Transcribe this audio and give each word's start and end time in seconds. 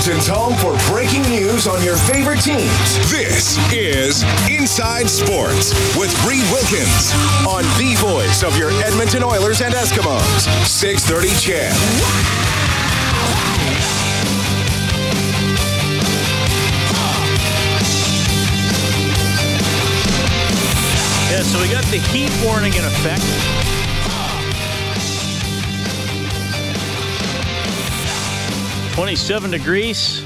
Edmonton's 0.00 0.26
home 0.26 0.54
for 0.56 0.76
breaking 0.92 1.22
news 1.22 1.66
on 1.66 1.82
your 1.84 1.96
favorite 1.96 2.40
teams. 2.40 2.96
This 3.10 3.58
is 3.72 4.22
Inside 4.50 5.10
Sports 5.10 5.72
with 5.96 6.10
Reed 6.26 6.44
Wilkins 6.50 7.12
on 7.46 7.64
the 7.76 7.94
voice 7.98 8.42
of 8.42 8.56
your 8.56 8.70
Edmonton 8.82 9.22
Oilers 9.22 9.60
and 9.60 9.74
Eskimos. 9.74 10.48
630 10.66 11.28
CHED. 11.38 11.72
Yeah, 21.30 21.42
so 21.42 21.60
we 21.60 21.68
got 21.68 21.84
the 21.84 21.98
heat 21.98 22.32
warning 22.44 22.74
in 22.74 22.84
effect. 22.84 23.79
Twenty-seven 29.00 29.50
degrees, 29.50 30.22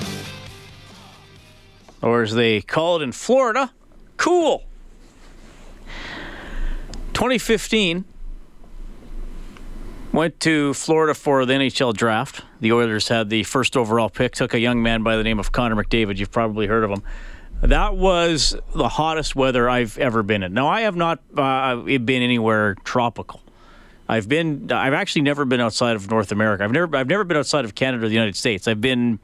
or 2.03 2.23
as 2.23 2.35
they 2.35 2.61
call 2.61 2.97
it 2.97 3.05
in 3.05 3.13
Florida, 3.13 3.71
cool. 4.17 4.65
2015 7.13 8.05
went 10.13 10.41
to 10.41 10.75
Florida 10.75 11.15
for 11.15 11.47
the 11.47 11.53
NHL 11.53 11.95
draft. 11.95 12.43
The 12.59 12.73
Oilers 12.73 13.07
had 13.07 13.31
the 13.31 13.45
first 13.45 13.77
overall 13.77 14.11
pick, 14.11 14.33
took 14.33 14.55
a 14.55 14.59
young 14.59 14.83
man 14.83 15.05
by 15.05 15.15
the 15.15 15.23
name 15.23 15.39
of 15.39 15.53
Connor 15.53 15.77
McDavid. 15.77 16.17
You've 16.17 16.33
probably 16.33 16.67
heard 16.67 16.83
of 16.83 16.91
him. 16.91 17.05
That 17.63 17.95
was 17.97 18.57
the 18.75 18.89
hottest 18.89 19.37
weather 19.37 19.71
I've 19.71 19.97
ever 19.99 20.25
been 20.25 20.43
in. 20.43 20.53
Now 20.53 20.67
I 20.67 20.81
have 20.81 20.97
not 20.97 21.21
uh, 21.37 21.77
been 21.77 22.23
anywhere 22.25 22.75
tropical. 22.83 23.41
I've 24.09 24.29
been. 24.29 24.71
I've 24.71 24.93
actually 24.93 25.23
never 25.23 25.45
been 25.45 25.61
outside 25.61 25.97
of 25.97 26.11
North 26.11 26.33
America. 26.33 26.65
I've 26.65 26.73
never. 26.73 26.97
I've 26.97 27.09
never 27.09 27.25
been 27.25 27.37
outside 27.37 27.65
of 27.65 27.75
Canada 27.75 28.05
or 28.05 28.09
the 28.09 28.15
United 28.15 28.37
States. 28.37 28.69
I've 28.69 28.81
been 28.81 29.19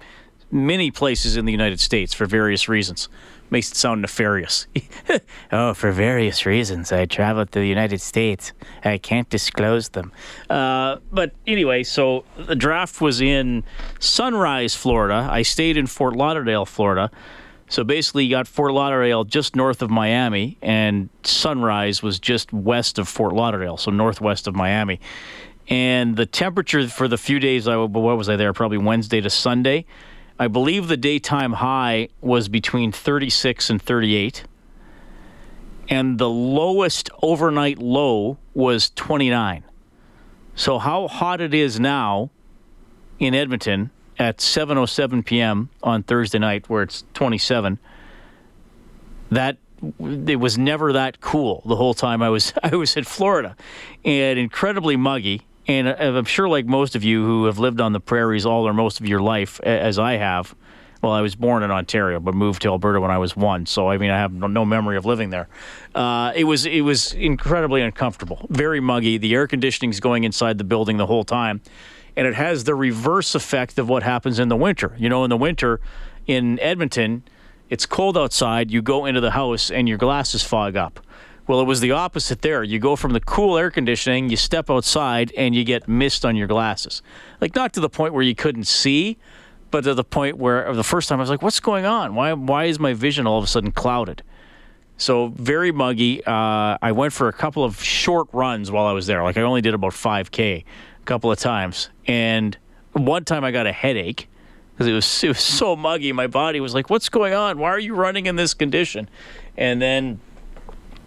many 0.50 0.90
places 0.90 1.36
in 1.36 1.44
the 1.44 1.52
United 1.52 1.80
States 1.80 2.12
for 2.12 2.26
various 2.26 2.68
reasons. 2.68 3.08
Makes 3.50 3.72
it 3.72 3.76
sound 3.76 4.02
nefarious. 4.02 4.68
oh, 5.52 5.74
for 5.74 5.90
various 5.90 6.46
reasons, 6.46 6.92
I 6.92 7.04
traveled 7.06 7.50
to 7.52 7.58
the 7.58 7.66
United 7.66 8.00
States. 8.00 8.52
I 8.84 8.98
can't 8.98 9.28
disclose 9.28 9.88
them. 9.88 10.12
Uh, 10.48 10.98
but 11.10 11.32
anyway, 11.46 11.82
so 11.82 12.24
the 12.36 12.54
draft 12.54 13.00
was 13.00 13.20
in 13.20 13.64
Sunrise, 13.98 14.76
Florida. 14.76 15.28
I 15.30 15.42
stayed 15.42 15.76
in 15.76 15.88
Fort 15.88 16.14
Lauderdale, 16.14 16.64
Florida. 16.64 17.10
So 17.70 17.84
basically, 17.84 18.24
you 18.24 18.30
got 18.30 18.48
Fort 18.48 18.72
Lauderdale 18.72 19.22
just 19.22 19.54
north 19.54 19.80
of 19.80 19.90
Miami, 19.90 20.58
and 20.60 21.08
Sunrise 21.22 22.02
was 22.02 22.18
just 22.18 22.52
west 22.52 22.98
of 22.98 23.08
Fort 23.08 23.32
Lauderdale, 23.32 23.76
so 23.76 23.92
northwest 23.92 24.48
of 24.48 24.56
Miami. 24.56 24.98
And 25.68 26.16
the 26.16 26.26
temperature 26.26 26.88
for 26.88 27.06
the 27.06 27.16
few 27.16 27.38
days 27.38 27.68
I 27.68 27.76
what 27.76 28.18
was 28.18 28.28
I 28.28 28.34
there? 28.34 28.52
Probably 28.52 28.76
Wednesday 28.76 29.20
to 29.20 29.30
Sunday. 29.30 29.86
I 30.36 30.48
believe 30.48 30.88
the 30.88 30.96
daytime 30.96 31.52
high 31.52 32.08
was 32.20 32.48
between 32.48 32.90
36 32.90 33.70
and 33.70 33.80
38, 33.80 34.42
and 35.88 36.18
the 36.18 36.28
lowest 36.28 37.08
overnight 37.22 37.78
low 37.78 38.38
was 38.52 38.90
29. 38.96 39.62
So 40.56 40.80
how 40.80 41.06
hot 41.06 41.40
it 41.40 41.54
is 41.54 41.78
now 41.78 42.30
in 43.20 43.32
Edmonton 43.32 43.92
at 44.20 44.36
7:07 44.36 45.24
p.m. 45.24 45.70
on 45.82 46.02
Thursday 46.02 46.38
night, 46.38 46.68
where 46.68 46.82
it's 46.82 47.04
27. 47.14 47.78
That 49.30 49.56
it 49.98 50.38
was 50.38 50.58
never 50.58 50.92
that 50.92 51.22
cool 51.22 51.62
the 51.64 51.74
whole 51.74 51.94
time 51.94 52.22
I 52.22 52.28
was 52.28 52.52
I 52.62 52.76
was 52.76 52.96
in 52.96 53.04
Florida, 53.04 53.56
and 54.04 54.38
incredibly 54.38 54.96
muggy. 54.96 55.46
And 55.66 55.88
I'm 55.88 56.24
sure, 56.24 56.48
like 56.48 56.66
most 56.66 56.96
of 56.96 57.04
you 57.04 57.24
who 57.24 57.44
have 57.46 57.58
lived 57.58 57.80
on 57.80 57.92
the 57.92 58.00
prairies 58.00 58.44
all 58.44 58.66
or 58.68 58.74
most 58.74 59.00
of 59.00 59.06
your 59.06 59.20
life, 59.20 59.58
as 59.60 59.98
I 59.98 60.14
have. 60.14 60.54
Well, 61.02 61.12
I 61.12 61.22
was 61.22 61.34
born 61.34 61.62
in 61.62 61.70
Ontario, 61.70 62.20
but 62.20 62.34
moved 62.34 62.60
to 62.62 62.68
Alberta 62.68 63.00
when 63.00 63.10
I 63.10 63.16
was 63.16 63.34
one. 63.34 63.64
So, 63.64 63.88
I 63.88 63.96
mean, 63.96 64.10
I 64.10 64.18
have 64.18 64.32
no 64.32 64.66
memory 64.66 64.98
of 64.98 65.06
living 65.06 65.30
there. 65.30 65.48
Uh, 65.94 66.32
it 66.34 66.44
was 66.44 66.66
it 66.66 66.82
was 66.82 67.14
incredibly 67.14 67.80
uncomfortable, 67.80 68.46
very 68.50 68.80
muggy. 68.80 69.16
The 69.16 69.32
air 69.34 69.46
conditioning's 69.46 70.00
going 70.00 70.24
inside 70.24 70.58
the 70.58 70.64
building 70.64 70.98
the 70.98 71.06
whole 71.06 71.24
time 71.24 71.62
and 72.16 72.26
it 72.26 72.34
has 72.34 72.64
the 72.64 72.74
reverse 72.74 73.34
effect 73.34 73.78
of 73.78 73.88
what 73.88 74.02
happens 74.02 74.38
in 74.38 74.48
the 74.48 74.56
winter. 74.56 74.94
You 74.98 75.08
know, 75.08 75.24
in 75.24 75.30
the 75.30 75.36
winter 75.36 75.80
in 76.26 76.58
Edmonton, 76.60 77.22
it's 77.68 77.86
cold 77.86 78.18
outside. 78.18 78.70
You 78.70 78.82
go 78.82 79.06
into 79.06 79.20
the 79.20 79.32
house 79.32 79.70
and 79.70 79.88
your 79.88 79.98
glasses 79.98 80.42
fog 80.42 80.76
up. 80.76 81.00
Well, 81.46 81.60
it 81.60 81.64
was 81.64 81.80
the 81.80 81.92
opposite 81.92 82.42
there. 82.42 82.62
You 82.62 82.78
go 82.78 82.94
from 82.94 83.12
the 83.12 83.20
cool 83.20 83.58
air 83.58 83.70
conditioning, 83.70 84.30
you 84.30 84.36
step 84.36 84.70
outside, 84.70 85.32
and 85.36 85.54
you 85.54 85.64
get 85.64 85.88
mist 85.88 86.24
on 86.24 86.36
your 86.36 86.46
glasses. 86.46 87.02
Like, 87.40 87.56
not 87.56 87.72
to 87.72 87.80
the 87.80 87.88
point 87.88 88.14
where 88.14 88.22
you 88.22 88.34
couldn't 88.34 88.68
see, 88.68 89.18
but 89.70 89.82
to 89.82 89.94
the 89.94 90.04
point 90.04 90.36
where 90.36 90.72
the 90.72 90.84
first 90.84 91.08
time 91.08 91.18
I 91.18 91.22
was 91.22 91.30
like, 91.30 91.42
what's 91.42 91.58
going 91.58 91.86
on? 91.86 92.14
Why, 92.14 92.32
why 92.34 92.66
is 92.66 92.78
my 92.78 92.92
vision 92.92 93.26
all 93.26 93.38
of 93.38 93.44
a 93.44 93.48
sudden 93.48 93.72
clouded? 93.72 94.22
So, 94.96 95.28
very 95.28 95.72
muggy. 95.72 96.22
Uh, 96.24 96.76
I 96.80 96.92
went 96.92 97.12
for 97.12 97.26
a 97.26 97.32
couple 97.32 97.64
of 97.64 97.82
short 97.82 98.28
runs 98.32 98.70
while 98.70 98.86
I 98.86 98.92
was 98.92 99.06
there. 99.06 99.22
Like, 99.22 99.36
I 99.36 99.42
only 99.42 99.62
did 99.62 99.74
about 99.74 99.92
5K 99.92 100.64
a 101.00 101.04
couple 101.04 101.30
of 101.30 101.38
times. 101.38 101.88
And 102.06 102.56
one 102.92 103.24
time 103.24 103.44
I 103.44 103.50
got 103.50 103.66
a 103.66 103.72
headache 103.72 104.28
because 104.74 104.86
it 104.86 104.92
was, 104.92 105.24
it 105.24 105.28
was 105.28 105.40
so 105.40 105.76
muggy. 105.76 106.12
My 106.12 106.26
body 106.26 106.60
was 106.60 106.74
like, 106.74 106.90
what's 106.90 107.08
going 107.08 107.34
on? 107.34 107.58
Why 107.58 107.68
are 107.70 107.78
you 107.78 107.94
running 107.94 108.26
in 108.26 108.36
this 108.36 108.54
condition? 108.54 109.08
And 109.56 109.80
then, 109.80 110.20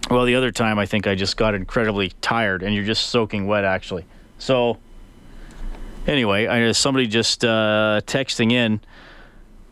well, 0.09 0.25
the 0.25 0.35
other 0.35 0.51
time 0.51 0.79
I 0.79 0.85
think 0.85 1.07
I 1.07 1.15
just 1.15 1.37
got 1.37 1.55
incredibly 1.55 2.13
tired 2.21 2.63
and 2.63 2.75
you're 2.75 2.83
just 2.83 3.07
soaking 3.07 3.47
wet, 3.47 3.65
actually. 3.65 4.05
So, 4.37 4.77
anyway, 6.07 6.47
I, 6.47 6.59
know 6.59 6.71
somebody 6.71 7.07
just 7.07 7.43
uh, 7.43 8.01
texting 8.05 8.51
in 8.51 8.81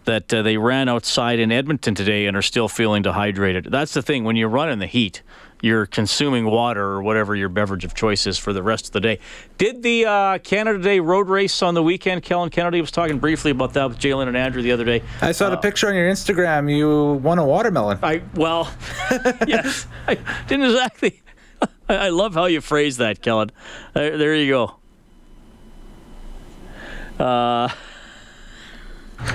that 0.06 0.34
uh, 0.34 0.42
they 0.42 0.58
ran 0.58 0.90
outside 0.90 1.40
in 1.40 1.52
Edmonton 1.52 1.94
today 1.94 2.26
and 2.26 2.36
are 2.36 2.42
still 2.42 2.68
feeling 2.68 3.04
dehydrated. 3.04 3.66
That's 3.66 3.94
the 3.94 4.02
thing 4.02 4.24
when 4.24 4.36
you 4.36 4.48
run 4.48 4.70
in 4.70 4.80
the 4.80 4.88
heat 4.88 5.22
you're 5.62 5.86
consuming 5.86 6.46
water 6.46 6.84
or 6.84 7.02
whatever 7.04 7.36
your 7.36 7.50
beverage 7.50 7.86
of 7.86 7.94
choice 7.94 8.26
is 8.28 8.38
for 8.38 8.52
the 8.54 8.64
rest 8.64 8.88
of 8.88 8.92
the 8.94 9.00
day. 9.00 9.20
Did 9.58 9.84
the 9.84 10.06
uh, 10.06 10.38
Canada 10.40 10.80
Day 10.80 11.00
road 11.00 11.30
race 11.30 11.62
on 11.62 11.74
the 11.76 11.84
weekend? 11.84 12.24
Kellen 12.24 12.50
Kennedy 12.50 12.82
was 12.82 12.92
talking 12.92 13.20
briefly 13.20 13.52
about 13.52 13.74
that 13.74 13.88
with 13.90 14.00
Jalen 14.00 14.28
and 14.28 14.36
Andrew 14.36 14.62
the 14.62 14.72
other 14.72 14.86
day. 14.86 15.04
I 15.22 15.32
saw 15.32 15.50
the 15.50 15.58
Uh, 15.58 15.62
picture 15.62 15.88
on 15.88 15.96
your 15.96 16.10
Instagram. 16.12 16.76
You 16.76 17.14
won 17.24 17.38
a 17.38 17.46
watermelon. 17.46 18.00
I 18.02 18.24
well, 18.36 18.72
yes, 19.48 19.86
I 20.08 20.16
didn't 20.48 20.66
exactly. 20.66 21.22
I, 21.88 22.08
I 22.08 22.10
love 22.10 22.34
how 22.34 22.46
you 22.46 22.62
phrase 22.62 22.98
that, 22.98 23.22
Kellen. 23.22 23.52
Uh, 23.96 24.18
there 24.18 24.36
you 24.36 24.52
go. 27.18 27.24
Uh, 27.24 27.70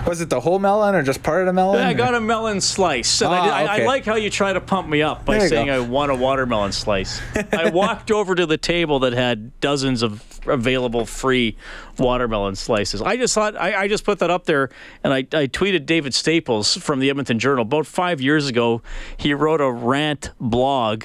Was 0.06 0.20
it 0.20 0.30
the 0.30 0.40
whole 0.40 0.58
melon 0.58 0.94
or 0.94 1.02
just 1.02 1.22
part 1.22 1.40
of 1.40 1.46
the 1.46 1.52
melon? 1.52 1.82
I 1.82 1.94
got 1.94 2.14
a 2.14 2.20
melon 2.20 2.60
slice. 2.60 3.20
And 3.20 3.32
I, 3.34 3.44
did- 3.44 3.52
Ah, 3.52 3.72
I, 3.72 3.82
I 3.82 3.86
like 3.86 4.04
how 4.04 4.16
you 4.16 4.30
try 4.30 4.52
to 4.52 4.60
pump 4.60 4.88
me 4.88 5.02
up 5.02 5.24
by 5.24 5.38
saying 5.48 5.66
go. 5.66 5.72
I 5.74 5.80
want 5.80 6.10
a 6.12 6.14
watermelon 6.14 6.72
slice. 6.72 7.20
I 7.52 7.70
walked 7.74 8.10
over 8.10 8.34
to 8.34 8.46
the 8.46 8.56
table 8.58 9.00
that 9.00 9.12
had 9.12 9.58
dozens 9.60 10.02
of 10.02 10.24
available 10.46 11.04
free 11.06 11.56
watermelon 11.98 12.54
slices. 12.54 13.02
I 13.02 13.16
just 13.16 13.34
thought 13.34 13.56
I, 13.56 13.82
I 13.82 13.88
just 13.88 14.04
put 14.04 14.20
that 14.20 14.30
up 14.30 14.44
there, 14.44 14.70
and 15.02 15.12
I, 15.12 15.18
I 15.18 15.46
tweeted 15.48 15.86
David 15.86 16.14
Staples 16.14 16.76
from 16.76 17.00
the 17.00 17.10
Edmonton 17.10 17.38
Journal 17.38 17.62
about 17.62 17.86
five 17.86 18.20
years 18.20 18.46
ago. 18.48 18.80
He 19.16 19.34
wrote 19.34 19.60
a 19.60 19.70
rant 19.70 20.30
blog 20.40 21.04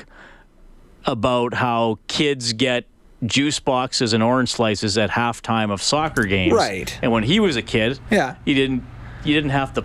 about 1.06 1.56
how 1.56 1.98
kids 2.08 2.54
get 2.54 2.86
juice 3.26 3.60
boxes 3.60 4.14
and 4.14 4.24
orange 4.24 4.50
slices 4.52 4.98
at 4.98 5.10
halftime 5.12 5.72
of 5.72 5.82
soccer 5.82 6.24
games. 6.24 6.54
Right. 6.54 6.98
And 7.02 7.12
when 7.12 7.24
he 7.24 7.40
was 7.40 7.56
a 7.56 7.62
kid, 7.62 8.00
Yeah. 8.10 8.36
you 8.46 8.54
didn't 8.56 8.84
you 9.24 9.34
didn't 9.36 9.52
have 9.52 9.74
to 9.76 9.84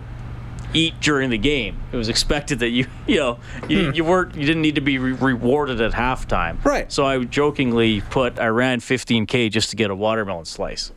eat 0.73 0.99
during 0.99 1.29
the 1.29 1.37
game. 1.37 1.77
It 1.91 1.95
was 1.97 2.09
expected 2.09 2.59
that 2.59 2.69
you 2.69 2.87
you 3.07 3.17
know 3.17 3.39
you, 3.69 3.91
you 3.93 4.03
weren't 4.03 4.35
you 4.35 4.45
didn't 4.45 4.61
need 4.61 4.75
to 4.75 4.81
be 4.81 4.97
re- 4.97 5.11
rewarded 5.13 5.79
at 5.81 5.91
halftime. 5.93 6.63
Right. 6.65 6.91
So 6.91 7.05
I 7.05 7.23
jokingly 7.23 8.01
put 8.01 8.39
I 8.39 8.47
ran 8.47 8.79
15k 8.79 9.51
just 9.51 9.69
to 9.69 9.75
get 9.75 9.91
a 9.91 9.95
watermelon 9.95 10.45
slice. 10.45 10.91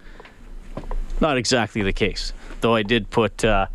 Not 1.20 1.36
exactly 1.36 1.82
the 1.82 1.92
case. 1.92 2.32
Though 2.62 2.74
I 2.74 2.82
did 2.82 3.10
put. 3.10 3.44
Uh, 3.44 3.66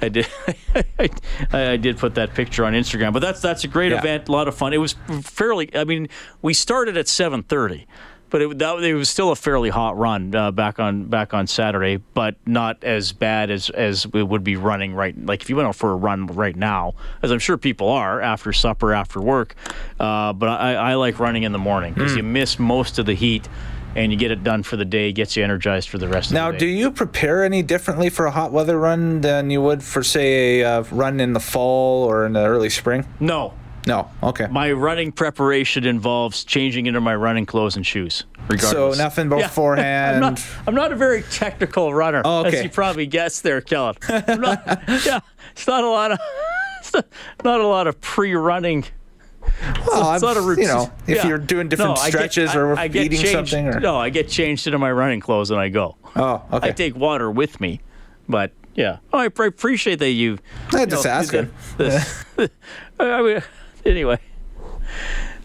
I 0.00 0.08
did. 0.08 0.26
I, 0.98 1.08
I 1.52 1.76
did 1.76 1.98
put 1.98 2.14
that 2.16 2.34
picture 2.34 2.64
on 2.64 2.72
Instagram, 2.72 3.12
but 3.12 3.20
that's 3.20 3.40
that's 3.40 3.64
a 3.64 3.68
great 3.68 3.92
Yeah. 3.92 3.98
event, 3.98 4.28
a 4.28 4.32
lot 4.32 4.48
of 4.48 4.54
fun. 4.54 4.72
It 4.72 4.78
was 4.78 4.94
fairly. 5.22 5.74
I 5.76 5.84
mean, 5.84 6.08
we 6.42 6.54
started 6.54 6.96
at 6.96 7.08
seven 7.08 7.42
thirty, 7.42 7.86
but 8.30 8.42
it, 8.42 8.58
that, 8.58 8.82
it 8.84 8.94
was 8.94 9.08
still 9.10 9.30
a 9.32 9.36
fairly 9.36 9.70
hot 9.70 9.96
run 9.98 10.34
uh, 10.34 10.50
back 10.50 10.78
on 10.78 11.04
back 11.04 11.34
on 11.34 11.46
Saturday, 11.46 11.96
but 12.14 12.36
not 12.46 12.82
as 12.84 13.12
bad 13.12 13.50
as 13.50 13.70
as 13.70 14.06
it 14.14 14.28
would 14.28 14.44
be 14.44 14.56
running 14.56 14.94
right. 14.94 15.14
Like 15.26 15.42
if 15.42 15.50
you 15.50 15.56
went 15.56 15.68
out 15.68 15.76
for 15.76 15.90
a 15.92 15.96
run 15.96 16.26
right 16.26 16.56
now, 16.56 16.94
as 17.22 17.30
I'm 17.30 17.38
sure 17.38 17.56
people 17.58 17.88
are 17.88 18.20
after 18.20 18.52
supper, 18.52 18.92
after 18.94 19.20
work. 19.20 19.54
Uh, 19.98 20.32
but 20.32 20.48
I, 20.48 20.74
I 20.74 20.94
like 20.94 21.18
running 21.18 21.42
in 21.42 21.52
the 21.52 21.58
morning 21.58 21.94
because 21.94 22.14
you 22.16 22.22
miss 22.22 22.58
most 22.58 22.98
of 22.98 23.06
the 23.06 23.14
heat. 23.14 23.48
And 23.96 24.12
you 24.12 24.18
get 24.18 24.30
it 24.30 24.44
done 24.44 24.62
for 24.62 24.76
the 24.76 24.84
day, 24.84 25.12
gets 25.12 25.36
you 25.36 25.42
energized 25.42 25.88
for 25.88 25.98
the 25.98 26.06
rest 26.08 26.30
Now, 26.30 26.48
of 26.50 26.54
the 26.54 26.58
day. 26.60 26.66
Now, 26.66 26.72
do 26.72 26.78
you 26.78 26.90
prepare 26.90 27.42
any 27.42 27.62
differently 27.62 28.10
for 28.10 28.26
a 28.26 28.30
hot 28.30 28.52
weather 28.52 28.78
run 28.78 29.22
than 29.22 29.50
you 29.50 29.60
would 29.62 29.82
for, 29.82 30.02
say, 30.02 30.60
a 30.60 30.78
uh, 30.80 30.84
run 30.92 31.18
in 31.20 31.32
the 31.32 31.40
fall 31.40 32.04
or 32.04 32.24
in 32.26 32.32
the 32.34 32.44
early 32.46 32.70
spring? 32.70 33.06
no, 33.18 33.54
No. 33.86 34.08
Okay. 34.22 34.46
My 34.50 34.70
running 34.72 35.10
preparation 35.10 35.84
involves 35.86 36.44
changing 36.44 36.86
into 36.86 37.00
my 37.00 37.14
running 37.16 37.46
clothes 37.46 37.74
and 37.76 37.84
shoes. 37.86 38.24
Regardless. 38.48 38.96
So 38.96 39.02
nothing 39.02 39.30
Yeah. 39.30 39.42
beforehand. 39.48 40.16
I'm 40.16 40.34
not, 40.34 40.46
I'm 40.66 40.74
not 40.74 40.92
a 40.92 40.96
very 40.96 41.22
technical 41.22 41.92
runner, 41.94 42.22
Oh, 42.24 42.42
as 42.44 42.62
you 42.62 42.68
probably 42.70 43.06
guessed 43.06 43.42
there, 43.42 43.60
Kellen. 43.62 43.96
I'm 44.08 44.40
not, 44.40 44.62
yeah, 45.06 45.20
it's 45.52 45.66
not 45.66 45.82
a 45.84 45.88
lot 45.88 46.12
of 46.12 46.18
not 47.44 47.60
a 47.60 47.66
lot 47.66 47.86
of 47.86 48.00
pre-running. 48.00 48.84
Well, 49.86 50.12
it's 50.14 50.22
not 50.22 50.36
a 50.36 50.40
routine. 50.40 50.64
you 50.64 50.68
know, 50.68 50.90
if 51.06 51.16
Yeah. 51.18 51.26
you're 51.28 51.38
doing 51.38 51.68
different 51.68 51.96
No, 51.96 52.00
I 52.00 52.04
get- 52.10 52.12
stretches 52.32 52.50
I- 52.50 52.58
or 52.58 52.78
I 52.78 52.86
eating 52.86 53.10
changed- 53.10 53.28
something, 53.28 53.68
or 53.68 53.80
no, 53.80 53.96
I 53.96 54.10
get 54.10 54.28
changed 54.28 54.66
into 54.66 54.78
my 54.78 54.90
running 54.92 55.20
clothes 55.20 55.50
and 55.50 55.58
I 55.60 55.68
go. 55.68 55.96
oh, 56.16 56.42
okay. 56.52 56.68
I 56.68 56.70
take 56.72 56.96
water 56.96 57.30
with 57.30 57.60
me, 57.60 57.80
but 58.28 58.52
yeah, 58.74 58.98
oh, 59.12 59.18
I 59.18 59.22
I 59.24 59.44
appreciate 59.46 59.98
that 60.00 60.10
you. 60.10 60.38
I 60.72 60.80
you 60.80 60.86
just 60.86 61.04
know, 61.04 61.10
asking. 61.10 61.50
this- 61.76 62.24
I 63.00 63.22
mean, 63.22 63.42
anyway. 63.84 64.18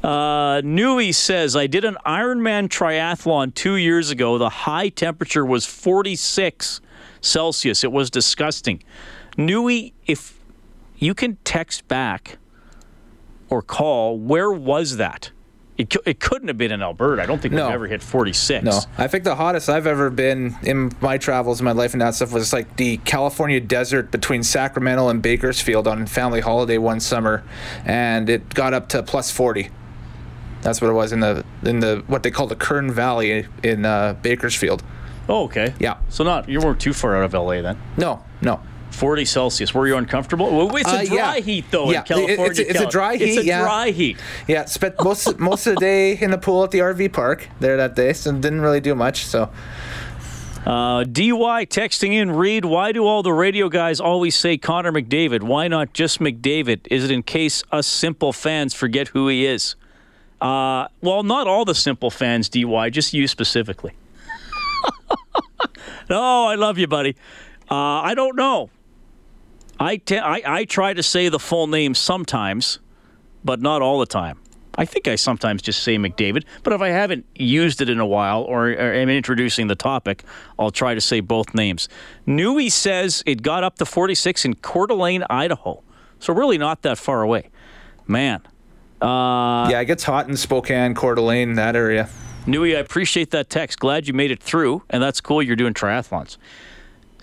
Uh, 0.03 0.61
Nui 0.65 1.11
says, 1.13 1.55
I 1.55 1.65
did 1.67 1.85
an 1.85 1.95
Ironman 2.05 2.67
triathlon 2.67 3.53
two 3.53 3.75
years 3.75 4.11
ago. 4.11 4.37
The 4.37 4.49
high 4.49 4.89
temperature 4.89 5.45
was 5.45 5.65
46 5.65 6.81
Celsius. 7.21 7.83
It 7.85 7.91
was 7.93 8.09
disgusting. 8.09 8.83
Nui, 9.37 9.93
if 10.05 10.37
you 10.97 11.13
can 11.13 11.37
text 11.45 11.87
back 11.87 12.37
or 13.49 13.61
call, 13.61 14.17
where 14.17 14.51
was 14.51 14.97
that? 14.97 15.31
It, 15.75 15.95
it 16.05 16.19
couldn't 16.19 16.49
have 16.49 16.57
been 16.57 16.71
in 16.71 16.83
Alberta. 16.83 17.23
I 17.23 17.25
don't 17.25 17.41
think 17.41 17.53
No. 17.55 17.65
we've 17.65 17.73
ever 17.73 17.87
hit 17.87 18.03
46. 18.03 18.63
No, 18.63 18.79
I 18.97 19.07
think 19.07 19.23
the 19.23 19.33
hottest 19.33 19.69
I've 19.69 19.87
ever 19.87 20.11
been 20.11 20.55
in 20.61 20.91
my 21.01 21.17
travels, 21.17 21.59
in 21.59 21.65
my 21.65 21.71
life, 21.71 21.93
and 21.93 22.01
that 22.01 22.13
stuff 22.13 22.31
was 22.31 22.53
like 22.53 22.75
the 22.77 22.97
California 22.97 23.59
desert 23.59 24.11
between 24.11 24.43
Sacramento 24.43 25.09
and 25.09 25.19
Bakersfield 25.19 25.87
on 25.87 26.05
family 26.05 26.41
holiday 26.41 26.77
one 26.77 26.99
summer, 26.99 27.43
and 27.85 28.29
it 28.29 28.53
got 28.53 28.75
up 28.75 28.87
to 28.89 29.01
plus 29.01 29.31
forty. 29.31 29.69
That's 30.61 30.79
what 30.79 30.89
it 30.91 30.93
was 30.93 31.11
in 31.11 31.21
the 31.21 31.43
in 31.63 31.79
the 31.79 32.03
what 32.05 32.21
they 32.21 32.29
call 32.29 32.45
the 32.45 32.55
Kern 32.55 32.91
Valley 32.91 33.47
in 33.63 33.83
uh, 33.83 34.13
Bakersfield. 34.21 34.83
Oh, 35.27 35.45
okay. 35.45 35.73
Yeah. 35.79 35.97
So 36.09 36.23
not 36.23 36.47
you 36.47 36.59
weren't 36.61 36.79
too 36.79 36.93
far 36.93 37.15
out 37.15 37.23
of 37.23 37.33
LA 37.33 37.63
then. 37.63 37.81
No, 37.97 38.23
no. 38.41 38.61
40 38.93 39.25
Celsius. 39.25 39.73
Were 39.73 39.87
you 39.87 39.97
uncomfortable? 39.97 40.49
Well, 40.55 40.75
it's 40.75 40.89
a 40.89 40.99
Uh, 40.99 41.05
dry 41.05 41.35
yeah. 41.37 41.41
heat 41.41 41.65
though 41.71 41.91
Yeah, 41.91 41.99
in 41.99 42.05
California. 42.05 42.45
it's 42.45 42.59
a- 42.59 42.69
it's 42.69 42.79
a 42.81 42.85
dry 42.87 43.13
It's 43.13 43.23
heat, 43.23 43.37
a 43.39 43.45
yeah. 43.45 43.61
dry 43.61 43.91
heat. 43.91 44.17
Yeah, 44.47 44.65
spent 44.65 44.95
most 45.03 45.39
most 45.39 45.67
of 45.67 45.75
the 45.75 45.79
day 45.79 46.17
in 46.19 46.31
the 46.31 46.37
pool 46.37 46.63
at 46.63 46.71
the 46.71 46.79
RV 46.79 47.11
park 47.11 47.49
there 47.59 47.77
that 47.77 47.95
day, 47.95 48.13
so 48.13 48.31
didn't 48.31 48.61
really 48.61 48.81
do 48.81 48.95
much. 48.95 49.25
So 49.25 49.49
Uh, 50.65 51.03
DY 51.03 51.65
texting 51.65 52.13
in, 52.13 52.31
Reed, 52.31 52.63
why 52.63 52.93
do 52.93 53.05
all 53.05 53.21
the 53.21 53.33
radio 53.33 53.67
guys 53.67 53.99
always 53.99 54.33
say 54.33 54.57
Connor 54.57 54.93
McDavid? 54.93 55.43
Why 55.43 55.67
not 55.67 55.91
just 55.91 56.21
McDavid? 56.21 56.87
Is 56.89 57.03
it 57.03 57.11
in 57.11 57.21
case 57.21 57.65
us 57.69 57.85
simple 57.85 58.31
fans 58.31 58.73
forget 58.73 59.09
who 59.09 59.27
he 59.27 59.45
is? 59.45 59.75
Uh, 60.39 60.87
well, 61.01 61.21
not 61.23 61.47
all 61.47 61.65
the 61.65 61.75
simple 61.75 62.09
fans, 62.09 62.47
DY, 62.47 62.89
just 62.91 63.13
you 63.13 63.27
specifically. 63.27 63.91
no, 66.09 66.45
I 66.45 66.55
love 66.55 66.77
you, 66.77 66.87
buddy. 66.87 67.17
Uh, 67.69 67.75
I 67.75 68.13
don't 68.15 68.37
know. 68.37 68.69
I, 69.79 69.97
te- 69.97 70.17
I, 70.17 70.41
I 70.45 70.65
try 70.65 70.93
to 70.93 71.03
say 71.03 71.29
the 71.29 71.39
full 71.39 71.67
name 71.67 71.95
sometimes, 71.95 72.79
but 73.43 73.61
not 73.61 73.81
all 73.81 73.99
the 73.99 74.05
time. 74.05 74.39
I 74.75 74.85
think 74.85 75.07
I 75.07 75.15
sometimes 75.15 75.61
just 75.61 75.83
say 75.83 75.97
McDavid, 75.97 76.45
but 76.63 76.73
if 76.73 76.81
I 76.81 76.89
haven't 76.89 77.25
used 77.35 77.79
it 77.81 77.89
in 77.89 77.99
a 77.99 78.05
while 78.05 78.41
or, 78.41 78.69
or 78.69 78.93
am 78.93 79.09
introducing 79.09 79.67
the 79.67 79.75
topic, 79.75 80.23
I'll 80.57 80.71
try 80.71 80.95
to 80.95 81.01
say 81.01 81.19
both 81.19 81.53
names. 81.53 81.89
Nui 82.25 82.69
says 82.69 83.21
it 83.27 83.43
got 83.43 83.63
up 83.63 83.77
to 83.77 83.85
46 83.85 84.45
in 84.45 84.55
Coeur 84.55 84.87
d'Alene, 84.87 85.25
Idaho. 85.29 85.83
So 86.19 86.33
really 86.33 86.57
not 86.57 86.81
that 86.83 86.97
far 86.97 87.21
away. 87.21 87.49
Man. 88.07 88.41
Uh, 88.99 89.67
yeah, 89.69 89.81
it 89.81 89.85
gets 89.85 90.03
hot 90.05 90.27
in 90.27 90.37
Spokane, 90.37 90.95
Coeur 90.95 91.15
d'Alene, 91.15 91.53
that 91.53 91.75
area. 91.75 92.09
Nui, 92.47 92.75
I 92.75 92.79
appreciate 92.79 93.31
that 93.31 93.49
text. 93.49 93.79
Glad 93.79 94.07
you 94.07 94.13
made 94.13 94.31
it 94.31 94.41
through, 94.41 94.83
and 94.89 95.03
that's 95.03 95.21
cool 95.21 95.43
you're 95.43 95.55
doing 95.55 95.73
triathlons. 95.73 96.37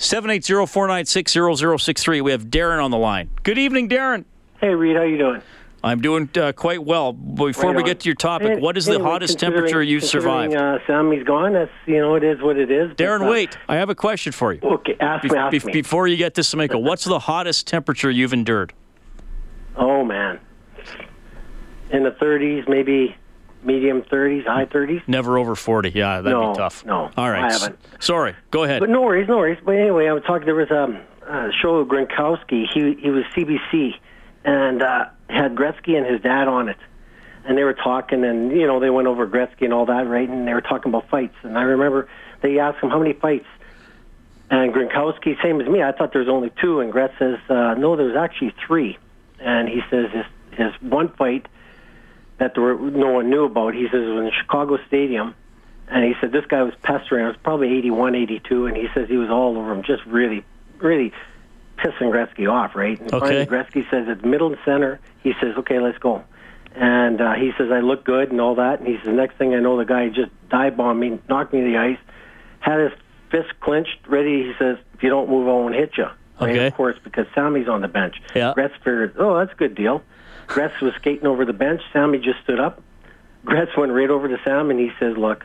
780-496-0063. 0.01 2.25
We 2.25 2.31
have 2.33 2.47
Darren 2.47 2.83
on 2.83 2.91
the 2.91 2.97
line. 2.97 3.29
Good 3.43 3.59
evening, 3.59 3.89
Darren. 3.89 4.25
Hey, 4.61 4.75
Reed, 4.75 4.97
how 4.97 5.03
you 5.03 5.19
doing? 5.19 5.43
I'm 5.85 6.01
doing 6.03 6.29
uh, 6.37 6.53
quite 6.53 6.83
well. 6.85 7.13
Before 7.13 7.71
Right 7.71 7.77
we 7.77 7.83
get 7.83 8.01
to 8.01 8.09
your 8.09 8.15
topic, 8.17 8.49
Hey, 8.49 8.57
what 8.61 8.77
is 8.77 8.85
the 8.87 8.99
hottest 8.99 9.39
temperature 9.39 9.83
you've 9.83 10.05
survived? 10.05 10.55
Uh, 10.55 10.79
Sammy's 10.87 11.23
gone. 11.25 11.55
That's 11.55 11.71
you 11.87 11.99
know 11.99 12.15
it 12.17 12.25
is 12.25 12.41
what 12.43 12.59
it 12.59 12.71
is. 12.71 12.89
but, 12.89 12.99
Darren, 12.99 13.27
uh, 13.27 13.31
wait. 13.31 13.57
I 13.67 13.77
have 13.77 13.89
a 13.89 13.95
question 13.95 14.33
for 14.33 14.53
you. 14.53 14.61
Okay, 14.63 14.95
ask 15.01 15.23
Be- 15.23 15.31
me. 15.31 15.39
Ask 15.39 15.53
be- 15.53 15.61
me. 15.65 15.73
before 15.73 16.07
you 16.07 16.19
get 16.19 16.35
to 16.35 16.43
Samiko, 16.43 16.83
what's 16.83 17.05
the 17.05 17.19
hottest 17.19 17.67
temperature 17.67 18.11
you've 18.11 18.35
endured? 18.35 18.75
oh 19.77 20.05
man, 20.05 20.39
in 21.91 22.03
the 22.03 22.11
30s, 22.11 22.69
maybe 22.69 23.17
medium 23.63 24.03
30s, 24.03 24.47
high 24.47 24.67
30s. 24.67 25.03
Never 25.07 25.39
over 25.39 25.55
40. 25.55 25.91
Yeah, 25.91 26.21
that'd 26.21 26.33
No, 26.39 26.53
be 26.53 26.57
tough. 26.59 26.85
no, 26.85 27.11
All 27.17 27.31
right. 27.31 27.45
I 27.45 27.53
haven't. 27.53 27.79
Sorry. 28.03 28.35
Go 28.51 28.65
ahead. 28.65 28.81
But 28.81 28.89
no 28.91 29.03
worries, 29.03 29.29
no 29.29 29.37
worries. 29.39 29.59
But 29.65 29.77
anyway, 29.77 30.09
I 30.09 30.13
was 30.13 30.23
talking. 30.25 30.47
There 30.47 30.55
was 30.55 30.71
um, 30.71 30.99
a 31.27 31.51
show 31.61 31.77
of 31.77 31.89
Gronkowski. 31.89 32.67
He 32.73 32.95
he 33.01 33.11
was 33.11 33.25
CBC, 33.37 33.95
and 34.45 34.83
uh, 34.83 35.07
had 35.29 35.55
Gretzky 35.55 35.97
and 35.97 36.07
his 36.07 36.21
dad 36.23 36.49
on 36.49 36.69
it, 36.69 36.79
and 37.45 37.57
they 37.59 37.65
were 37.65 37.75
talking, 37.75 38.25
and 38.25 38.51
you 38.53 38.67
know 38.67 38.81
they 38.81 38.91
went 38.91 39.09
over 39.09 39.27
Gretzky 39.27 39.63
and 39.65 39.73
all 39.73 39.87
that, 39.87 40.07
right? 40.07 40.29
And 40.29 40.47
they 40.49 40.55
were 40.55 40.61
talking 40.63 40.91
about 40.91 41.09
fights, 41.09 41.37
and 41.43 41.59
I 41.59 41.63
remember 41.63 42.09
they 42.43 42.59
asked 42.59 42.83
him 42.83 42.91
how 42.91 42.99
many 42.99 43.13
fights, 43.13 43.47
and 44.51 44.73
Gronkowski, 44.73 45.41
same 45.43 45.61
as 45.61 45.69
me, 45.69 45.83
I 45.83 45.93
thought 45.93 46.13
there 46.13 46.21
was 46.23 46.29
only 46.29 46.51
two, 46.61 46.81
and 46.81 46.91
Gretz 46.91 47.13
says 47.19 47.39
uh, 47.49 47.75
no, 47.75 47.97
there 47.97 48.07
was 48.07 48.17
actually 48.17 48.55
three, 48.67 48.99
and 49.39 49.69
he 49.69 49.83
says 49.91 50.11
his 50.13 50.25
his 50.53 50.73
one 50.83 51.09
fight 51.13 51.47
that 52.41 52.55
there 52.55 52.65
were, 52.65 52.91
no 52.91 53.11
one 53.13 53.31
knew 53.31 53.45
about. 53.45 53.75
He 53.75 53.85
says 53.85 54.01
it 54.03 54.09
was 54.09 54.25
in 54.25 54.33
Chicago 54.43 54.79
Stadium. 54.89 55.35
And 55.89 56.05
he 56.05 56.15
said 56.21 56.33
this 56.33 56.45
guy 56.49 56.63
was 56.63 56.75
pestering. 56.83 57.25
It 57.25 57.29
was 57.29 57.37
probably 57.43 57.77
81, 57.79 58.15
82, 58.15 58.67
and 58.67 58.77
he 58.77 58.87
says 58.95 59.09
he 59.09 59.17
was 59.17 59.29
all 59.29 59.57
over 59.59 59.73
him, 59.73 59.83
just 59.83 60.05
really, 60.07 60.45
really 60.79 61.13
pissing 61.79 62.11
Gretzky 62.13 62.51
off, 62.51 62.75
right? 62.75 62.99
And 63.01 63.13
Okay. 63.13 63.19
finally 63.19 63.47
Gretzky 63.47 63.89
says 63.91 64.09
at 64.09 64.25
middle 64.25 64.49
and 64.49 64.59
center, 64.65 65.01
he 65.23 65.33
says, 65.41 65.55
okay, 65.59 65.81
let's 65.81 65.99
go. 65.99 66.23
And 66.77 67.21
uh, 67.21 67.33
he 67.35 67.51
says, 67.59 67.69
I 67.73 67.81
look 67.81 68.05
good 68.05 68.31
and 68.31 68.41
all 68.41 68.55
that. 68.55 68.79
And 68.79 68.87
he 68.89 68.99
says, 69.05 69.13
next 69.15 69.37
thing 69.37 69.53
I 69.55 69.59
know, 69.59 69.77
the 69.77 69.85
guy 69.85 70.09
just 70.09 70.31
dive 70.49 70.77
bombed 70.77 71.01
me, 71.01 71.19
knocked 71.29 71.53
me 71.53 71.61
to 71.61 71.67
the 71.67 71.77
ice, 71.77 71.99
had 72.61 72.79
his 72.79 72.93
fist 73.33 73.49
clenched, 73.61 73.99
ready. 74.07 74.45
He 74.45 74.53
says, 74.59 74.77
if 74.95 75.03
you 75.03 75.11
don't 75.11 75.29
move, 75.29 75.49
I 75.49 75.53
won't 75.53 75.75
hit 75.75 75.93
you. 75.99 76.05
Right? 76.41 76.51
Okay. 76.53 76.67
Of 76.69 76.75
course, 76.75 76.97
because 77.03 77.27
Sammy's 77.35 77.69
on 77.69 77.81
the 77.83 77.89
bench. 77.89 78.15
Yeah. 78.37 78.53
Gretz 78.55 78.75
figured, 78.79 79.17
oh, 79.19 79.37
that's 79.39 79.53
a 79.53 79.57
good 79.57 79.75
deal. 79.75 80.03
Gretz 80.51 80.81
was 80.83 80.93
skating 80.97 81.29
over 81.29 81.45
the 81.45 81.53
bench. 81.53 81.81
Sammy 81.93 82.19
just 82.19 82.43
stood 82.43 82.59
up. 82.59 82.83
Gretz 83.45 83.71
went 83.77 83.93
right 83.93 84.11
over 84.11 84.27
to 84.27 84.37
Sam 84.45 84.71
and 84.71 84.81
he 84.81 84.91
says, 84.99 85.17
look, 85.17 85.45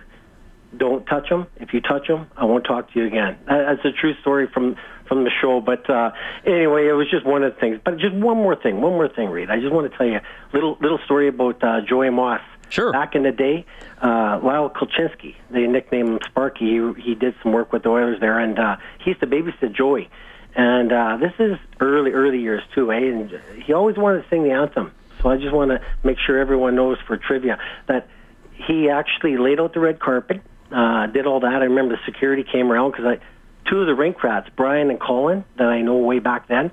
don't 0.76 1.06
touch 1.06 1.30
him. 1.30 1.46
If 1.58 1.76
you 1.76 1.80
touch 1.80 2.08
him, 2.08 2.26
I 2.36 2.46
won't 2.46 2.66
talk 2.66 2.92
to 2.92 3.00
you 3.00 3.06
again. 3.06 3.38
That's 3.46 3.86
a 3.86 3.92
true 3.92 4.16
story 4.22 4.48
from 4.52 4.76
from 5.08 5.24
the 5.24 5.30
show. 5.30 5.62
But 5.62 5.88
uh, 5.88 6.10
anyway, 6.44 6.88
it 6.88 6.94
was 6.94 7.08
just 7.10 7.24
one 7.24 7.44
of 7.44 7.54
the 7.54 7.60
things. 7.60 7.80
But 7.86 7.98
just 8.00 8.16
one 8.16 8.38
more 8.38 8.56
thing, 8.56 8.82
one 8.82 8.94
more 8.94 9.08
thing, 9.08 9.30
Reed. 9.30 9.52
I 9.52 9.60
just 9.60 9.72
want 9.72 9.90
to 9.90 9.96
tell 9.96 10.08
you 10.08 10.18
a 10.18 10.22
little 10.54 10.76
little 10.82 10.98
story 11.06 11.28
about 11.28 11.64
uh, 11.64 11.82
Joey 11.88 12.10
Moss. 12.10 12.42
Sure. 12.70 12.92
Back 12.92 13.14
in 13.14 13.22
the 13.22 13.32
day, 13.32 13.64
uh, 14.02 14.40
Lyle 14.44 14.72
Kolchinsky, 14.72 15.36
they 15.52 15.68
nicknamed 15.68 16.10
him 16.10 16.20
Sparky. 16.26 16.66
He, 16.66 17.02
he 17.02 17.16
did 17.16 17.36
some 17.44 17.54
work 17.54 17.72
with 17.72 17.84
the 17.84 17.90
Oilers 17.90 18.20
there, 18.20 18.40
and 18.40 18.58
uh, 18.58 18.78
he 19.04 19.12
used 19.12 19.20
to 19.22 19.28
babysit 19.28 19.72
Joey. 19.72 20.10
And 20.56 20.92
uh, 20.92 21.18
this 21.18 21.34
is 21.38 21.58
early, 21.80 22.12
early 22.12 22.40
years 22.40 22.64
too, 22.74 22.92
eh? 22.92 22.98
And 22.98 23.42
he 23.64 23.74
always 23.74 23.98
wanted 23.98 24.24
to 24.24 24.30
sing 24.30 24.44
the 24.44 24.52
anthem. 24.52 24.92
So 25.22 25.30
I 25.30 25.38
just 25.38 25.54
want 25.54 25.72
to 25.72 25.82
make 26.04 26.18
sure 26.18 26.40
everyone 26.40 26.76
knows 26.76 26.98
for 27.06 27.18
trivia 27.18 27.60
that 27.88 28.08
he 28.54 28.90
actually 28.90 29.38
laid 29.38 29.60
out 29.60 29.74
the 29.74 29.80
red 29.82 30.00
carpet, 30.00 30.42
uh, 30.72 31.08
did 31.08 31.26
all 31.26 31.42
that. 31.42 31.62
I 31.62 31.66
remember 31.66 31.96
the 31.96 32.02
security 32.06 32.44
came 32.50 32.72
around 32.72 32.92
because 32.92 33.06
I, 33.06 33.70
two 33.70 33.82
of 33.82 33.88
the 33.88 33.96
rink 33.96 34.24
rats, 34.24 34.50
Brian 34.56 34.90
and 34.90 35.00
Colin, 35.00 35.44
that 35.58 35.68
I 35.68 35.82
know 35.82 35.98
way 35.98 36.20
back 36.20 36.48
then, 36.48 36.72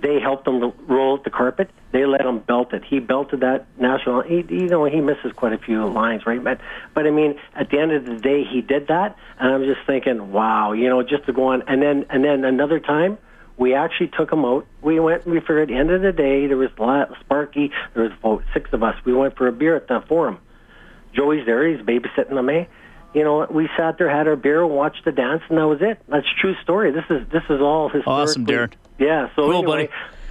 they 0.00 0.20
helped 0.20 0.46
him 0.46 0.72
roll 0.86 1.18
the 1.18 1.30
carpet. 1.30 1.70
They 1.92 2.04
let 2.06 2.22
him 2.22 2.40
belt 2.40 2.72
it. 2.72 2.84
He 2.84 2.98
belted 2.98 3.40
that 3.40 3.66
national. 3.78 4.22
He, 4.22 4.44
you 4.48 4.68
know, 4.68 4.84
he 4.84 5.00
misses 5.00 5.32
quite 5.32 5.52
a 5.52 5.58
few 5.58 5.86
lines, 5.86 6.26
right? 6.26 6.42
But, 6.42 6.60
but 6.94 7.06
I 7.06 7.10
mean, 7.10 7.38
at 7.54 7.70
the 7.70 7.78
end 7.78 7.92
of 7.92 8.04
the 8.04 8.16
day, 8.16 8.44
he 8.44 8.60
did 8.60 8.88
that, 8.88 9.16
and 9.38 9.52
I'm 9.52 9.64
just 9.64 9.86
thinking, 9.86 10.32
wow, 10.32 10.72
you 10.72 10.88
know, 10.88 11.02
just 11.02 11.26
to 11.26 11.32
go 11.32 11.46
on. 11.48 11.62
And 11.68 11.82
then, 11.82 12.06
and 12.10 12.24
then 12.24 12.44
another 12.44 12.80
time, 12.80 13.18
we 13.56 13.74
actually 13.74 14.08
took 14.08 14.32
him 14.32 14.44
out. 14.44 14.66
We 14.82 14.98
went. 14.98 15.26
We 15.26 15.38
figured, 15.40 15.62
at 15.62 15.68
the 15.68 15.76
end 15.76 15.90
of 15.90 16.02
the 16.02 16.12
day, 16.12 16.46
there 16.48 16.56
was 16.56 16.70
Sparky. 17.20 17.70
There 17.94 18.02
was 18.02 18.12
about 18.12 18.42
six 18.52 18.72
of 18.72 18.82
us. 18.82 18.96
We 19.04 19.12
went 19.12 19.36
for 19.36 19.46
a 19.46 19.52
beer 19.52 19.76
at 19.76 19.86
the 19.86 20.02
forum. 20.08 20.38
Joey's 21.14 21.46
there. 21.46 21.68
He's 21.68 21.80
babysitting 21.80 22.34
the 22.34 22.42
May 22.42 22.68
you 23.14 23.22
know, 23.22 23.46
we 23.48 23.68
sat 23.76 23.96
there, 23.98 24.10
had 24.10 24.26
our 24.26 24.36
beer, 24.36 24.66
watched 24.66 25.04
the 25.04 25.12
dance, 25.12 25.42
and 25.48 25.56
that 25.58 25.66
was 25.66 25.78
it. 25.80 26.02
That's 26.08 26.26
true 26.40 26.54
story. 26.62 26.90
This 26.90 27.04
is 27.08 27.26
this 27.32 27.44
is 27.48 27.60
all 27.60 27.88
historic. 27.88 28.06
Awesome, 28.06 28.46
Darren. 28.46 28.72
Yeah. 28.98 29.28
So 29.36 29.42
cool, 29.42 29.52
anyway, 29.58 29.66
buddy. 29.66 29.88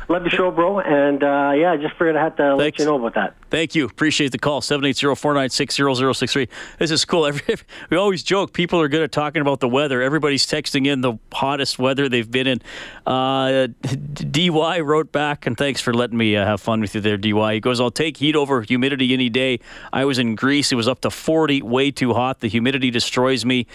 Love 0.09 0.23
the 0.23 0.29
show, 0.29 0.51
bro. 0.51 0.79
And 0.79 1.23
uh, 1.23 1.53
yeah, 1.55 1.71
I 1.71 1.77
just 1.77 1.93
figured 1.93 2.15
I 2.15 2.23
had 2.23 2.37
to 2.37 2.55
let 2.55 2.77
you 2.77 2.85
know 2.85 2.95
about 2.95 3.15
that. 3.15 3.35
Thank 3.49 3.75
you. 3.75 3.85
Appreciate 3.85 4.31
the 4.31 4.37
call. 4.37 4.61
780-496-0063. 4.61 6.49
This 6.79 6.91
is 6.91 7.05
cool. 7.05 7.25
Every, 7.25 7.55
we 7.89 7.97
always 7.97 8.23
joke 8.23 8.53
people 8.53 8.81
are 8.81 8.87
good 8.87 9.01
at 9.01 9.11
talking 9.11 9.41
about 9.41 9.59
the 9.59 9.69
weather. 9.69 10.01
Everybody's 10.01 10.45
texting 10.45 10.87
in 10.87 11.01
the 11.01 11.13
hottest 11.31 11.79
weather 11.79 12.09
they've 12.09 12.29
been 12.29 12.47
in. 12.47 12.61
Uh, 13.05 13.67
DY 14.13 14.79
wrote 14.79 15.11
back, 15.11 15.45
and 15.45 15.57
thanks 15.57 15.81
for 15.81 15.93
letting 15.93 16.17
me 16.17 16.35
uh, 16.35 16.45
have 16.45 16.61
fun 16.61 16.81
with 16.81 16.95
you 16.95 17.01
there, 17.01 17.17
DY. 17.17 17.53
He 17.53 17.59
goes, 17.59 17.79
I'll 17.79 17.91
take 17.91 18.17
heat 18.17 18.35
over 18.35 18.61
humidity 18.61 19.13
any 19.13 19.29
day. 19.29 19.59
I 19.91 20.05
was 20.05 20.19
in 20.19 20.35
Greece. 20.35 20.71
It 20.71 20.75
was 20.75 20.87
up 20.87 21.01
to 21.01 21.09
40, 21.09 21.61
way 21.61 21.91
too 21.91 22.13
hot. 22.13 22.39
The 22.39 22.49
humidity 22.49 22.91
destroys 22.91 23.45
me. 23.45 23.67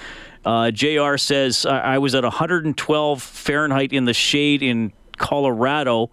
Uh, 0.45 0.71
JR 0.71 1.17
says, 1.17 1.67
I, 1.67 1.95
I 1.95 1.99
was 1.99 2.15
at 2.15 2.23
112 2.23 3.23
Fahrenheit 3.23 3.93
in 3.93 4.05
the 4.05 4.15
shade 4.15 4.63
in 4.63 4.93
Colorado. 5.19 6.11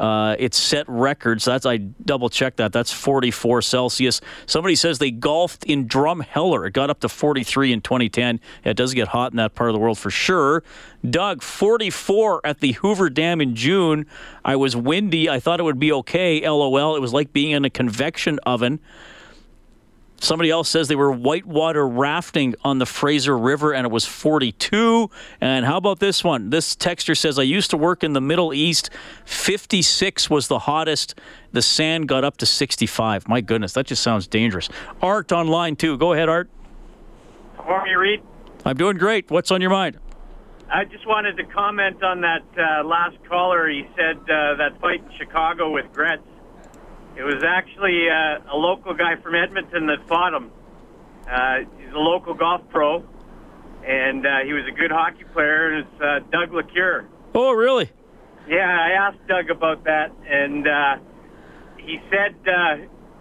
Uh, 0.00 0.34
it 0.38 0.54
set 0.54 0.88
records. 0.88 1.44
That's 1.44 1.66
I 1.66 1.76
double 1.76 2.30
checked 2.30 2.56
that. 2.56 2.72
That's 2.72 2.90
44 2.90 3.60
Celsius. 3.60 4.22
Somebody 4.46 4.74
says 4.74 4.98
they 4.98 5.10
golfed 5.10 5.64
in 5.64 5.86
Drumheller. 5.86 6.66
It 6.66 6.72
got 6.72 6.88
up 6.88 7.00
to 7.00 7.08
43 7.10 7.74
in 7.74 7.80
2010. 7.82 8.40
Yeah, 8.64 8.70
it 8.70 8.78
does 8.78 8.94
get 8.94 9.08
hot 9.08 9.32
in 9.32 9.36
that 9.36 9.54
part 9.54 9.68
of 9.68 9.74
the 9.74 9.78
world 9.78 9.98
for 9.98 10.10
sure. 10.10 10.64
Doug, 11.08 11.42
44 11.42 12.40
at 12.44 12.60
the 12.60 12.72
Hoover 12.72 13.10
Dam 13.10 13.42
in 13.42 13.54
June. 13.54 14.06
I 14.42 14.56
was 14.56 14.74
windy. 14.74 15.28
I 15.28 15.38
thought 15.38 15.60
it 15.60 15.64
would 15.64 15.78
be 15.78 15.92
okay. 15.92 16.48
LOL. 16.48 16.96
It 16.96 17.00
was 17.00 17.12
like 17.12 17.34
being 17.34 17.50
in 17.50 17.66
a 17.66 17.70
convection 17.70 18.38
oven. 18.46 18.80
Somebody 20.20 20.50
else 20.50 20.68
says 20.68 20.88
they 20.88 20.96
were 20.96 21.10
whitewater 21.10 21.88
rafting 21.88 22.54
on 22.62 22.78
the 22.78 22.84
Fraser 22.84 23.36
River 23.36 23.72
and 23.72 23.86
it 23.86 23.90
was 23.90 24.04
42. 24.04 25.10
And 25.40 25.64
how 25.64 25.78
about 25.78 25.98
this 25.98 26.22
one? 26.22 26.50
This 26.50 26.76
texter 26.76 27.16
says, 27.16 27.38
I 27.38 27.42
used 27.42 27.70
to 27.70 27.78
work 27.78 28.04
in 28.04 28.12
the 28.12 28.20
Middle 28.20 28.52
East. 28.52 28.90
56 29.24 30.28
was 30.28 30.48
the 30.48 30.60
hottest. 30.60 31.18
The 31.52 31.62
sand 31.62 32.06
got 32.06 32.22
up 32.22 32.36
to 32.38 32.46
65. 32.46 33.28
My 33.28 33.40
goodness, 33.40 33.72
that 33.72 33.86
just 33.86 34.02
sounds 34.02 34.26
dangerous. 34.26 34.68
Art 35.00 35.32
online 35.32 35.74
too. 35.74 35.96
Go 35.96 36.12
ahead, 36.12 36.28
Art. 36.28 36.50
How 37.56 37.62
are 37.62 37.88
you, 37.88 37.98
Reed? 37.98 38.22
I'm 38.66 38.76
doing 38.76 38.98
great. 38.98 39.30
What's 39.30 39.50
on 39.50 39.62
your 39.62 39.70
mind? 39.70 39.98
I 40.70 40.84
just 40.84 41.06
wanted 41.06 41.36
to 41.38 41.44
comment 41.44 42.02
on 42.04 42.20
that 42.20 42.44
uh, 42.56 42.84
last 42.84 43.16
caller. 43.28 43.68
He 43.68 43.88
said 43.96 44.18
uh, 44.18 44.54
that 44.56 44.78
fight 44.80 45.02
in 45.02 45.18
Chicago 45.18 45.72
with 45.72 45.86
Gretz. 45.92 46.22
It 47.16 47.22
was 47.22 47.42
actually 47.46 48.08
uh, 48.08 48.54
a 48.54 48.56
local 48.56 48.94
guy 48.94 49.16
from 49.16 49.34
Edmonton 49.34 49.86
that 49.86 50.06
fought 50.08 50.32
him. 50.34 50.50
Uh, 51.30 51.58
he's 51.78 51.92
a 51.92 51.98
local 51.98 52.34
golf 52.34 52.62
pro, 52.70 53.04
and 53.86 54.26
uh, 54.26 54.38
he 54.44 54.52
was 54.52 54.64
a 54.66 54.72
good 54.72 54.90
hockey 54.90 55.24
player, 55.32 55.70
and 55.74 55.86
it's 55.86 56.00
uh, 56.02 56.18
Doug 56.30 56.50
Lecuyer. 56.50 57.06
Oh, 57.34 57.52
really? 57.52 57.90
Yeah, 58.48 58.66
I 58.68 58.92
asked 58.92 59.26
Doug 59.28 59.50
about 59.50 59.84
that, 59.84 60.12
and 60.26 60.66
uh, 60.66 60.96
he 61.76 62.00
said 62.10 62.34
uh, 62.46 62.76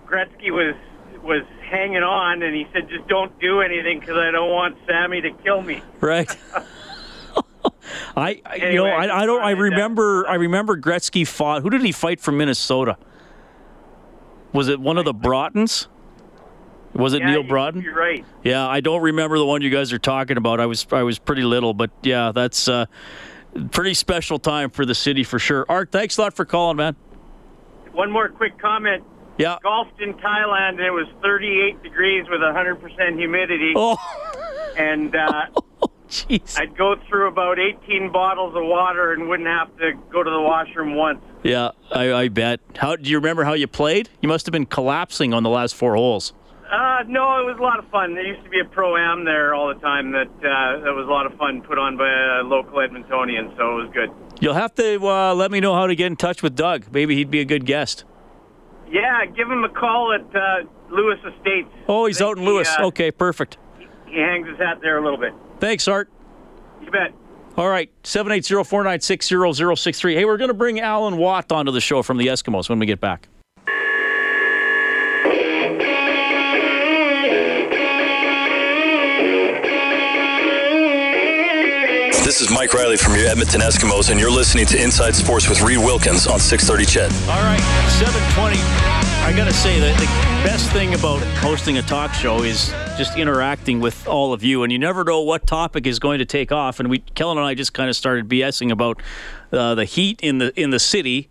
Gretzky 0.07 0.49
was 0.51 0.75
was 1.21 1.43
hanging 1.69 2.01
on, 2.01 2.41
and 2.41 2.55
he 2.55 2.65
said, 2.73 2.87
"Just 2.89 3.07
don't 3.09 3.37
do 3.41 3.59
anything 3.61 3.99
because 3.99 4.15
I 4.17 4.31
don't 4.31 4.49
want 4.49 4.77
Sammy 4.87 5.21
to 5.21 5.31
kill 5.31 5.61
me." 5.61 5.81
Right. 5.99 6.29
I, 8.15 8.41
I 8.45 8.55
you 8.55 8.75
know 8.77 8.85
I, 8.85 9.23
I 9.23 9.25
don't 9.25 9.41
I 9.41 9.47
I- 9.49 9.51
remember 9.51 10.25
I 10.27 10.35
remember 10.35 10.77
Gretzky 10.77 11.27
fought 11.27 11.61
who 11.61 11.69
did 11.69 11.81
he 11.81 11.91
fight 11.91 12.19
from 12.19 12.37
Minnesota? 12.37 12.97
Was 14.53 14.67
it 14.67 14.79
one 14.79 14.97
of 14.97 15.05
the 15.05 15.13
Brotens? 15.13 15.87
Was 16.93 17.13
it 17.13 17.19
Yeah, 17.21 17.31
Neal 17.31 17.43
Broten? 17.43 17.83
You're 17.83 17.95
right. 17.95 18.25
Yeah, 18.43 18.67
I 18.67 18.79
don't 18.81 19.01
remember 19.01 19.37
the 19.37 19.45
one 19.45 19.61
you 19.61 19.69
guys 19.69 19.93
are 19.93 19.99
talking 19.99 20.37
about. 20.37 20.59
I 20.59 20.65
was 20.65 20.85
I 20.91 21.03
was 21.03 21.19
pretty 21.19 21.43
little, 21.43 21.73
but 21.73 21.91
yeah, 22.01 22.31
that's 22.33 22.67
a 22.67 22.87
pretty 23.71 23.93
special 23.93 24.39
time 24.39 24.69
for 24.69 24.85
the 24.85 24.95
city 24.95 25.23
for 25.23 25.37
sure. 25.39 25.65
Art, 25.69 25.91
thanks 25.91 26.17
a 26.17 26.21
lot 26.21 26.33
for 26.33 26.45
calling, 26.45 26.77
man. 26.77 26.95
One 27.91 28.11
more 28.11 28.29
quick 28.29 28.57
comment. 28.59 29.03
Yeah. 29.37 29.57
golfed 29.63 30.01
in 30.01 30.15
Thailand 30.15 30.71
and 30.71 30.81
it 30.81 30.91
was 30.91 31.07
38 31.23 31.81
degrees 31.81 32.25
with 32.29 32.41
100% 32.41 33.17
humidity. 33.17 33.71
Oh, 33.75 33.95
And 34.77 35.15
uh, 35.15 35.45
jeez. 36.29 36.59
I'd 36.59 36.75
go 36.77 36.95
through 37.07 37.27
about 37.27 37.59
18 37.59 38.11
bottles 38.11 38.55
of 38.55 38.63
water 38.63 39.13
and 39.13 39.29
wouldn't 39.29 39.47
have 39.47 39.75
to 39.77 39.91
go 40.11 40.23
to 40.23 40.29
the 40.29 40.41
washroom 40.41 40.95
once. 40.95 41.21
Yeah, 41.43 41.71
I, 41.91 42.13
I 42.13 42.27
bet. 42.27 42.59
How 42.75 42.95
do 42.95 43.09
you 43.09 43.17
remember 43.17 43.43
how 43.43 43.53
you 43.53 43.67
played? 43.67 44.09
You 44.21 44.27
must 44.27 44.45
have 44.45 44.51
been 44.51 44.65
collapsing 44.65 45.33
on 45.33 45.43
the 45.43 45.49
last 45.49 45.75
four 45.75 45.95
holes. 45.95 46.33
Uh, 46.69 47.03
no, 47.07 47.39
it 47.39 47.45
was 47.45 47.57
a 47.57 47.61
lot 47.63 47.79
of 47.79 47.89
fun. 47.89 48.13
There 48.13 48.23
used 48.25 48.43
to 48.43 48.49
be 48.49 48.59
a 48.59 48.65
pro 48.65 48.95
am 48.95 49.25
there 49.25 49.55
all 49.55 49.73
the 49.73 49.79
time 49.79 50.11
that 50.11 50.27
uh, 50.27 50.83
that 50.83 50.93
was 50.93 51.07
a 51.07 51.11
lot 51.11 51.25
of 51.25 51.35
fun 51.37 51.61
put 51.61 51.79
on 51.79 51.97
by 51.97 52.07
a 52.07 52.43
local 52.43 52.77
Edmontonian, 52.77 53.55
so 53.57 53.79
it 53.79 53.83
was 53.85 53.89
good. 53.91 54.09
You'll 54.39 54.53
have 54.53 54.75
to 54.75 54.99
uh, 55.07 55.33
let 55.33 55.49
me 55.49 55.59
know 55.61 55.73
how 55.73 55.87
to 55.87 55.95
get 55.95 56.07
in 56.07 56.15
touch 56.15 56.43
with 56.43 56.55
Doug. 56.55 56.85
Maybe 56.91 57.15
he'd 57.15 57.31
be 57.31 57.39
a 57.39 57.45
good 57.45 57.65
guest. 57.65 58.03
Yeah, 58.91 59.25
give 59.25 59.49
him 59.49 59.63
a 59.63 59.69
call 59.69 60.13
at 60.13 60.35
uh, 60.35 60.69
Lewis 60.91 61.19
Estates. 61.25 61.69
Oh, 61.87 62.05
he's 62.05 62.21
out 62.21 62.31
in 62.31 62.35
think 62.37 62.47
he, 62.47 62.53
Lewis. 62.53 62.75
uh, 62.77 62.85
Okay, 62.85 63.11
perfect. 63.11 63.57
He 64.05 64.17
hangs 64.19 64.47
his 64.47 64.57
hat 64.57 64.79
there 64.81 64.97
a 64.99 65.03
little 65.03 65.19
bit. 65.19 65.33
Thanks, 65.59 65.87
Art. 65.87 66.09
You 66.81 66.91
bet. 66.91 67.13
All 67.57 67.67
right, 67.67 67.89
780-496-0063. 68.03 70.13
Hey, 70.15 70.25
we're 70.25 70.37
going 70.37 70.49
to 70.49 70.53
bring 70.53 70.79
Alan 70.79 71.17
Watt 71.17 71.51
onto 71.51 71.71
the 71.71 71.81
show 71.81 72.01
from 72.01 72.17
the 72.17 72.27
Eskimos 72.27 72.69
when 72.69 72.79
we 72.79 72.85
get 72.85 73.01
back. 73.01 73.27
This 82.23 82.39
is 82.41 82.49
Mike 82.51 82.73
Riley 82.73 82.95
from 82.95 83.15
your 83.15 83.25
Edmonton 83.25 83.59
Eskimos, 83.59 84.11
and 84.11 84.19
you're 84.19 84.31
listening 84.31 84.65
to 84.67 84.81
Inside 84.81 85.15
Sports 85.15 85.49
with 85.49 85.61
Reed 85.61 85.79
Wilkins 85.79 86.27
on 86.27 86.39
630 86.39 86.85
CHED. 86.85 87.11
All 87.27 87.41
right, 87.41 87.59
720. 87.99 88.57
I 89.25 89.33
got 89.35 89.45
to 89.45 89.53
say 89.53 89.79
that 89.79 89.97
the 89.97 90.05
best 90.47 90.71
thing 90.71 90.93
about 90.93 91.21
hosting 91.39 91.79
a 91.79 91.81
talk 91.81 92.13
show 92.13 92.43
is 92.43 92.71
just 92.99 93.17
interacting 93.17 93.79
with 93.79 94.05
all 94.09 94.33
of 94.33 94.43
you, 94.43 94.61
and 94.61 94.73
you 94.73 94.77
never 94.77 95.05
know 95.05 95.21
what 95.21 95.47
topic 95.47 95.87
is 95.87 95.99
going 95.99 96.19
to 96.19 96.25
take 96.25 96.51
off. 96.51 96.81
And 96.81 96.89
we, 96.89 96.99
Kellen 96.99 97.37
and 97.37 97.47
I, 97.47 97.53
just 97.53 97.73
kind 97.73 97.89
of 97.89 97.95
started 97.95 98.27
BSing 98.27 98.71
about 98.71 99.01
uh, 99.53 99.73
the 99.73 99.85
heat 99.85 100.19
in 100.21 100.39
the 100.39 100.51
in 100.59 100.71
the 100.71 100.79
city 100.79 101.29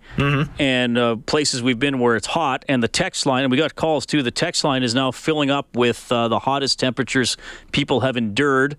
and 0.59 0.97
uh, 0.97 1.17
places 1.27 1.63
we've 1.63 1.79
been 1.79 1.99
where 1.99 2.17
it's 2.17 2.29
hot, 2.29 2.65
and 2.71 2.83
the 2.83 2.89
text 2.89 3.27
line. 3.27 3.45
And 3.45 3.51
we 3.51 3.59
got 3.59 3.75
calls 3.75 4.07
too. 4.07 4.23
The 4.23 4.31
text 4.31 4.65
line 4.65 4.83
is 4.83 4.95
now 4.95 5.11
filling 5.11 5.51
up 5.51 5.77
with 5.77 6.11
uh, 6.11 6.29
the 6.29 6.39
hottest 6.39 6.79
temperatures 6.79 7.37
people 7.71 8.01
have 8.01 8.17
endured. 8.17 8.79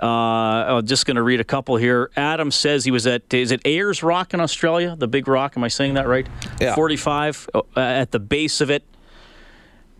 Uh, 0.00 0.06
I'm 0.06 0.86
just 0.86 1.06
going 1.06 1.16
to 1.16 1.22
read 1.22 1.40
a 1.40 1.44
couple 1.44 1.74
here. 1.76 2.08
Adam 2.16 2.52
says 2.52 2.84
he 2.84 2.92
was 2.92 3.04
at 3.04 3.34
is 3.34 3.50
it 3.50 3.62
Ayers 3.64 4.04
Rock 4.04 4.32
in 4.32 4.40
Australia, 4.40 4.94
the 4.96 5.08
big 5.08 5.26
rock? 5.26 5.54
Am 5.56 5.64
I 5.64 5.68
saying 5.68 5.94
that 5.94 6.06
right? 6.06 6.28
Yeah. 6.60 6.76
45 6.76 7.50
uh, 7.52 7.62
at 7.76 8.12
the 8.12 8.20
base 8.20 8.60
of 8.60 8.70
it. 8.70 8.84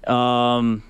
Um, 0.07 0.85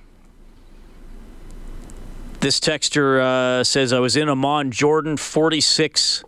this 2.43 2.59
texter 2.59 3.21
uh, 3.21 3.63
says 3.63 3.93
I 3.93 4.01
was 4.01 4.17
in 4.17 4.29
Amman, 4.29 4.73
Jordan, 4.73 5.17
46 5.17 6.25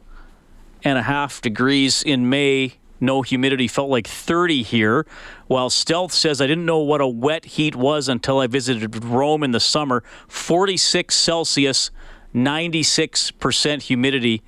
and 0.84 0.96
a 0.96 1.02
half 1.02 1.40
degrees 1.40 2.04
in 2.04 2.30
May. 2.30 2.74
No 3.00 3.22
humidity, 3.22 3.66
felt 3.66 3.90
like 3.90 4.06
30 4.06 4.62
here. 4.62 5.06
While 5.48 5.70
Stealth 5.70 6.12
says 6.12 6.40
I 6.40 6.46
didn't 6.46 6.66
know 6.66 6.78
what 6.78 7.00
a 7.00 7.06
wet 7.06 7.44
heat 7.44 7.74
was 7.74 8.08
until 8.08 8.38
I 8.38 8.46
visited 8.46 9.04
Rome 9.04 9.42
in 9.42 9.50
the 9.50 9.58
summer. 9.58 10.04
46 10.28 11.12
Celsius, 11.12 11.90
96% 12.32 13.82
humidity 13.82 14.42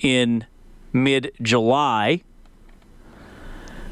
in 0.00 0.44
mid 0.92 1.32
July. 1.40 2.22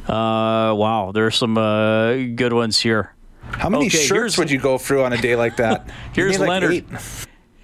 Uh, 0.08 0.74
wow, 0.74 1.12
there's 1.14 1.36
some 1.36 1.56
uh, 1.56 2.14
good 2.34 2.52
ones 2.52 2.80
here. 2.80 3.14
How 3.52 3.68
many 3.68 3.86
Okay, 3.86 3.98
shirts 3.98 4.38
would 4.38 4.50
you 4.50 4.58
go 4.58 4.78
through 4.78 5.04
on 5.04 5.12
a 5.12 5.18
day 5.20 5.36
like 5.36 5.56
that? 5.56 5.88
Here's 6.12 6.38
like 6.38 6.48
Leonard. 6.48 6.72
eight. 6.72 6.84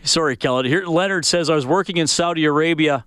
Sorry, 0.02 0.36
Kellen. 0.36 0.66
Here, 0.66 0.84
Leonard 0.86 1.24
says 1.24 1.50
I 1.50 1.54
was 1.54 1.66
working 1.66 1.96
in 1.96 2.06
Saudi 2.06 2.44
Arabia. 2.44 3.04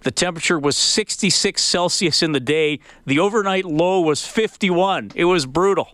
The 0.00 0.10
temperature 0.10 0.58
was 0.58 0.76
66 0.76 1.60
Celsius 1.60 2.22
in 2.22 2.32
the 2.32 2.40
day. 2.40 2.78
The 3.04 3.18
overnight 3.18 3.64
low 3.64 4.00
was 4.00 4.26
51. 4.26 5.12
It 5.14 5.24
was 5.24 5.44
brutal. 5.44 5.90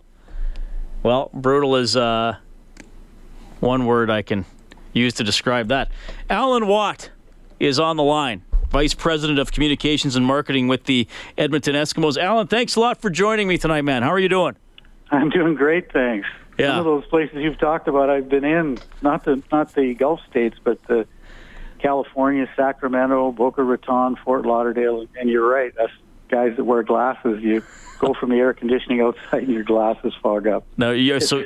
Well, 1.03 1.29
brutal 1.33 1.75
is 1.75 1.97
uh, 1.97 2.37
one 3.59 3.85
word 3.85 4.09
I 4.09 4.21
can 4.21 4.45
use 4.93 5.13
to 5.15 5.23
describe 5.23 5.67
that. 5.69 5.89
Alan 6.29 6.67
Watt 6.67 7.09
is 7.59 7.79
on 7.79 7.97
the 7.97 8.03
line. 8.03 8.43
Vice 8.69 8.93
President 8.93 9.39
of 9.39 9.51
Communications 9.51 10.15
and 10.15 10.25
Marketing 10.25 10.67
with 10.67 10.83
the 10.85 11.07
Edmonton 11.37 11.75
Eskimos. 11.75 12.17
Alan, 12.17 12.47
thanks 12.47 12.75
a 12.75 12.79
lot 12.79 13.01
for 13.01 13.09
joining 13.09 13.47
me 13.47 13.57
tonight, 13.57 13.81
man. 13.83 14.03
How 14.03 14.09
are 14.09 14.19
you 14.19 14.29
doing? 14.29 14.55
I'm 15.11 15.29
doing 15.29 15.55
great, 15.55 15.91
thanks. 15.91 16.27
Yeah. 16.57 16.69
Some 16.71 16.79
of 16.79 16.85
those 16.85 17.05
places 17.05 17.37
you've 17.37 17.59
talked 17.59 17.87
about, 17.87 18.09
I've 18.09 18.29
been 18.29 18.45
in. 18.45 18.77
Not 19.01 19.25
the 19.25 19.43
not 19.51 19.73
the 19.73 19.93
Gulf 19.93 20.21
states, 20.29 20.57
but 20.63 20.81
the 20.87 21.05
California, 21.79 22.49
Sacramento, 22.55 23.31
Boca 23.31 23.61
Raton, 23.63 24.15
Fort 24.23 24.45
Lauderdale, 24.45 25.05
and 25.19 25.29
you're 25.29 25.47
right. 25.47 25.77
Us 25.77 25.91
guys 26.29 26.55
that 26.55 26.63
wear 26.63 26.83
glasses, 26.83 27.43
you 27.43 27.61
go 27.99 28.13
from 28.13 28.29
the 28.29 28.37
air 28.37 28.53
conditioning 28.53 29.01
outside, 29.01 29.43
and 29.43 29.51
your 29.51 29.63
glasses 29.63 30.13
fog 30.21 30.47
up. 30.47 30.65
No, 30.77 30.91
yeah. 30.91 31.19
So 31.19 31.45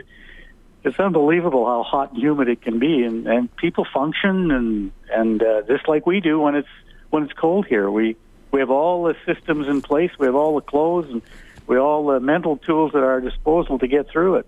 It's 0.83 0.99
unbelievable 0.99 1.65
how 1.65 1.83
hot 1.83 2.13
and 2.13 2.21
humid 2.21 2.47
it 2.47 2.61
can 2.61 2.79
be, 2.79 3.03
and 3.03 3.27
and 3.27 3.53
people 3.57 3.85
function 3.91 4.51
and 4.51 4.91
and 5.11 5.43
uh, 5.43 5.63
just 5.63 5.87
like 5.87 6.05
we 6.05 6.19
do 6.21 6.39
when 6.39 6.55
it's 6.55 6.69
when 7.09 7.23
it's 7.23 7.33
cold 7.33 7.65
here. 7.65 7.89
We 7.89 8.15
we 8.51 8.59
have 8.59 8.69
all 8.69 9.03
the 9.03 9.15
systems 9.25 9.67
in 9.67 9.81
place. 9.81 10.11
We 10.19 10.25
have 10.25 10.35
all 10.35 10.55
the 10.55 10.61
clothes 10.61 11.09
and 11.09 11.21
we 11.69 11.77
all 11.77 12.07
the 12.07 12.19
mental 12.19 12.57
tools 12.57 12.95
at 12.95 13.03
our 13.03 13.21
disposal 13.21 13.77
to 13.77 13.87
get 13.87 14.09
through 14.09 14.37
it. 14.37 14.47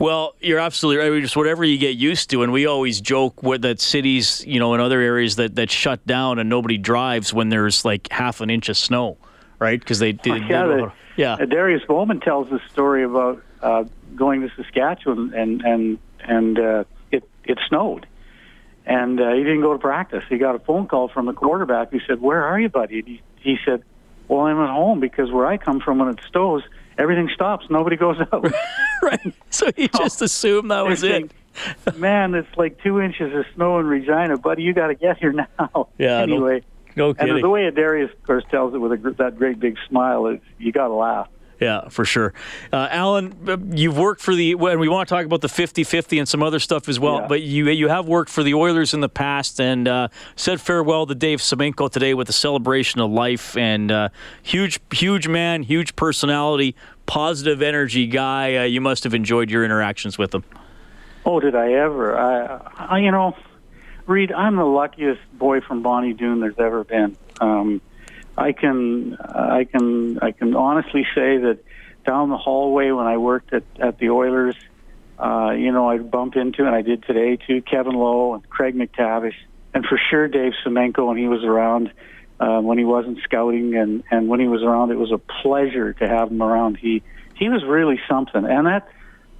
Well, 0.00 0.34
you're 0.40 0.58
absolutely 0.58 1.08
right. 1.08 1.22
Just 1.22 1.36
whatever 1.36 1.64
you 1.64 1.78
get 1.78 1.94
used 1.94 2.30
to, 2.30 2.42
and 2.42 2.52
we 2.52 2.66
always 2.66 3.00
joke 3.00 3.44
with 3.44 3.62
that 3.62 3.80
cities, 3.80 4.44
you 4.44 4.58
know, 4.58 4.74
in 4.74 4.80
other 4.80 5.00
areas 5.00 5.36
that, 5.36 5.54
that 5.54 5.70
shut 5.70 6.04
down 6.04 6.40
and 6.40 6.50
nobody 6.50 6.76
drives 6.76 7.32
when 7.32 7.50
there's 7.50 7.84
like 7.84 8.08
half 8.10 8.40
an 8.40 8.50
inch 8.50 8.68
of 8.68 8.76
snow, 8.76 9.16
right? 9.60 9.78
Because 9.78 10.00
they, 10.00 10.10
they, 10.10 10.32
Oh, 10.32 10.34
yeah, 10.48 10.66
they 10.66 10.74
the, 10.74 10.92
yeah. 11.16 11.32
Uh, 11.34 11.44
Darius 11.44 11.84
Bowman 11.86 12.18
tells 12.18 12.50
this 12.50 12.62
story 12.72 13.04
about 13.04 13.40
uh, 13.62 13.84
going 14.16 14.40
to 14.40 14.50
Saskatchewan 14.56 15.32
and 15.34 15.62
and 15.62 15.98
and 16.18 16.58
uh, 16.58 16.84
it 17.12 17.22
it 17.44 17.60
snowed, 17.68 18.08
and 18.84 19.20
uh, 19.20 19.32
he 19.34 19.44
didn't 19.44 19.60
go 19.60 19.72
to 19.72 19.78
practice. 19.78 20.24
He 20.28 20.38
got 20.38 20.56
a 20.56 20.58
phone 20.58 20.88
call 20.88 21.06
from 21.06 21.26
the 21.26 21.32
quarterback. 21.32 21.92
He 21.92 22.00
said, 22.04 22.20
"Where 22.20 22.42
are 22.42 22.58
you, 22.58 22.68
buddy?" 22.68 22.98
And 22.98 23.06
he, 23.06 23.22
he 23.36 23.58
said, 23.64 23.84
"Well, 24.28 24.40
I'm 24.42 24.58
at 24.60 24.70
home 24.70 25.00
because 25.00 25.30
where 25.30 25.46
I 25.46 25.56
come 25.56 25.80
from, 25.80 25.98
when 25.98 26.08
it 26.08 26.18
snows, 26.30 26.62
everything 26.98 27.28
stops. 27.34 27.66
Nobody 27.70 27.96
goes 27.96 28.16
out." 28.32 28.44
right. 29.02 29.34
So 29.50 29.70
he 29.76 29.88
just 29.88 30.22
assumed 30.22 30.70
that 30.70 30.84
was 30.86 31.02
it. 31.02 31.30
Man, 31.96 32.34
it's 32.34 32.48
like 32.56 32.82
two 32.82 33.00
inches 33.00 33.32
of 33.34 33.44
snow 33.54 33.78
in 33.78 33.86
Regina, 33.86 34.36
buddy. 34.36 34.62
You 34.62 34.72
got 34.72 34.88
to 34.88 34.94
get 34.94 35.18
here 35.18 35.32
now. 35.32 35.88
Yeah, 35.98 36.24
no- 36.24 36.34
Anyway, 36.34 36.62
No 36.96 37.08
and 37.10 37.18
kidding. 37.18 37.42
the 37.42 37.48
way 37.48 37.70
Darius, 37.70 38.10
of 38.12 38.22
course, 38.24 38.44
tells 38.50 38.74
it 38.74 38.78
with 38.78 38.90
a, 38.92 38.96
gr- 38.96 39.10
that 39.10 39.36
great 39.38 39.60
big 39.60 39.76
smile, 39.88 40.26
is 40.26 40.40
you 40.58 40.72
got 40.72 40.88
to 40.88 40.94
laugh. 40.94 41.28
Yeah, 41.64 41.88
for 41.88 42.04
sure. 42.04 42.34
Uh, 42.70 42.88
Alan, 42.90 43.34
uh, 43.48 43.56
you've 43.74 43.96
worked 43.96 44.20
for 44.20 44.34
the, 44.34 44.52
and 44.52 44.78
we 44.78 44.86
want 44.86 45.08
to 45.08 45.14
talk 45.14 45.24
about 45.24 45.40
the 45.40 45.48
50 45.48 45.82
50 45.82 46.18
and 46.18 46.28
some 46.28 46.42
other 46.42 46.58
stuff 46.58 46.90
as 46.90 47.00
well, 47.00 47.20
Yeah. 47.20 47.26
but 47.26 47.40
you 47.40 47.70
you 47.70 47.88
have 47.88 48.06
worked 48.06 48.30
for 48.30 48.42
the 48.42 48.52
Oilers 48.52 48.92
in 48.92 49.00
the 49.00 49.08
past 49.08 49.58
and 49.62 49.88
uh, 49.88 50.08
said 50.36 50.60
farewell 50.60 51.06
to 51.06 51.14
Dave 51.14 51.38
Semenko 51.40 51.90
today 51.90 52.12
with 52.12 52.28
a 52.28 52.34
celebration 52.34 53.00
of 53.00 53.10
life. 53.10 53.56
And 53.56 53.90
uh, 53.90 54.10
huge, 54.42 54.78
huge 54.92 55.26
man, 55.26 55.62
huge 55.62 55.96
personality, 55.96 56.76
positive 57.06 57.62
energy 57.62 58.06
guy. 58.08 58.56
Uh, 58.56 58.62
you 58.64 58.82
must 58.82 59.04
have 59.04 59.14
enjoyed 59.14 59.50
your 59.50 59.64
interactions 59.64 60.18
with 60.18 60.34
him. 60.34 60.44
Oh, 61.24 61.40
did 61.40 61.54
I 61.54 61.72
ever? 61.72 62.14
I, 62.14 62.96
I 62.96 62.98
you 62.98 63.10
know, 63.10 63.34
Reed, 64.06 64.32
I'm 64.32 64.56
the 64.56 64.66
luckiest 64.66 65.22
boy 65.32 65.62
from 65.62 65.82
Bonnie 65.82 66.12
Doon 66.12 66.40
there's 66.40 66.58
ever 66.58 66.84
been. 66.84 67.16
Um, 67.40 67.80
I 68.36 68.52
can, 68.52 69.16
I 69.16 69.64
can, 69.64 70.18
I 70.20 70.32
can 70.32 70.54
honestly 70.56 71.06
say 71.14 71.38
that 71.38 71.58
down 72.04 72.30
the 72.30 72.36
hallway 72.36 72.90
when 72.90 73.06
I 73.06 73.16
worked 73.16 73.52
at 73.52 73.64
at 73.78 73.98
the 73.98 74.10
Oilers, 74.10 74.56
uh, 75.18 75.52
you 75.52 75.72
know, 75.72 75.88
I'd 75.88 76.10
bump 76.10 76.36
into, 76.36 76.66
and 76.66 76.74
I 76.74 76.82
did 76.82 77.04
today 77.04 77.36
too, 77.36 77.62
Kevin 77.62 77.94
Lowe 77.94 78.34
and 78.34 78.48
Craig 78.48 78.74
MacTavish, 78.74 79.36
and 79.72 79.84
for 79.86 79.98
sure 80.10 80.28
Dave 80.28 80.52
Semenko 80.64 81.06
when 81.06 81.16
he 81.16 81.26
was 81.26 81.44
around. 81.44 81.92
Uh, 82.40 82.60
when 82.60 82.78
he 82.78 82.84
wasn't 82.84 83.16
scouting 83.22 83.76
and 83.76 84.02
and 84.10 84.26
when 84.26 84.40
he 84.40 84.48
was 84.48 84.60
around, 84.60 84.90
it 84.90 84.98
was 84.98 85.12
a 85.12 85.18
pleasure 85.42 85.92
to 85.92 86.08
have 86.08 86.32
him 86.32 86.42
around. 86.42 86.76
He 86.76 87.02
he 87.36 87.48
was 87.48 87.62
really 87.64 88.00
something, 88.08 88.44
and 88.44 88.66
that 88.66 88.88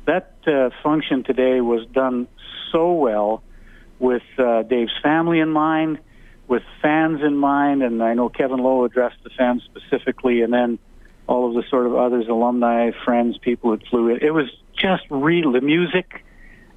that 0.07 0.37
uh, 0.47 0.71
function 0.83 1.25
today 1.25 1.61
was 1.61 1.87
done 1.89 2.29
so 2.71 2.93
well 2.93 3.43
with 3.99 4.23
uh, 4.39 4.63
Dave's 4.63 4.93
family 5.03 5.41
in 5.41 5.51
mind, 5.51 5.99
with 6.47 6.63
fans 6.83 7.21
in 7.23 7.37
mind, 7.37 7.83
and 7.83 8.03
I 8.03 8.15
know 8.15 8.29
Kevin 8.29 8.59
Lowe 8.59 8.85
addressed 8.85 9.23
the 9.25 9.31
fans 9.31 9.63
specifically, 9.65 10.43
and 10.43 10.53
then 10.53 10.79
all 11.27 11.49
of 11.49 11.55
the 11.55 11.69
sort 11.71 11.87
of 11.87 11.95
others, 11.95 12.29
alumni, 12.29 12.91
friends, 13.05 13.39
people 13.39 13.71
that 13.71 13.87
flew 13.89 14.09
in. 14.11 14.19
It 14.23 14.33
was 14.33 14.47
just 14.77 15.05
real. 15.11 15.53
The 15.53 15.63
music, 15.63 16.25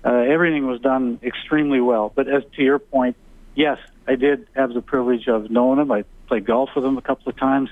uh, 0.05 0.13
everything 0.13 0.67
was 0.67 0.79
done 0.79 1.19
extremely 1.21 1.81
well. 1.81 2.11
But 2.15 2.29
as 2.29 2.43
to 2.55 2.63
your 2.63 2.79
point, 2.79 3.17
yes, 3.55 3.77
I 4.07 4.15
did 4.15 4.47
have 4.55 4.73
the 4.73 4.81
privilege 4.81 5.27
of 5.27 5.51
knowing 5.51 5.79
him. 5.79 5.91
I 5.91 6.05
played 6.27 6.45
golf 6.45 6.69
with 6.75 6.85
him 6.85 6.97
a 6.97 7.01
couple 7.01 7.29
of 7.29 7.37
times, 7.37 7.69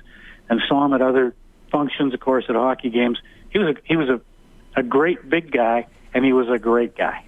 and 0.50 0.62
saw 0.68 0.86
him 0.86 0.94
at 0.94 1.02
other 1.02 1.34
functions, 1.72 2.14
of 2.14 2.20
course, 2.20 2.46
at 2.50 2.56
hockey 2.56 2.90
games. 2.90 3.20
He 3.50 3.60
was 3.60 3.76
a, 3.76 3.80
he 3.86 3.96
was 3.96 4.10
a, 4.10 4.22
a 4.76 4.84
great 4.84 5.30
big 5.30 5.52
guy, 5.52 5.88
and 6.14 6.26
he 6.26 6.34
was 6.34 6.50
a 6.50 6.60
great 6.60 6.98
guy. 6.98 7.24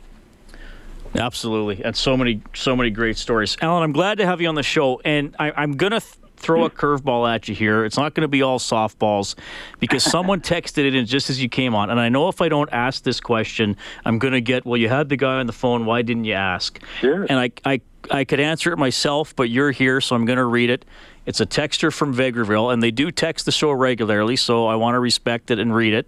Absolutely, 1.16 1.84
and 1.84 1.96
so 1.96 2.16
many, 2.18 2.42
so 2.54 2.76
many 2.76 2.90
great 2.90 3.18
stories. 3.18 3.58
Alan, 3.62 3.84
I'm 3.84 3.92
glad 3.92 4.18
to 4.20 4.26
have 4.26 4.42
you 4.42 4.48
on 4.48 4.56
the 4.56 4.64
show, 4.64 5.02
and 5.04 5.36
I, 5.40 5.52
I'm 5.52 5.74
gonna 5.74 6.00
th- 6.00 6.16
throw 6.38 6.66
a 6.66 6.70
curveball 6.70 7.34
at 7.34 7.48
you 7.48 7.56
here. 7.56 7.84
It's 7.84 7.98
not 7.98 8.14
going 8.14 8.22
to 8.22 8.28
be 8.28 8.42
all 8.42 8.60
softballs 8.60 9.36
because 9.80 10.04
someone 10.12 10.40
texted 10.40 10.86
it 10.86 10.96
in 10.96 11.06
just 11.06 11.30
as 11.30 11.42
you 11.42 11.50
came 11.50 11.76
on, 11.76 11.90
and 11.90 12.00
I 12.00 12.10
know 12.10 12.30
if 12.30 12.42
I 12.42 12.50
don't 12.50 12.70
ask 12.72 13.04
this 13.04 13.20
question, 13.20 13.76
I'm 14.06 14.20
going 14.20 14.34
to 14.34 14.42
get, 14.42 14.66
well, 14.66 14.78
you 14.78 14.88
had 14.90 15.10
the 15.10 15.18
guy 15.18 15.40
on 15.40 15.48
the 15.48 15.54
phone. 15.54 15.86
Why 15.86 16.02
didn't 16.04 16.26
you 16.26 16.34
ask? 16.34 16.80
Sure. 17.00 17.26
And 17.28 17.40
I, 17.40 17.52
I, 17.66 17.82
I 18.10 18.24
could 18.24 18.40
answer 18.40 18.72
it 18.72 18.78
myself, 18.78 19.36
but 19.36 19.50
you're 19.50 19.72
here, 19.72 20.00
so 20.00 20.16
I'm 20.16 20.26
going 20.26 20.38
to 20.38 20.46
read 20.46 20.70
it. 20.70 20.86
It's 21.28 21.42
a 21.42 21.46
texture 21.46 21.92
from 21.92 22.16
Vegreville, 22.16 22.72
and 22.72 22.82
they 22.82 22.90
do 22.90 23.12
text 23.12 23.46
the 23.46 23.52
show 23.52 23.72
regularly, 23.72 24.38
so 24.38 24.66
I 24.66 24.76
want 24.76 24.96
to 24.96 25.00
respect 25.00 25.52
it 25.52 25.60
and 25.60 25.76
read 25.76 25.94
it. 25.94 26.08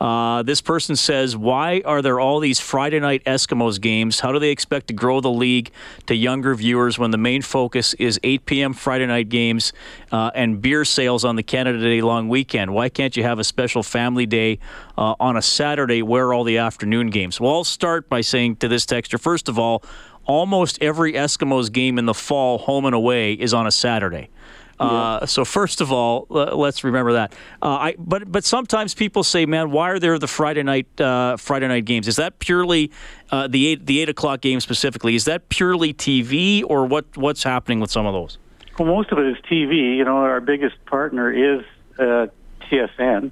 Uh, 0.00 0.42
this 0.42 0.62
person 0.62 0.96
says, 0.96 1.36
Why 1.36 1.82
are 1.84 2.00
there 2.00 2.18
all 2.18 2.40
these 2.40 2.60
Friday 2.60 2.98
night 2.98 3.22
Eskimos 3.26 3.78
games? 3.78 4.20
How 4.20 4.32
do 4.32 4.38
they 4.38 4.48
expect 4.48 4.86
to 4.86 4.94
grow 4.94 5.20
the 5.20 5.30
league 5.30 5.70
to 6.06 6.14
younger 6.14 6.54
viewers 6.54 6.98
when 6.98 7.10
the 7.10 7.18
main 7.18 7.42
focus 7.42 7.92
is 7.94 8.18
8 8.22 8.46
p.m. 8.46 8.72
Friday 8.72 9.04
night 9.04 9.28
games 9.28 9.74
uh, 10.10 10.30
and 10.34 10.62
beer 10.62 10.86
sales 10.86 11.26
on 11.26 11.36
the 11.36 11.42
Canada 11.42 11.78
Day 11.80 12.00
long 12.00 12.30
weekend? 12.30 12.72
Why 12.72 12.88
can't 12.88 13.18
you 13.18 13.22
have 13.22 13.38
a 13.38 13.44
special 13.44 13.82
family 13.82 14.24
day 14.24 14.60
uh, 14.96 15.14
on 15.20 15.36
a 15.36 15.42
Saturday 15.42 16.00
where 16.00 16.32
all 16.32 16.42
the 16.42 16.56
afternoon 16.56 17.10
games? 17.10 17.38
Well, 17.38 17.52
I'll 17.52 17.64
start 17.64 18.08
by 18.08 18.22
saying 18.22 18.56
to 18.56 18.68
this 18.68 18.86
texture, 18.86 19.18
first 19.18 19.50
of 19.50 19.58
all, 19.58 19.84
almost 20.24 20.82
every 20.82 21.12
Eskimos 21.12 21.70
game 21.70 21.98
in 21.98 22.06
the 22.06 22.14
fall, 22.14 22.56
home 22.56 22.86
and 22.86 22.94
away, 22.94 23.34
is 23.34 23.52
on 23.52 23.66
a 23.66 23.70
Saturday. 23.70 24.30
Uh, 24.78 25.26
so 25.26 25.44
first 25.44 25.80
of 25.80 25.92
all, 25.92 26.26
l- 26.30 26.58
let's 26.58 26.84
remember 26.84 27.14
that. 27.14 27.32
Uh, 27.62 27.68
I 27.68 27.94
but 27.98 28.30
but 28.30 28.44
sometimes 28.44 28.94
people 28.94 29.22
say, 29.22 29.46
"Man, 29.46 29.70
why 29.70 29.90
are 29.90 29.98
there 29.98 30.18
the 30.18 30.26
Friday 30.26 30.62
night 30.62 31.00
uh, 31.00 31.36
Friday 31.36 31.68
night 31.68 31.84
games? 31.84 32.08
Is 32.08 32.16
that 32.16 32.38
purely 32.38 32.90
uh, 33.30 33.46
the 33.46 33.66
eight 33.68 33.86
the 33.86 34.00
eight 34.00 34.08
o'clock 34.08 34.40
game 34.40 34.60
specifically? 34.60 35.14
Is 35.14 35.24
that 35.26 35.48
purely 35.48 35.94
TV 35.94 36.64
or 36.66 36.86
what 36.86 37.16
what's 37.16 37.42
happening 37.42 37.80
with 37.80 37.90
some 37.90 38.06
of 38.06 38.12
those?" 38.12 38.38
Well, 38.78 38.88
most 38.88 39.12
of 39.12 39.18
it 39.18 39.26
is 39.26 39.36
TV. 39.50 39.96
You 39.96 40.04
know, 40.04 40.16
our 40.16 40.40
biggest 40.40 40.84
partner 40.86 41.30
is 41.30 41.64
uh, 41.98 42.26
TSN, 42.68 43.30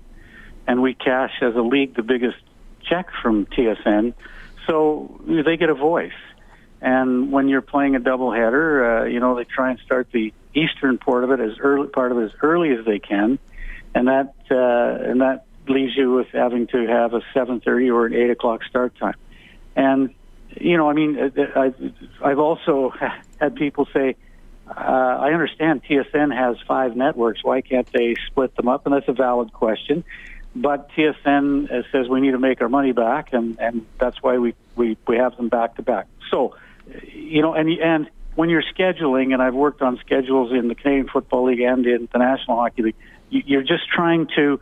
and 0.66 0.82
we 0.82 0.94
cash 0.94 1.32
as 1.40 1.56
a 1.56 1.62
league 1.62 1.96
the 1.96 2.02
biggest 2.02 2.38
check 2.84 3.08
from 3.20 3.46
TSN, 3.46 4.14
so 4.66 5.20
they 5.26 5.56
get 5.56 5.68
a 5.68 5.74
voice. 5.74 6.12
And 6.82 7.30
when 7.30 7.48
you're 7.48 7.62
playing 7.62 7.94
a 7.94 8.00
doubleheader, 8.00 9.02
uh, 9.02 9.04
you 9.06 9.20
know 9.20 9.36
they 9.36 9.44
try 9.44 9.70
and 9.70 9.78
start 9.80 10.08
the 10.12 10.34
eastern 10.54 10.98
part 10.98 11.24
of 11.24 11.30
it 11.30 11.40
as 11.40 11.58
early 11.60 11.88
part 11.88 12.12
of 12.12 12.18
it 12.18 12.24
as 12.24 12.32
early 12.42 12.72
as 12.72 12.84
they 12.84 12.98
can, 12.98 13.38
and 13.94 14.08
that 14.08 14.34
uh, 14.50 15.08
and 15.08 15.20
that 15.20 15.46
leaves 15.68 15.96
you 15.96 16.12
with 16.12 16.26
having 16.32 16.66
to 16.68 16.86
have 16.86 17.14
a 17.14 17.20
7:30 17.34 17.94
or 17.94 18.06
an 18.06 18.14
8 18.14 18.30
o'clock 18.30 18.64
start 18.64 18.96
time. 18.98 19.14
And 19.76 20.12
you 20.60 20.76
know, 20.76 20.90
I 20.90 20.92
mean, 20.92 21.18
uh, 21.18 21.30
I've, 21.56 21.92
I've 22.22 22.38
also 22.38 22.92
had 23.40 23.54
people 23.56 23.86
say, 23.92 24.16
uh, 24.68 24.80
I 24.80 25.32
understand 25.32 25.82
TSN 25.84 26.34
has 26.36 26.56
five 26.66 26.96
networks. 26.96 27.42
Why 27.42 27.60
can't 27.60 27.90
they 27.92 28.16
split 28.26 28.54
them 28.56 28.68
up? 28.68 28.86
And 28.86 28.94
that's 28.94 29.08
a 29.08 29.12
valid 29.12 29.52
question. 29.52 30.04
But 30.54 30.90
TSN 30.90 31.70
uh, 31.70 31.82
says 31.90 32.08
we 32.08 32.20
need 32.20 32.32
to 32.32 32.38
make 32.38 32.60
our 32.60 32.68
money 32.68 32.92
back, 32.92 33.32
and, 33.32 33.58
and 33.58 33.86
that's 33.98 34.22
why 34.22 34.38
we, 34.38 34.54
we, 34.76 34.96
we 35.06 35.16
have 35.16 35.36
them 35.36 35.48
back 35.48 35.76
to 35.76 35.82
back. 35.82 36.06
So, 36.30 36.54
you 37.12 37.42
know, 37.42 37.54
and 37.54 37.68
and 37.70 38.10
when 38.34 38.48
you're 38.48 38.62
scheduling, 38.62 39.32
and 39.32 39.42
I've 39.42 39.54
worked 39.54 39.82
on 39.82 39.98
schedules 39.98 40.52
in 40.52 40.68
the 40.68 40.74
Canadian 40.74 41.08
Football 41.08 41.44
League 41.46 41.60
and 41.60 41.86
in 41.86 42.08
the 42.12 42.18
National 42.18 42.56
Hockey 42.56 42.82
League, 42.82 42.94
you- 43.28 43.42
you're 43.44 43.62
just 43.62 43.88
trying 43.88 44.26
to 44.36 44.58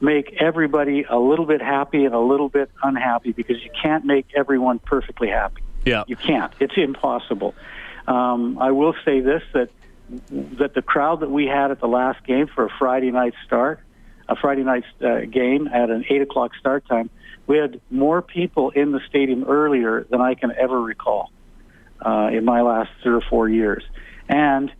make 0.00 0.34
everybody 0.40 1.04
a 1.08 1.18
little 1.18 1.44
bit 1.44 1.60
happy 1.60 2.06
and 2.06 2.14
a 2.14 2.18
little 2.18 2.48
bit 2.48 2.70
unhappy 2.82 3.32
because 3.32 3.62
you 3.62 3.70
can't 3.82 4.06
make 4.06 4.26
everyone 4.34 4.78
perfectly 4.78 5.28
happy. 5.28 5.62
Yeah. 5.84 6.04
You 6.06 6.16
can't. 6.16 6.52
It's 6.60 6.72
impossible. 6.76 7.54
Um, 8.08 8.58
I 8.58 8.70
will 8.70 8.94
say 9.04 9.20
this 9.20 9.42
that 9.52 9.68
that 10.58 10.74
the 10.74 10.82
crowd 10.82 11.20
that 11.20 11.30
we 11.30 11.46
had 11.46 11.70
at 11.70 11.80
the 11.80 11.86
last 11.86 12.24
game 12.26 12.48
for 12.48 12.64
a 12.64 12.70
Friday 12.78 13.10
night 13.10 13.34
start, 13.46 13.80
a 14.28 14.34
Friday 14.34 14.64
night 14.64 14.84
uh, 15.02 15.20
game 15.20 15.68
at 15.68 15.90
an 15.90 16.04
eight 16.08 16.22
o'clock 16.22 16.52
start 16.58 16.86
time, 16.86 17.10
we 17.46 17.58
had 17.58 17.80
more 17.90 18.22
people 18.22 18.70
in 18.70 18.92
the 18.92 19.00
stadium 19.08 19.44
earlier 19.44 20.04
than 20.10 20.20
I 20.20 20.34
can 20.34 20.52
ever 20.56 20.80
recall 20.80 21.30
uh, 22.04 22.30
in 22.32 22.44
my 22.44 22.62
last 22.62 22.90
three 23.02 23.14
or 23.14 23.22
four 23.22 23.48
years, 23.48 23.84
and 24.28 24.72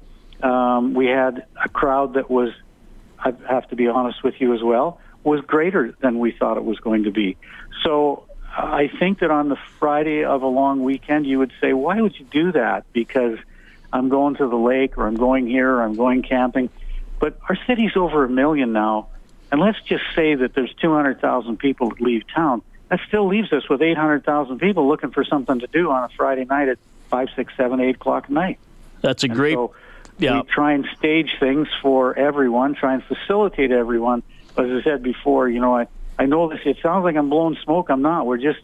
Um, 0.43 0.95
we 0.95 1.07
had 1.07 1.45
a 1.63 1.69
crowd 1.69 2.15
that 2.15 2.31
was, 2.31 2.49
I 3.19 3.35
have 3.47 3.69
to 3.69 3.77
be 3.77 3.89
honest 3.89 4.25
with 4.25 4.41
you 4.41 4.55
as 4.55 4.63
well, 4.63 4.99
was 5.23 5.43
greater 5.43 5.95
than 6.01 6.19
we 6.19 6.31
thought 6.33 6.57
it 6.57 6.65
was 6.65 6.81
going 6.81 7.05
to 7.05 7.11
be. 7.11 7.37
So 7.85 8.25
I 8.57 8.89
think 8.99 9.19
that 9.19 9.31
on 9.31 9.51
the 9.51 9.59
Friday 9.79 10.25
of 10.25 10.41
a 10.43 10.47
long 10.47 10.83
weekend, 10.83 11.27
you 11.27 11.39
would 11.41 11.53
say, 11.61 11.75
why 11.75 12.01
would 12.01 12.19
you 12.19 12.25
do 12.25 12.53
that? 12.53 12.91
Because 12.95 13.37
I'm 13.93 14.09
going 14.09 14.37
to 14.37 14.49
the 14.49 14.57
lake 14.57 14.97
or 14.97 15.07
I'm 15.07 15.17
going 15.17 15.47
here 15.47 15.69
or 15.75 15.83
I'm 15.83 15.95
going 15.95 16.23
camping. 16.23 16.71
But 17.19 17.39
our 17.51 17.59
city's 17.67 17.95
over 17.97 18.25
a 18.25 18.31
million 18.31 18.73
now. 18.73 19.09
And 19.53 19.61
let's 19.61 19.81
just 19.83 20.05
say 20.17 20.37
that 20.37 20.55
there's 20.55 20.73
200,000 20.81 21.59
people 21.59 21.91
that 21.91 22.01
leave 22.01 22.23
town. 22.35 22.63
That 22.89 23.01
still 23.09 23.27
leaves 23.29 23.53
us 23.53 23.69
with 23.69 23.83
800,000 23.83 24.59
people 24.59 24.89
looking 24.89 25.11
for 25.11 25.23
something 25.25 25.61
to 25.61 25.67
do 25.67 25.91
on 25.91 26.05
a 26.05 26.09
Friday 26.17 26.47
night 26.47 26.69
at 26.71 26.79
5, 27.11 27.29
6, 27.37 27.53
7, 27.57 27.81
8 27.81 27.95
o'clock 27.97 28.25
at 28.25 28.31
night. 28.31 28.59
That's 29.03 29.25
a 29.25 29.27
And 29.27 29.35
great. 29.35 29.55
so 29.55 29.75
yeah. 30.19 30.37
we 30.37 30.43
try 30.49 30.73
and 30.73 30.87
stage 30.99 31.37
things 31.41 31.69
for 31.83 32.17
everyone, 32.19 32.75
try 32.75 32.95
and 32.95 33.03
facilitate 33.05 33.73
everyone. 33.73 34.23
But 34.55 34.67
as 34.71 34.81
I 34.81 34.85
said 34.85 35.03
before, 35.03 35.49
you 35.49 35.61
know, 35.61 35.77
I, 35.77 35.87
I 36.19 36.27
know 36.27 36.49
this. 36.49 36.61
It 36.65 36.79
sounds 36.83 37.05
like 37.05 37.17
I'm 37.17 37.31
blowing 37.31 37.57
smoke. 37.65 37.89
I'm 37.91 38.03
not. 38.03 38.27
We're 38.27 38.37
just, 38.39 38.59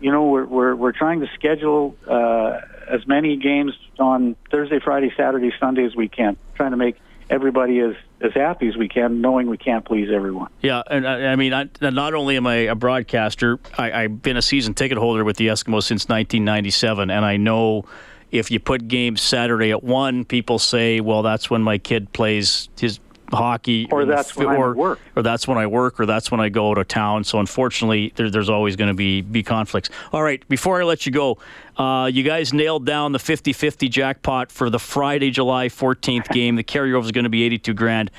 you 0.00 0.12
know, 0.12 0.26
we're 0.26 0.44
we're 0.44 0.74
we're 0.74 0.92
trying 0.92 1.20
to 1.20 1.28
schedule 1.34 1.96
uh, 2.06 2.60
as 2.88 3.06
many 3.06 3.36
games 3.36 3.72
on 3.98 4.36
Thursday, 4.50 4.78
Friday, 4.78 5.12
Saturday, 5.16 5.52
Sunday 5.58 5.84
as 5.84 5.96
we 5.96 6.08
can, 6.08 6.36
trying 6.54 6.70
to 6.72 6.76
make 6.76 6.96
everybody 7.30 7.80
as 7.80 7.94
as 8.22 8.32
happy 8.34 8.68
as 8.68 8.76
we 8.76 8.88
can, 8.88 9.20
knowing 9.20 9.48
we 9.48 9.58
can't 9.58 9.84
please 9.84 10.08
everyone. 10.12 10.50
Yeah, 10.60 10.82
and 10.90 11.06
I, 11.06 11.26
I 11.26 11.36
mean, 11.36 11.52
I, 11.52 11.68
not 11.80 12.14
only 12.14 12.36
am 12.36 12.46
I 12.46 12.54
a 12.54 12.74
broadcaster, 12.74 13.58
I, 13.76 14.04
I've 14.04 14.22
been 14.22 14.36
a 14.36 14.42
season 14.42 14.74
ticket 14.74 14.98
holder 14.98 15.24
with 15.24 15.36
the 15.36 15.48
Eskimos 15.48 15.84
since 15.84 16.08
1997, 16.08 17.10
and 17.10 17.24
I 17.24 17.36
know 17.36 17.84
if 18.30 18.50
you 18.50 18.60
put 18.60 18.88
games 18.88 19.20
Saturday 19.20 19.70
at 19.70 19.84
one, 19.84 20.24
people 20.24 20.58
say, 20.58 21.00
"Well, 21.00 21.22
that's 21.22 21.50
when 21.50 21.62
my 21.62 21.78
kid 21.78 22.12
plays 22.12 22.68
his 22.78 22.98
hockey," 23.32 23.88
Or 23.90 24.04
that's 24.04 24.36
when 24.36 24.48
or, 24.48 24.74
work. 24.74 24.98
or 25.16 25.22
that's 25.22 25.46
when 25.48 25.58
I 25.58 25.66
work, 25.66 26.00
or 26.00 26.06
that's 26.06 26.30
when 26.30 26.40
I 26.40 26.48
go 26.48 26.74
to 26.74 26.84
town. 26.84 27.24
So 27.24 27.38
unfortunately, 27.38 28.12
there, 28.16 28.30
there's 28.30 28.48
always 28.50 28.76
going 28.76 28.88
to 28.88 28.94
be 28.94 29.20
be 29.20 29.42
conflicts. 29.42 29.90
All 30.12 30.22
right, 30.22 30.46
before 30.48 30.80
I 30.80 30.84
let 30.84 31.06
you 31.06 31.12
go, 31.12 31.38
uh, 31.76 32.10
you 32.12 32.22
guys 32.22 32.52
nailed 32.52 32.84
down 32.86 33.12
the 33.12 33.18
50-50 33.18 33.90
jackpot 33.90 34.52
for 34.52 34.68
the 34.70 34.78
Friday, 34.78 35.30
July 35.30 35.68
14th 35.68 36.28
game. 36.32 36.56
The 36.56 36.64
carryover 36.64 37.04
is 37.04 37.12
going 37.12 37.24
to 37.24 37.30
be 37.30 37.42
82 37.44 37.74
grand. 37.74 38.10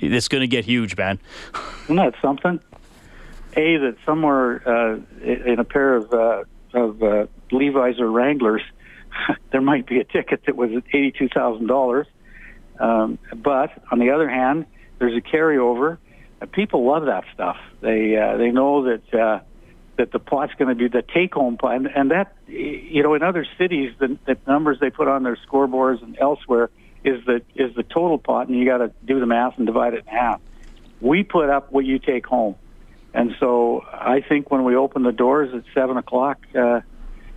It's 0.00 0.28
going 0.28 0.40
to 0.40 0.48
get 0.48 0.64
huge, 0.64 0.96
man. 0.96 1.20
Isn't 1.84 1.96
that 1.96 2.14
something? 2.20 2.60
A 3.56 3.76
that 3.76 3.96
somewhere 4.04 4.68
uh, 4.68 4.98
in 5.22 5.58
a 5.58 5.64
pair 5.64 5.94
of 5.94 6.12
uh, 6.12 6.44
of 6.74 7.02
uh, 7.02 7.26
Levi's 7.50 7.98
or 7.98 8.10
Wranglers, 8.10 8.62
there 9.50 9.60
might 9.60 9.86
be 9.86 10.00
a 10.00 10.04
ticket 10.04 10.42
that 10.46 10.56
was 10.56 10.70
eighty 10.92 11.12
two 11.12 11.28
thousand 11.28 11.66
dollars. 11.66 12.06
Um, 12.78 13.18
but 13.34 13.70
on 13.90 13.98
the 13.98 14.10
other 14.10 14.28
hand, 14.28 14.66
there's 14.98 15.16
a 15.16 15.20
carryover. 15.20 15.98
Uh, 16.40 16.46
people 16.46 16.86
love 16.86 17.06
that 17.06 17.24
stuff. 17.34 17.56
They 17.80 18.16
uh, 18.16 18.36
they 18.36 18.50
know 18.50 18.84
that 18.84 19.14
uh, 19.14 19.40
that 19.96 20.12
the 20.12 20.18
pot's 20.18 20.54
going 20.54 20.68
to 20.68 20.74
be 20.74 20.88
the 20.88 21.02
take 21.02 21.34
home 21.34 21.56
pot, 21.56 21.74
and, 21.76 21.86
and 21.86 22.10
that 22.10 22.34
you 22.46 23.02
know 23.02 23.14
in 23.14 23.22
other 23.22 23.46
cities 23.58 23.92
the, 23.98 24.18
the 24.26 24.36
numbers 24.46 24.78
they 24.80 24.90
put 24.90 25.08
on 25.08 25.22
their 25.22 25.36
scoreboards 25.48 26.02
and 26.02 26.16
elsewhere 26.20 26.70
is 27.04 27.24
the 27.26 27.42
is 27.54 27.74
the 27.74 27.82
total 27.82 28.18
pot, 28.18 28.48
and 28.48 28.58
you 28.58 28.64
got 28.64 28.78
to 28.78 28.92
do 29.04 29.20
the 29.20 29.26
math 29.26 29.58
and 29.58 29.66
divide 29.66 29.94
it 29.94 30.00
in 30.00 30.06
half. 30.06 30.40
We 31.00 31.22
put 31.22 31.48
up 31.48 31.72
what 31.72 31.84
you 31.84 31.98
take 31.98 32.26
home. 32.26 32.56
And 33.14 33.34
so 33.40 33.84
I 33.90 34.20
think 34.20 34.50
when 34.50 34.64
we 34.64 34.76
open 34.76 35.02
the 35.02 35.12
doors 35.12 35.54
at 35.54 35.64
seven 35.74 35.96
o'clock 35.96 36.38
uh, 36.56 36.80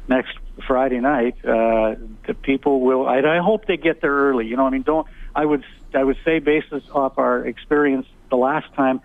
next 0.07 0.37
Friday 0.67 0.99
night, 0.99 1.35
uh, 1.45 1.95
the 2.27 2.35
people 2.41 2.81
will. 2.81 3.07
I, 3.07 3.19
I 3.19 3.39
hope 3.39 3.65
they 3.65 3.77
get 3.77 4.01
there 4.01 4.11
early. 4.11 4.47
You 4.47 4.57
know, 4.57 4.65
I 4.65 4.69
mean, 4.69 4.83
don't. 4.83 5.07
I 5.35 5.45
would 5.45 5.63
I 5.93 6.03
would 6.03 6.17
say, 6.23 6.39
basis 6.39 6.83
off 6.91 7.17
our 7.17 7.45
experience 7.45 8.07
the 8.29 8.37
last 8.37 8.73
time, 8.73 9.01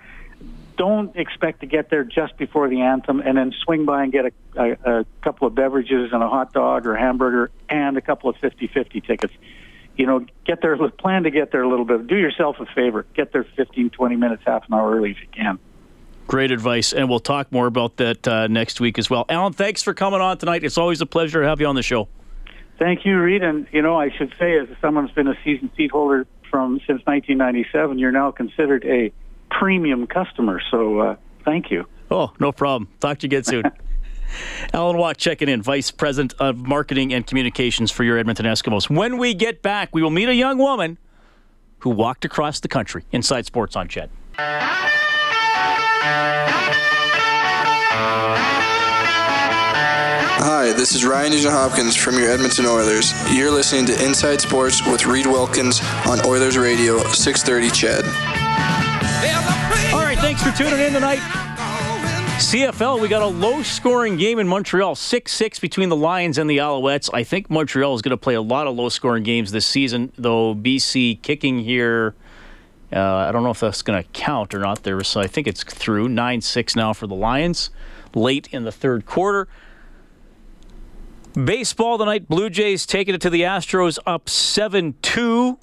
don't 0.76 1.16
expect 1.16 1.60
to 1.60 1.66
get 1.66 1.90
there 1.90 2.04
just 2.04 2.36
before 2.36 2.68
the 2.68 2.82
anthem 2.82 3.20
and 3.20 3.36
then 3.36 3.52
swing 3.64 3.86
by 3.86 4.04
and 4.04 4.12
get 4.12 4.26
a, 4.26 4.32
a, 4.56 5.00
a 5.00 5.06
couple 5.22 5.48
of 5.48 5.54
beverages 5.54 6.12
and 6.12 6.22
a 6.22 6.28
hot 6.28 6.52
dog 6.52 6.86
or 6.86 6.94
hamburger 6.94 7.50
and 7.68 7.96
a 7.96 8.00
couple 8.00 8.28
of 8.28 8.36
50-50 8.36 9.04
tickets. 9.04 9.32
You 9.96 10.06
know, 10.06 10.26
get 10.44 10.60
there. 10.60 10.76
Plan 10.90 11.22
to 11.22 11.30
get 11.30 11.52
there 11.52 11.62
a 11.62 11.68
little 11.68 11.86
bit. 11.86 12.06
Do 12.06 12.16
yourself 12.16 12.60
a 12.60 12.66
favor. 12.66 13.06
Get 13.14 13.32
there 13.32 13.44
15, 13.44 13.90
20 13.90 14.16
minutes, 14.16 14.42
half 14.46 14.68
an 14.68 14.74
hour 14.74 14.94
early 14.94 15.12
if 15.12 15.20
you 15.22 15.28
can. 15.32 15.58
Great 16.26 16.50
advice, 16.50 16.92
and 16.92 17.08
we'll 17.08 17.20
talk 17.20 17.50
more 17.50 17.66
about 17.66 17.96
that 17.96 18.28
uh, 18.28 18.46
next 18.48 18.80
week 18.80 18.98
as 18.98 19.08
well. 19.08 19.24
Alan, 19.28 19.54
thanks 19.54 19.82
for 19.82 19.94
coming 19.94 20.20
on 20.20 20.36
tonight. 20.36 20.64
It's 20.64 20.76
always 20.76 21.00
a 21.00 21.06
pleasure 21.06 21.40
to 21.40 21.48
have 21.48 21.60
you 21.60 21.66
on 21.66 21.76
the 21.76 21.84
show. 21.84 22.08
Thank 22.78 23.06
you, 23.06 23.20
Reed. 23.20 23.42
And 23.42 23.66
you 23.72 23.82
know, 23.82 23.98
I 23.98 24.10
should 24.10 24.34
say, 24.38 24.58
as 24.58 24.68
someone 24.80 25.06
who's 25.06 25.14
been 25.14 25.28
a 25.28 25.38
season 25.44 25.70
seat 25.76 25.90
holder 25.90 26.26
from 26.50 26.78
since 26.80 27.02
1997, 27.04 27.98
you're 27.98 28.12
now 28.12 28.30
considered 28.30 28.84
a 28.84 29.12
premium 29.50 30.06
customer. 30.06 30.60
So, 30.70 31.00
uh, 31.00 31.16
thank 31.44 31.70
you. 31.70 31.86
Oh, 32.10 32.32
no 32.38 32.52
problem. 32.52 32.88
Talk 33.00 33.18
to 33.18 33.26
you 33.26 33.28
again 33.28 33.44
soon. 33.44 33.64
Alan 34.72 34.96
Watt 34.96 35.16
checking 35.16 35.48
in, 35.48 35.62
Vice 35.62 35.90
President 35.90 36.34
of 36.38 36.56
Marketing 36.56 37.12
and 37.12 37.26
Communications 37.26 37.90
for 37.90 38.04
your 38.04 38.18
Edmonton 38.18 38.46
Eskimos. 38.46 38.90
When 38.90 39.18
we 39.18 39.34
get 39.34 39.62
back, 39.62 39.90
we 39.92 40.02
will 40.02 40.10
meet 40.10 40.28
a 40.28 40.34
young 40.34 40.58
woman 40.58 40.98
who 41.78 41.90
walked 41.90 42.24
across 42.24 42.60
the 42.60 42.68
country. 42.68 43.04
Inside 43.12 43.46
Sports 43.46 43.76
on 43.76 43.88
CHED. 43.88 44.10
Hi, 50.66 50.72
this 50.72 50.96
is 50.96 51.04
Ryan 51.04 51.30
Nugent 51.30 51.54
Hopkins 51.54 51.94
from 51.94 52.18
your 52.18 52.28
Edmonton 52.28 52.66
Oilers. 52.66 53.12
You're 53.32 53.52
listening 53.52 53.86
to 53.86 54.04
Inside 54.04 54.40
Sports 54.40 54.84
with 54.84 55.06
Reed 55.06 55.24
Wilkins 55.24 55.80
on 56.08 56.18
Oilers 56.26 56.58
Radio, 56.58 56.98
630 57.12 57.70
CHED. 57.70 58.04
All 59.94 60.00
right, 60.00 60.18
thanks 60.18 60.42
for 60.42 60.50
tuning 60.50 60.84
in 60.84 60.92
tonight. 60.92 61.20
CFL, 62.40 63.00
we 63.00 63.06
got 63.06 63.22
a 63.22 63.26
low 63.26 63.62
scoring 63.62 64.16
game 64.16 64.40
in 64.40 64.48
Montreal, 64.48 64.96
6 64.96 65.30
6 65.30 65.60
between 65.60 65.88
the 65.88 65.94
Lions 65.94 66.36
and 66.36 66.50
the 66.50 66.56
Alouettes. 66.56 67.10
I 67.14 67.22
think 67.22 67.48
Montreal 67.48 67.94
is 67.94 68.02
going 68.02 68.10
to 68.10 68.16
play 68.16 68.34
a 68.34 68.42
lot 68.42 68.66
of 68.66 68.74
low 68.74 68.88
scoring 68.88 69.22
games 69.22 69.52
this 69.52 69.66
season, 69.66 70.10
though 70.18 70.52
BC 70.52 71.22
kicking 71.22 71.60
here. 71.60 72.16
Uh, 72.92 73.00
I 73.00 73.30
don't 73.30 73.44
know 73.44 73.50
if 73.50 73.60
that's 73.60 73.82
going 73.82 74.02
to 74.02 74.08
count 74.10 74.52
or 74.52 74.58
not 74.58 74.82
there, 74.82 75.00
so 75.04 75.20
I 75.20 75.28
think 75.28 75.46
it's 75.46 75.62
through 75.62 76.08
9 76.08 76.40
6 76.40 76.74
now 76.74 76.92
for 76.92 77.06
the 77.06 77.14
Lions 77.14 77.70
late 78.16 78.48
in 78.50 78.64
the 78.64 78.72
third 78.72 79.06
quarter. 79.06 79.46
Baseball 81.44 81.98
tonight, 81.98 82.28
Blue 82.28 82.48
Jays 82.48 82.86
taking 82.86 83.14
it 83.14 83.20
to 83.20 83.28
the 83.28 83.42
Astros 83.42 83.98
up 84.06 84.30
7 84.30 84.94
2. 85.02 85.58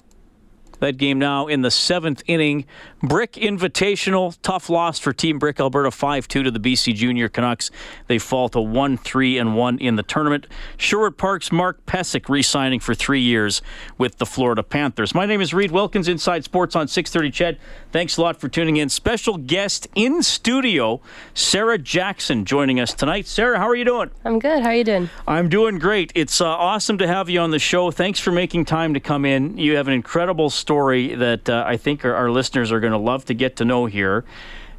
That 0.78 0.98
game 0.98 1.18
now 1.18 1.48
in 1.48 1.62
the 1.62 1.70
seventh 1.70 2.22
inning. 2.28 2.66
Brick 3.04 3.32
Invitational, 3.32 4.34
tough 4.40 4.70
loss 4.70 4.98
for 4.98 5.12
Team 5.12 5.38
Brick 5.38 5.60
Alberta 5.60 5.90
5 5.90 6.26
2 6.26 6.42
to 6.44 6.50
the 6.50 6.58
BC 6.58 6.94
Junior 6.94 7.28
Canucks. 7.28 7.70
They 8.06 8.18
fall 8.18 8.48
to 8.48 8.62
1 8.62 8.96
3 8.96 9.36
and 9.36 9.54
1 9.54 9.78
in 9.78 9.96
the 9.96 10.02
tournament. 10.02 10.46
Sherwood 10.78 11.18
Park's 11.18 11.52
Mark 11.52 11.84
Pysyk 11.84 12.30
re 12.30 12.40
signing 12.40 12.80
for 12.80 12.94
three 12.94 13.20
years 13.20 13.60
with 13.98 14.16
the 14.16 14.24
Florida 14.24 14.62
Panthers. 14.62 15.14
My 15.14 15.26
name 15.26 15.42
is 15.42 15.52
Reed 15.52 15.70
Wilkins, 15.70 16.08
Inside 16.08 16.44
Sports 16.44 16.74
on 16.74 16.88
630 16.88 17.30
Ched. 17.30 17.58
Thanks 17.92 18.16
a 18.16 18.22
lot 18.22 18.40
for 18.40 18.48
tuning 18.48 18.78
in. 18.78 18.88
Special 18.88 19.36
guest 19.36 19.86
in 19.94 20.22
studio, 20.22 21.02
Sarah 21.34 21.76
Jackson, 21.76 22.46
joining 22.46 22.80
us 22.80 22.94
tonight. 22.94 23.26
Sarah, 23.26 23.58
how 23.58 23.68
are 23.68 23.76
you 23.76 23.84
doing? 23.84 24.10
I'm 24.24 24.38
good. 24.38 24.62
How 24.62 24.70
are 24.70 24.74
you 24.74 24.84
doing? 24.84 25.10
I'm 25.28 25.50
doing 25.50 25.78
great. 25.78 26.10
It's 26.14 26.40
uh, 26.40 26.46
awesome 26.46 26.96
to 26.98 27.06
have 27.06 27.28
you 27.28 27.40
on 27.40 27.50
the 27.50 27.58
show. 27.58 27.90
Thanks 27.90 28.18
for 28.18 28.32
making 28.32 28.64
time 28.64 28.94
to 28.94 29.00
come 29.00 29.26
in. 29.26 29.58
You 29.58 29.76
have 29.76 29.88
an 29.88 29.94
incredible 29.94 30.48
story 30.48 31.14
that 31.16 31.50
uh, 31.50 31.64
I 31.66 31.76
think 31.76 32.02
our, 32.06 32.14
our 32.14 32.30
listeners 32.30 32.72
are 32.72 32.80
going 32.80 32.93
to 32.93 32.93
love 32.98 33.24
to 33.26 33.34
get 33.34 33.56
to 33.56 33.64
know 33.64 33.86
here. 33.86 34.24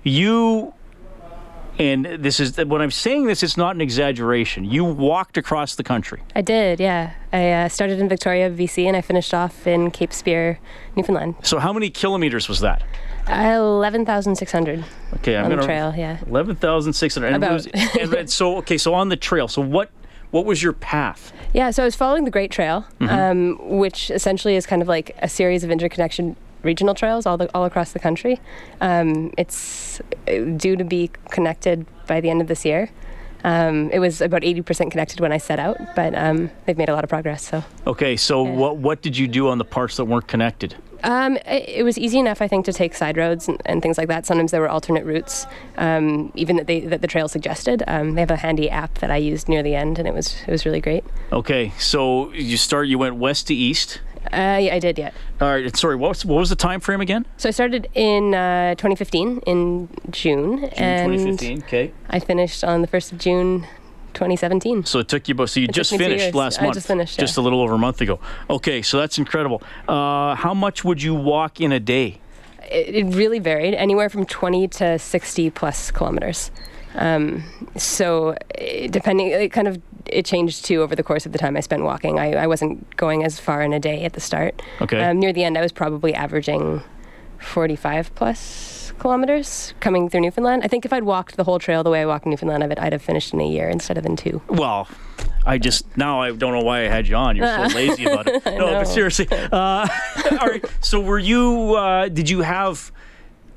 You, 0.04 0.74
and 1.78 2.06
this 2.06 2.40
is 2.40 2.58
when 2.58 2.82
I'm 2.82 2.92
saying 2.92 3.26
this, 3.26 3.44
it's 3.44 3.58
not 3.58 3.76
an 3.76 3.82
exaggeration. 3.82 4.64
You 4.66 4.86
walked 4.86 5.38
across 5.38 5.76
the 5.76 5.84
country. 5.84 6.22
I 6.36 6.42
did, 6.42 6.80
yeah. 6.80 7.14
I 7.34 7.52
uh, 7.52 7.70
started 7.70 8.00
in 8.00 8.08
Victoria, 8.08 8.50
BC, 8.50 8.86
and 8.86 8.96
I 8.96 9.02
finished 9.02 9.34
off 9.34 9.68
in 9.68 9.92
Cape 9.92 10.14
Spear, 10.14 10.60
Newfoundland. 10.96 11.36
So, 11.44 11.60
how 11.60 11.74
many 11.74 11.90
kilometers 11.90 12.48
was 12.48 12.60
that? 12.62 12.84
Uh, 13.28 13.56
11,600 13.60 14.86
Okay, 15.16 15.36
I'm 15.36 15.46
on 15.46 15.50
the 15.50 15.56
gonna 15.56 15.66
trail, 15.68 15.94
yeah. 15.98 16.20
eleven 16.28 16.56
thousand 16.56 16.94
six 16.94 17.16
hundred. 17.16 17.34
About. 17.34 17.66
and, 18.00 18.14
and 18.14 18.30
so, 18.30 18.58
okay, 18.58 18.78
so 18.78 18.94
on 18.94 19.10
the 19.10 19.18
trail. 19.18 19.48
So, 19.48 19.62
what 19.62 19.90
what 20.32 20.46
was 20.46 20.62
your 20.62 20.74
path? 20.74 21.34
Yeah, 21.54 21.72
so 21.72 21.82
I 21.82 21.86
was 21.86 21.96
following 21.96 22.26
the 22.26 22.32
Great 22.32 22.52
Trail, 22.52 22.86
Mhm. 23.00 23.10
um, 23.62 23.78
which 23.80 24.12
essentially 24.12 24.56
is 24.56 24.66
kind 24.68 24.82
of 24.82 24.88
like 24.88 25.16
a 25.20 25.28
series 25.30 25.64
of 25.64 25.72
interconnection 25.72 26.36
regional 26.66 26.94
trails 26.94 27.26
all, 27.26 27.38
the, 27.38 27.50
all 27.56 27.66
across 27.66 27.94
the 27.94 28.00
country. 28.00 28.40
Um, 28.82 29.32
it's 29.38 30.02
uh, 30.28 30.40
due 30.58 30.76
to 30.76 30.84
be 30.84 31.12
connected 31.30 31.86
by 32.08 32.20
the 32.22 32.30
end 32.30 32.42
of 32.42 32.48
this 32.48 32.66
year. 32.66 32.90
Um, 33.46 33.92
it 33.92 34.00
was 34.00 34.22
about 34.22 34.42
80% 34.42 34.90
connected 34.90 35.20
when 35.20 35.32
I 35.32 35.38
set 35.38 35.60
out, 35.60 35.78
but 35.96 36.16
um, 36.16 36.50
they've 36.66 36.78
made 36.78 36.90
a 36.90 36.94
lot 36.94 37.04
of 37.04 37.12
progress. 37.12 37.48
So 37.48 37.64
Okay, 37.86 38.18
so 38.18 38.42
what 38.42 38.78
what 38.78 39.04
did 39.04 39.16
you 39.16 39.28
do 39.28 39.50
on 39.50 39.60
the 39.60 39.64
parts 39.64 39.98
that 39.98 40.06
weren't 40.06 40.28
connected? 40.28 40.76
Um, 41.04 41.38
it, 41.46 41.70
it 41.70 41.84
was 41.84 42.00
easy 42.00 42.18
enough, 42.18 42.42
I 42.42 42.48
think, 42.48 42.66
to 42.66 42.74
take 42.74 42.96
side 42.96 43.18
roads 43.18 43.48
and, 43.48 43.62
and 43.66 43.84
things 43.84 44.00
like 44.00 44.08
that. 44.08 44.26
Sometimes 44.26 44.50
there 44.50 44.62
were 44.62 44.70
alternate 44.70 45.06
routes, 45.06 45.46
um, 45.78 46.32
even 46.34 46.56
that 46.56 46.66
they 46.66 46.80
that 46.80 47.02
the 47.02 47.08
trail 47.08 47.28
suggested. 47.28 47.84
Um, 47.86 48.16
they 48.16 48.22
have 48.22 48.32
a 48.32 48.38
handy 48.38 48.68
app 48.68 48.96
that 48.96 49.12
I 49.12 49.18
used 49.18 49.48
near 49.48 49.62
the 49.62 49.76
end, 49.76 50.00
and 50.00 50.08
it 50.08 50.14
was 50.16 50.36
it 50.48 50.52
was 50.52 50.66
really 50.66 50.82
great. 50.82 51.04
Okay, 51.32 51.72
so 51.78 52.34
you 52.34 52.58
start. 52.58 52.88
You 52.88 52.98
went 52.98 53.18
west 53.18 53.46
to 53.48 53.54
east. 53.54 54.02
Uh, 54.36 54.58
yeah, 54.58 54.76
I 54.76 54.80
did. 54.80 54.98
Yeah. 54.98 55.12
All 55.40 55.50
right. 55.50 55.76
Sorry. 55.78 55.96
What 55.96 56.10
was, 56.10 56.26
what 56.26 56.40
was 56.40 56.50
the 56.50 56.58
time 56.58 56.82
frame 56.82 57.00
again? 57.00 57.26
So 57.38 57.48
I 57.48 57.52
started 57.54 57.88
in 57.94 58.34
uh, 58.36 58.76
2015 58.76 59.40
in 59.46 59.88
June, 60.12 60.58
June 60.60 60.64
and 60.76 61.12
2015. 61.14 61.64
Okay. 61.64 61.94
I 62.10 62.20
finished 62.20 62.64
on 62.64 62.82
the 62.82 62.88
first 62.88 63.14
of 63.14 63.18
June, 63.18 63.62
2017. 64.14 64.84
So 64.84 65.00
it 65.00 65.08
took 65.08 65.28
you 65.30 65.36
about. 65.36 65.50
So 65.50 65.62
you 65.62 65.68
It 65.70 65.72
just 65.74 65.96
finished 65.96 66.36
last 66.36 66.62
I 66.62 66.70
just 66.72 66.88
finished, 66.88 67.18
Just 67.18 67.38
yeah. 67.38 67.42
a 67.42 67.46
little 67.46 67.62
over 67.62 67.76
a 67.76 67.78
month 67.78 68.02
ago. 68.02 68.20
Okay. 68.50 68.82
So 68.82 69.00
that's 69.00 69.18
incredible. 69.18 69.64
Uh, 69.88 70.36
how 70.36 70.54
much 70.54 70.84
would 70.84 71.02
you 71.02 71.16
walk 71.16 71.62
in 71.62 71.72
a 71.72 71.80
day? 71.80 72.20
It, 72.70 72.96
it 72.96 73.16
really 73.16 73.40
varied, 73.40 73.74
anywhere 73.76 74.10
from 74.10 74.26
20 74.26 74.68
to 74.68 75.00
60 75.00 75.50
plus 75.52 75.92
kilometers. 75.92 76.52
Um, 76.96 77.44
so 77.78 78.36
eh, 78.56 78.88
depending, 78.88 79.28
it 79.28 79.52
kind 79.52 79.68
of 79.68 79.82
it 80.08 80.26
changed 80.26 80.66
too 80.66 80.82
over 80.82 80.96
the 80.96 81.04
course 81.04 81.26
of 81.26 81.32
the 81.32 81.38
time 81.38 81.58
I 81.58 81.60
spent 81.62 81.84
walking. 81.84 82.20
I, 82.20 82.34
I 82.34 82.48
wasn't 82.48 82.96
going 82.98 83.24
as 83.24 83.40
far 83.40 83.62
in 83.62 83.74
a 83.74 83.80
day 83.80 84.04
at 84.04 84.14
the 84.14 84.22
start. 84.22 84.62
Okay. 84.82 85.02
Um, 85.04 85.20
near 85.20 85.34
the 85.34 85.44
end, 85.44 85.58
I 85.58 85.62
was 85.62 85.72
probably 85.72 86.14
averaging 86.14 86.82
45 87.40 88.14
plus 88.16 88.94
kilometers 89.00 89.74
coming 89.80 90.10
through 90.10 90.22
Newfoundland. 90.22 90.64
I 90.64 90.68
think 90.68 90.86
if 90.86 90.94
I'd 90.94 91.04
walked 91.04 91.38
the 91.38 91.44
whole 91.44 91.60
trail 91.60 91.84
the 91.84 91.90
way 91.90 92.02
I 92.02 92.06
walked 92.06 92.26
Newfoundland, 92.26 92.64
I'd, 92.64 92.80
I'd 92.80 92.94
have 92.94 93.02
finished 93.02 93.34
in 93.34 93.42
a 93.42 93.48
year 93.48 93.70
instead 93.70 93.98
of 93.98 94.06
in 94.06 94.16
two. 94.16 94.42
Well, 94.48 94.88
I 95.46 95.58
just 95.58 95.96
now 95.98 96.22
I 96.22 96.32
don't 96.32 96.54
know 96.54 96.64
why 96.64 96.86
I 96.86 96.88
had 96.88 97.08
you 97.08 97.16
on. 97.16 97.36
You're 97.36 97.48
so 97.48 97.64
lazy 97.76 98.06
about 98.06 98.28
it. 98.28 98.44
No, 98.56 98.68
but 98.72 98.86
seriously. 98.86 99.28
Uh, 99.32 99.48
all 100.32 100.48
right. 100.48 100.66
So 100.82 101.00
were 101.00 101.20
you? 101.20 101.76
Uh, 101.76 102.08
did 102.08 102.30
you 102.30 102.42
have 102.42 102.92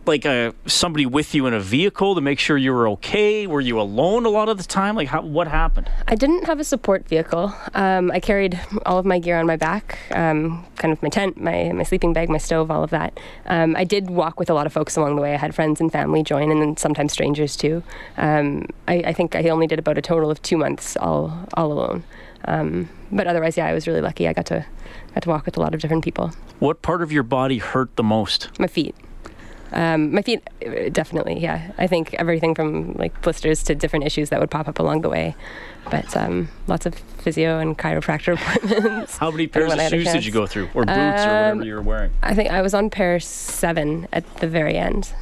like 0.09 0.25
a 0.25 0.55
somebody 0.67 1.07
with 1.07 1.35
you 1.35 1.47
in 1.47 1.55
a 1.55 1.61
vehicle 1.61 2.15
to 2.15 2.21
make 2.21 2.39
sure 2.41 2.57
you 2.57 2.73
were 2.73 2.89
okay? 2.89 3.47
Were 3.47 3.61
you 3.61 3.81
alone 3.81 4.27
a 4.27 4.31
lot 4.31 4.49
of 4.49 4.57
the 4.57 4.65
time? 4.65 4.97
Like 4.97 5.09
how, 5.09 5.23
what 5.23 5.47
happened? 5.47 5.89
I 6.09 6.15
didn't 6.15 6.45
have 6.45 6.59
a 6.59 6.65
support 6.65 7.07
vehicle. 7.07 7.55
Um, 7.75 8.11
I 8.11 8.19
carried 8.19 8.59
all 8.87 8.99
of 8.99 9.07
my 9.07 9.19
gear 9.19 9.39
on 9.39 9.47
my 9.47 9.57
back, 9.57 9.99
um, 10.11 10.67
kind 10.77 10.93
of 10.93 11.03
my 11.03 11.11
tent, 11.11 11.41
my, 11.41 11.71
my 11.73 11.83
sleeping 11.83 12.13
bag, 12.13 12.29
my 12.29 12.39
stove, 12.39 12.71
all 12.71 12.83
of 12.83 12.91
that. 12.91 13.21
Um, 13.47 13.77
I 13.77 13.85
did 13.85 14.11
walk 14.11 14.41
with 14.41 14.51
a 14.51 14.55
lot 14.55 14.67
of 14.67 14.73
folks 14.73 14.97
along 14.97 15.17
the 15.17 15.23
way. 15.23 15.35
I 15.35 15.37
had 15.37 15.55
friends 15.55 15.81
and 15.81 15.93
family 15.93 16.23
join, 16.23 16.51
and 16.51 16.61
then 16.61 16.77
sometimes 16.77 17.13
strangers 17.13 17.55
too. 17.55 17.83
Um, 18.17 18.67
I, 18.89 18.95
I 19.07 19.13
think 19.13 19.37
I 19.37 19.49
only 19.51 19.67
did 19.67 19.79
about 19.79 19.99
a 19.99 20.03
total 20.03 20.31
of 20.31 20.43
two 20.43 20.57
months 20.57 20.97
all 20.97 21.47
all 21.55 21.71
alone. 21.71 22.03
Um, 22.47 22.89
but 23.13 23.27
otherwise, 23.27 23.57
yeah, 23.57 23.67
I 23.67 23.75
was 23.75 23.87
really 23.87 24.01
lucky. 24.01 24.27
I 24.27 24.33
got 24.33 24.47
to 24.47 24.65
got 25.15 25.23
to 25.23 25.29
walk 25.29 25.45
with 25.45 25.57
a 25.57 25.61
lot 25.61 25.75
of 25.75 25.81
different 25.81 26.05
people. 26.05 26.33
What 26.59 26.83
part 26.83 27.03
of 27.03 27.13
your 27.13 27.23
body 27.23 27.59
hurt 27.59 27.95
the 27.97 28.03
most? 28.03 28.59
My 28.59 28.67
feet. 28.67 28.95
Um, 29.73 30.13
my 30.15 30.23
feet, 30.23 30.43
definitely, 30.93 31.39
yeah. 31.41 31.73
I 31.77 31.87
think 31.87 32.15
everything 32.15 32.55
from 32.55 32.95
like 32.95 33.21
blisters 33.21 33.63
to 33.65 33.75
different 33.75 34.07
issues 34.07 34.31
that 34.31 34.41
would 34.41 34.51
pop 34.51 34.67
up 34.69 34.79
along 34.79 35.03
the 35.03 35.09
way. 35.11 35.35
But 35.91 36.17
um, 36.17 36.49
lots 36.67 36.87
of 36.87 36.95
physio 36.95 37.59
and 37.59 37.77
chiropractor 37.77 38.33
appointments. 38.41 39.17
How 39.19 39.31
many 39.31 39.47
pairs 39.47 39.73
of 39.73 39.79
I 39.79 39.83
had 39.83 39.93
a 39.93 39.97
shoes 40.03 40.13
did 40.13 40.25
you 40.25 40.33
go 40.33 40.47
through, 40.47 40.69
or 40.75 40.85
boots, 40.85 40.91
or 40.91 41.27
whatever 41.27 41.53
Um, 41.53 41.63
you 41.63 41.75
were 41.75 41.83
wearing? 41.83 42.13
I 42.23 42.35
think 42.35 42.51
I 42.51 42.63
was 42.63 42.73
on 42.75 42.89
pair 42.91 43.21
seven 43.21 44.09
at 44.13 44.25
the 44.37 44.49
very 44.49 44.77
end. 44.77 45.13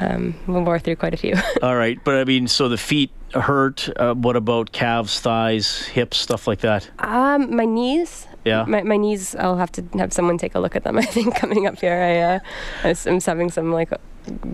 Um, 0.00 0.34
we 0.46 0.54
wore 0.60 0.78
through 0.78 0.96
quite 0.96 1.14
a 1.14 1.16
few. 1.16 1.34
All 1.62 1.76
right, 1.76 1.98
but 2.04 2.16
I 2.16 2.24
mean, 2.24 2.48
so 2.48 2.68
the 2.68 2.76
feet 2.76 3.10
hurt. 3.32 3.88
Uh, 3.96 4.14
what 4.14 4.36
about 4.36 4.72
calves, 4.72 5.20
thighs, 5.20 5.82
hips, 5.86 6.16
stuff 6.18 6.46
like 6.46 6.60
that? 6.60 6.90
um, 6.98 7.54
my 7.54 7.64
knees. 7.64 8.26
Yeah. 8.44 8.64
My, 8.66 8.82
my 8.82 8.96
knees. 8.96 9.34
I'll 9.36 9.56
have 9.56 9.72
to 9.72 9.84
have 9.98 10.12
someone 10.12 10.36
take 10.38 10.54
a 10.54 10.60
look 10.60 10.76
at 10.76 10.84
them. 10.84 10.98
I 11.04 11.04
think 11.04 11.34
coming 11.36 11.66
up 11.66 11.78
here, 11.80 11.94
I 11.94 12.18
uh, 12.34 12.38
I 12.84 12.88
was- 12.88 13.06
I'm 13.06 13.20
having 13.20 13.50
some 13.50 13.72
like 13.72 13.90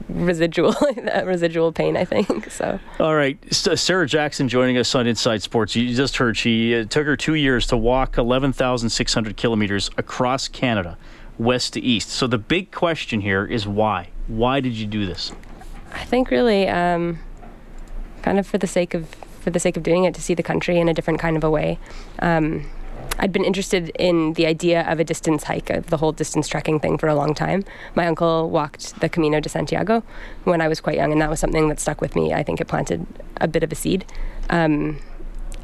residual 0.08 0.74
residual 1.24 1.72
pain. 1.72 1.96
I 1.96 2.04
think 2.04 2.50
so. 2.50 2.78
All 2.98 3.14
right, 3.14 3.38
S- 3.50 3.80
Sarah 3.80 4.06
Jackson 4.06 4.48
joining 4.48 4.76
us 4.78 4.94
on 4.94 5.06
Inside 5.06 5.42
Sports. 5.42 5.76
You 5.76 5.94
just 5.94 6.16
heard 6.16 6.36
she 6.36 6.72
it 6.72 6.90
took 6.90 7.06
her 7.06 7.16
two 7.16 7.34
years 7.34 7.66
to 7.68 7.76
walk 7.76 8.16
11,600 8.18 9.36
kilometers 9.36 9.90
across 9.96 10.48
Canada, 10.48 10.96
west 11.38 11.72
to 11.74 11.80
east. 11.80 12.10
So 12.10 12.26
the 12.26 12.38
big 12.38 12.70
question 12.72 13.20
here 13.20 13.44
is 13.44 13.66
why? 13.66 14.08
Why 14.28 14.60
did 14.60 14.72
you 14.74 14.86
do 14.86 15.06
this? 15.06 15.32
I 15.92 16.04
think 16.04 16.30
really, 16.30 16.68
um, 16.68 17.18
kind 18.22 18.38
of 18.38 18.46
for 18.46 18.58
the 18.58 18.66
sake 18.68 18.94
of 18.94 19.08
for 19.40 19.50
the 19.50 19.58
sake 19.58 19.76
of 19.76 19.82
doing 19.82 20.04
it, 20.04 20.14
to 20.14 20.20
see 20.20 20.34
the 20.34 20.42
country 20.42 20.78
in 20.78 20.88
a 20.88 20.94
different 20.94 21.18
kind 21.18 21.36
of 21.36 21.42
a 21.42 21.50
way. 21.50 21.78
Um, 22.18 22.70
I'd 23.20 23.32
been 23.32 23.44
interested 23.44 23.90
in 23.98 24.32
the 24.32 24.46
idea 24.46 24.82
of 24.90 24.98
a 24.98 25.04
distance 25.04 25.44
hike, 25.44 25.68
of 25.70 25.86
the 25.88 25.98
whole 25.98 26.10
distance 26.12 26.48
trekking 26.48 26.80
thing 26.80 26.96
for 26.98 27.06
a 27.06 27.14
long 27.14 27.34
time. 27.34 27.64
My 27.94 28.06
uncle 28.06 28.48
walked 28.50 28.98
the 29.00 29.08
Camino 29.08 29.40
de 29.40 29.48
Santiago 29.48 30.02
when 30.44 30.60
I 30.60 30.68
was 30.68 30.80
quite 30.80 30.96
young, 30.96 31.12
and 31.12 31.20
that 31.20 31.28
was 31.30 31.38
something 31.38 31.68
that 31.68 31.78
stuck 31.78 32.00
with 32.00 32.16
me. 32.16 32.32
I 32.32 32.42
think 32.42 32.60
it 32.60 32.66
planted 32.66 33.06
a 33.36 33.46
bit 33.46 33.62
of 33.62 33.70
a 33.70 33.74
seed. 33.74 34.06
Um, 34.48 34.98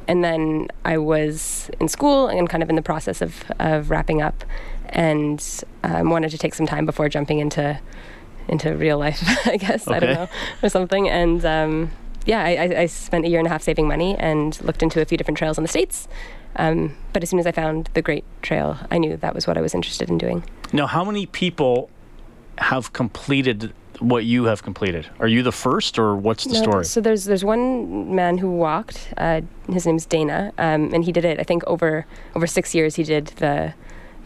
and 0.06 0.22
then 0.22 0.68
I 0.84 0.98
was 0.98 1.70
in 1.80 1.88
school 1.88 2.28
and 2.28 2.48
kind 2.48 2.62
of 2.62 2.68
in 2.70 2.76
the 2.76 2.82
process 2.82 3.20
of, 3.22 3.42
of 3.58 3.90
wrapping 3.90 4.20
up, 4.22 4.44
and 4.90 5.44
um, 5.82 6.10
wanted 6.10 6.30
to 6.30 6.38
take 6.38 6.54
some 6.54 6.66
time 6.66 6.86
before 6.86 7.08
jumping 7.08 7.38
into 7.40 7.78
into 8.48 8.76
real 8.76 8.98
life, 8.98 9.20
I 9.46 9.56
guess. 9.56 9.88
I 9.88 9.98
don't 9.98 10.14
know, 10.14 10.28
or 10.62 10.68
something. 10.68 11.08
And 11.08 11.44
um, 11.44 11.90
yeah, 12.26 12.44
I, 12.44 12.50
I- 12.50 12.80
I 12.82 12.86
spent 12.86 13.24
a 13.24 13.28
year 13.28 13.38
and 13.40 13.46
a 13.48 13.50
half 13.50 13.62
saving 13.62 13.88
money 13.88 14.14
and 14.18 14.60
looked 14.62 14.82
into 14.82 15.00
a 15.00 15.04
few 15.04 15.16
different 15.18 15.38
trails 15.38 15.56
in 15.58 15.64
the 15.64 15.68
States. 15.68 16.06
Um, 16.56 16.96
but 17.12 17.22
as 17.22 17.30
soon 17.30 17.38
as 17.38 17.46
I 17.46 17.52
found 17.52 17.90
the 17.94 18.02
Great 18.02 18.24
Trail, 18.42 18.78
I 18.90 18.98
knew 18.98 19.16
that 19.16 19.34
was 19.34 19.46
what 19.46 19.56
I 19.56 19.60
was 19.60 19.74
interested 19.74 20.08
in 20.08 20.18
doing. 20.18 20.44
Now, 20.72 20.86
how 20.86 21.04
many 21.04 21.26
people 21.26 21.90
have 22.58 22.92
completed 22.92 23.72
what 24.00 24.24
you 24.24 24.44
have 24.44 24.62
completed? 24.62 25.08
Are 25.20 25.28
you 25.28 25.42
the 25.42 25.52
first, 25.52 25.98
or 25.98 26.16
what's 26.16 26.44
the 26.44 26.54
No, 26.54 26.62
story? 26.62 26.84
So 26.84 27.00
there's 27.00 27.24
there's 27.24 27.44
one 27.44 28.14
man 28.14 28.38
who 28.38 28.50
walked. 28.50 29.12
Uh, 29.16 29.42
his 29.70 29.86
name's 29.86 30.06
Dana, 30.06 30.52
um, 30.58 30.92
and 30.92 31.04
he 31.04 31.12
did 31.12 31.24
it. 31.24 31.38
I 31.40 31.44
think 31.44 31.64
over 31.66 32.06
over 32.34 32.46
six 32.46 32.74
years. 32.74 32.96
He 32.96 33.02
did 33.04 33.28
the 33.38 33.74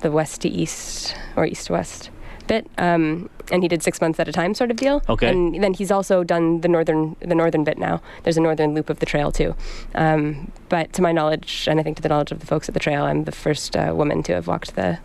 the 0.01 0.11
west 0.11 0.40
to 0.43 0.49
east 0.49 1.14
or 1.37 1.45
east 1.47 1.66
to 1.66 1.75
west 1.75 2.11
bit, 2.50 2.66
um, 2.78 3.30
and 3.52 3.62
he 3.62 3.68
did 3.68 3.80
six 3.80 4.00
months 4.00 4.18
at 4.18 4.28
a 4.28 4.32
time, 4.32 4.54
sort 4.54 4.70
of 4.72 4.76
deal. 4.76 5.02
Okay. 5.08 5.28
And 5.30 5.62
then 5.62 5.72
he's 5.72 5.92
also 5.92 6.24
done 6.24 6.60
the 6.62 6.68
northern 6.68 7.14
the 7.20 7.36
northern 7.42 7.62
bit 7.62 7.78
now. 7.78 8.02
There's 8.24 8.36
a 8.36 8.40
northern 8.40 8.74
loop 8.74 8.90
of 8.90 8.98
the 8.98 9.06
trail 9.06 9.30
too. 9.30 9.54
Um, 9.94 10.50
but 10.68 10.92
to 10.94 11.02
my 11.02 11.12
knowledge, 11.12 11.68
and 11.70 11.78
I 11.78 11.84
think 11.84 11.96
to 11.98 12.02
the 12.02 12.08
knowledge 12.08 12.32
of 12.32 12.40
the 12.40 12.46
folks 12.46 12.68
at 12.68 12.74
the 12.74 12.80
trail, 12.80 13.04
I'm 13.04 13.24
the 13.24 13.32
first 13.46 13.76
uh, 13.76 13.92
woman 13.94 14.24
to 14.24 14.34
have 14.34 14.48
walked 14.48 14.74
the 14.74 14.98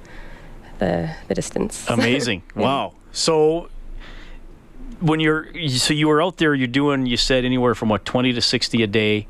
the 0.79 1.15
the 1.27 1.35
distance. 1.35 1.85
Amazing! 1.89 2.41
Wow. 2.55 2.93
So 3.11 3.69
when 4.99 5.19
you're 5.19 5.47
so 5.69 5.93
you 5.93 6.07
were 6.07 6.21
out 6.21 6.37
there, 6.37 6.55
you're 6.55 6.67
doing 6.67 7.05
you 7.05 7.17
said 7.17 7.45
anywhere 7.45 7.75
from 7.75 7.89
what 7.89 8.05
20 8.05 8.33
to 8.33 8.41
60 8.41 8.81
a 8.81 8.87
day. 8.87 9.27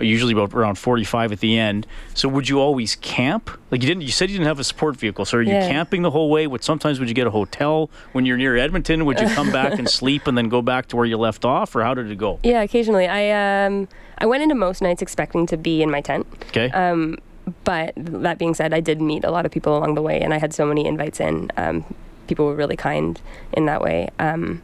Usually 0.00 0.32
about 0.32 0.54
around 0.54 0.76
45 0.76 1.32
at 1.32 1.40
the 1.40 1.58
end. 1.58 1.86
So 2.14 2.28
would 2.28 2.48
you 2.48 2.58
always 2.60 2.96
camp? 2.96 3.50
Like 3.70 3.82
you 3.82 3.86
didn't. 3.88 4.02
You 4.02 4.08
said 4.12 4.30
you 4.30 4.36
didn't 4.38 4.48
have 4.48 4.58
a 4.58 4.64
support 4.64 4.96
vehicle. 4.96 5.24
So 5.24 5.38
are 5.38 5.42
you 5.42 5.52
Yeah. 5.52 5.68
camping 5.68 6.02
the 6.02 6.10
whole 6.10 6.30
way? 6.30 6.46
Would 6.46 6.64
sometimes 6.64 6.98
would 6.98 7.08
you 7.08 7.14
get 7.14 7.26
a 7.26 7.30
hotel 7.30 7.90
when 8.12 8.24
you're 8.24 8.36
near 8.38 8.56
Edmonton? 8.56 9.04
Would 9.04 9.20
you 9.20 9.28
come 9.28 9.50
back 9.52 9.78
and 9.78 9.88
sleep 10.00 10.26
and 10.26 10.36
then 10.38 10.48
go 10.48 10.62
back 10.62 10.86
to 10.88 10.96
where 10.96 11.04
you 11.06 11.16
left 11.18 11.44
off, 11.44 11.76
or 11.76 11.82
how 11.82 11.94
did 11.94 12.10
it 12.10 12.16
go? 12.16 12.38
Yeah, 12.42 12.62
occasionally. 12.62 13.06
I 13.06 13.64
um 13.66 13.88
I 14.18 14.26
went 14.26 14.42
into 14.42 14.54
most 14.54 14.80
nights 14.82 15.02
expecting 15.02 15.46
to 15.46 15.56
be 15.56 15.82
in 15.82 15.90
my 15.90 16.00
tent. 16.00 16.26
Okay. 16.48 16.70
Um, 16.70 17.18
but 17.64 17.92
that 17.96 18.38
being 18.38 18.54
said, 18.54 18.72
I 18.72 18.80
did 18.80 19.00
meet 19.00 19.24
a 19.24 19.30
lot 19.30 19.44
of 19.44 19.52
people 19.52 19.76
along 19.76 19.94
the 19.94 20.02
way, 20.02 20.20
and 20.20 20.32
I 20.32 20.38
had 20.38 20.54
so 20.54 20.64
many 20.64 20.86
invites 20.86 21.18
in. 21.20 21.50
Um, 21.56 21.84
people 22.28 22.46
were 22.46 22.54
really 22.54 22.76
kind 22.76 23.20
in 23.52 23.66
that 23.66 23.82
way. 23.82 24.08
Um, 24.20 24.62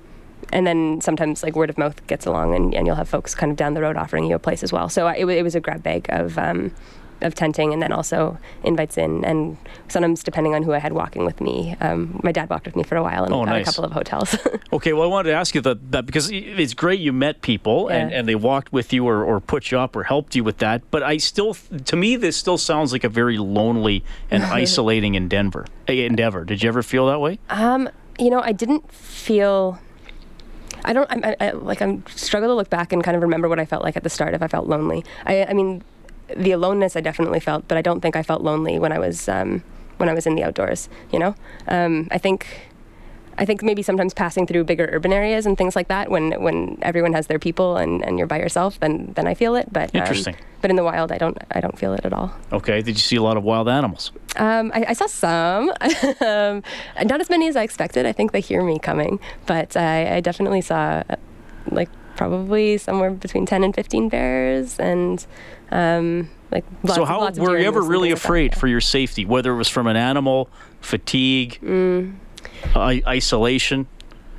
and 0.53 0.67
then 0.67 1.01
sometimes 1.01 1.43
like 1.43 1.55
word 1.57 1.71
of 1.71 1.79
mouth 1.79 2.05
gets 2.07 2.27
along, 2.27 2.55
and, 2.55 2.75
and 2.75 2.87
you'll 2.87 2.97
have 2.97 3.09
folks 3.09 3.35
kind 3.35 3.51
of 3.51 3.57
down 3.57 3.75
the 3.75 3.83
road 3.83 3.97
offering 3.97 4.25
you 4.25 4.35
a 4.35 4.39
place 4.39 4.63
as 4.63 4.73
well. 4.73 4.89
So 4.89 5.07
I, 5.07 5.15
it, 5.17 5.25
wa- 5.25 5.33
it 5.33 5.43
was 5.43 5.55
a 5.55 5.61
grab 5.61 5.83
bag 5.83 6.07
of 6.11 6.39
um, 6.39 6.73
of 7.21 7.35
tenting, 7.35 7.73
and 7.73 7.83
then 7.83 7.91
also 7.91 8.39
invites 8.63 8.97
in, 8.97 9.25
and 9.25 9.57
sometimes 9.89 10.23
depending 10.23 10.55
on 10.55 10.63
who 10.63 10.73
I 10.73 10.79
had 10.79 10.93
walking 10.93 11.25
with 11.25 11.41
me. 11.41 11.75
Um, 11.81 12.21
my 12.23 12.31
dad 12.31 12.49
walked 12.49 12.65
with 12.65 12.77
me 12.77 12.85
for 12.85 12.95
a 12.97 13.03
while, 13.03 13.25
and 13.25 13.35
Oh, 13.35 13.45
got 13.45 13.51
nice. 13.51 13.63
a 13.67 13.71
couple 13.73 13.85
of 13.85 13.93
hotels. 13.93 14.37
Okay, 14.71 14.93
well, 14.93 15.03
I 15.05 15.07
wanted 15.07 15.31
to 15.31 15.35
ask 15.35 15.55
you 15.55 15.63
that, 15.63 15.93
that 15.93 16.05
because 16.05 16.29
it's 16.31 16.75
great 16.75 17.01
you 17.01 17.11
met 17.11 17.41
people 17.41 17.89
and, 17.89 18.11
Yeah. 18.11 18.19
and 18.19 18.29
they 18.29 18.35
walked 18.35 18.71
with 18.71 18.93
you 18.93 19.09
or, 19.09 19.25
or 19.25 19.41
put 19.41 19.71
you 19.71 19.79
up 19.79 19.97
or 19.97 20.05
helped 20.05 20.37
you 20.37 20.45
with 20.45 20.59
that. 20.59 20.83
But 20.91 21.03
I 21.03 21.17
still, 21.17 21.55
to 21.87 21.97
me, 21.97 22.17
this 22.17 22.37
still 22.37 22.59
sounds 22.59 22.93
like 22.93 23.03
a 23.03 23.09
very 23.09 23.39
lonely 23.39 24.05
and 24.31 24.43
isolating 24.63 25.15
in 25.15 25.27
Denver 25.27 25.65
eh, 25.89 25.95
endeavor. 26.05 26.45
Did 26.45 26.63
you 26.63 26.69
ever 26.69 26.83
feel 26.83 27.07
that 27.07 27.19
way? 27.19 27.39
Um, 27.49 27.89
you 28.19 28.29
know, 28.29 28.43
I 28.43 28.53
didn't 28.53 28.93
feel. 28.93 29.79
I 30.89 30.95
don't. 30.95 31.11
I, 31.25 31.37
I, 31.39 31.51
like. 31.51 31.83
I'm 31.83 32.03
struggle 32.09 32.49
to 32.49 32.55
look 32.55 32.71
back 32.71 32.93
and 32.95 33.05
kind 33.05 33.15
of 33.15 33.23
remember 33.23 33.49
what 33.49 33.61
I 33.61 33.67
felt 33.67 33.85
like 33.85 33.97
at 33.97 34.05
the 34.05 34.11
start. 34.11 34.33
If 34.33 34.43
I 34.43 34.49
felt 34.49 34.67
lonely, 34.67 35.05
I. 35.27 35.45
I 35.45 35.53
mean, 35.53 35.85
the 36.35 36.53
aloneness 36.53 36.97
I 36.97 37.03
definitely 37.03 37.41
felt, 37.41 37.69
but 37.69 37.77
I 37.77 37.83
don't 37.83 38.01
think 38.01 38.17
I 38.17 38.23
felt 38.23 38.41
lonely 38.41 38.79
when 38.79 38.91
I 38.91 38.99
was 38.99 39.29
um, 39.29 39.63
when 39.99 40.09
I 40.09 40.15
was 40.15 40.27
in 40.27 40.35
the 40.35 40.43
outdoors. 40.43 40.89
You 41.13 41.19
know, 41.19 41.35
um, 41.69 42.09
I 42.11 42.19
think. 42.19 42.47
I 43.39 43.45
think 43.45 43.63
maybe 43.63 43.83
sometimes 43.83 44.13
passing 44.13 44.47
through 44.47 44.65
bigger 44.65 44.89
urban 44.93 45.13
areas 45.13 45.47
and 45.47 45.57
things 45.57 45.77
like 45.77 45.89
that, 45.89 46.11
when 46.11 46.33
when 46.43 46.79
everyone 46.83 47.13
has 47.13 47.29
their 47.29 47.39
people 47.39 47.77
and, 47.77 48.05
and 48.05 48.19
you're 48.19 48.27
by 48.27 48.39
yourself, 48.39 48.79
then 48.81 49.13
then 49.15 49.27
I 49.27 49.35
feel 49.35 49.55
it. 49.55 49.73
But 49.73 49.95
um, 49.95 50.01
Interesting. 50.03 50.37
but 50.61 50.71
in 50.71 50.77
the 50.77 50.85
wild, 50.85 51.13
I 51.13 51.19
don't. 51.19 51.39
I 51.53 51.61
don't 51.61 51.79
feel 51.79 51.95
it 51.95 52.05
at 52.05 52.13
all. 52.13 52.33
Okay, 52.53 52.83
did 52.83 52.97
you 52.97 53.03
see 53.03 53.17
a 53.17 53.23
lot 53.23 53.37
of 53.37 53.45
wild 53.45 53.69
animals? 53.69 54.11
Um, 54.37 54.73
I, 54.75 54.87
I 54.89 54.93
saw 54.93 55.07
some, 55.07 55.71
um, 56.21 56.63
not 57.05 57.21
as 57.21 57.31
many 57.31 57.49
as 57.49 57.57
I 57.57 57.63
expected. 57.63 58.07
I 58.07 58.13
think 58.13 58.33
they 58.33 58.41
hear 58.41 58.63
me 58.63 58.79
coming, 58.79 59.21
but 59.47 59.77
I, 59.77 60.17
I 60.17 60.21
definitely 60.21 60.61
saw 60.61 61.03
like 61.71 61.89
probably 62.17 62.77
somewhere 62.77 63.13
between 63.13 63.47
10 63.47 63.63
and 63.63 63.75
15 63.75 64.09
bears 64.09 64.79
and 64.81 65.25
um, 65.71 66.29
like 66.51 66.65
lots 66.83 66.97
so 66.97 67.05
how 67.05 67.21
lots 67.21 67.39
of 67.39 67.45
were 67.45 67.57
you 67.57 67.67
ever 67.67 67.81
really 67.81 68.11
like 68.11 68.21
that, 68.21 68.25
afraid 68.25 68.53
yeah. 68.53 68.59
for 68.59 68.67
your 68.67 68.81
safety, 68.81 69.25
whether 69.25 69.53
it 69.53 69.57
was 69.57 69.69
from 69.69 69.87
an 69.87 69.97
animal, 69.97 70.51
fatigue, 70.81 71.59
Mm. 71.63 72.15
I- 72.75 73.03
isolation? 73.07 73.87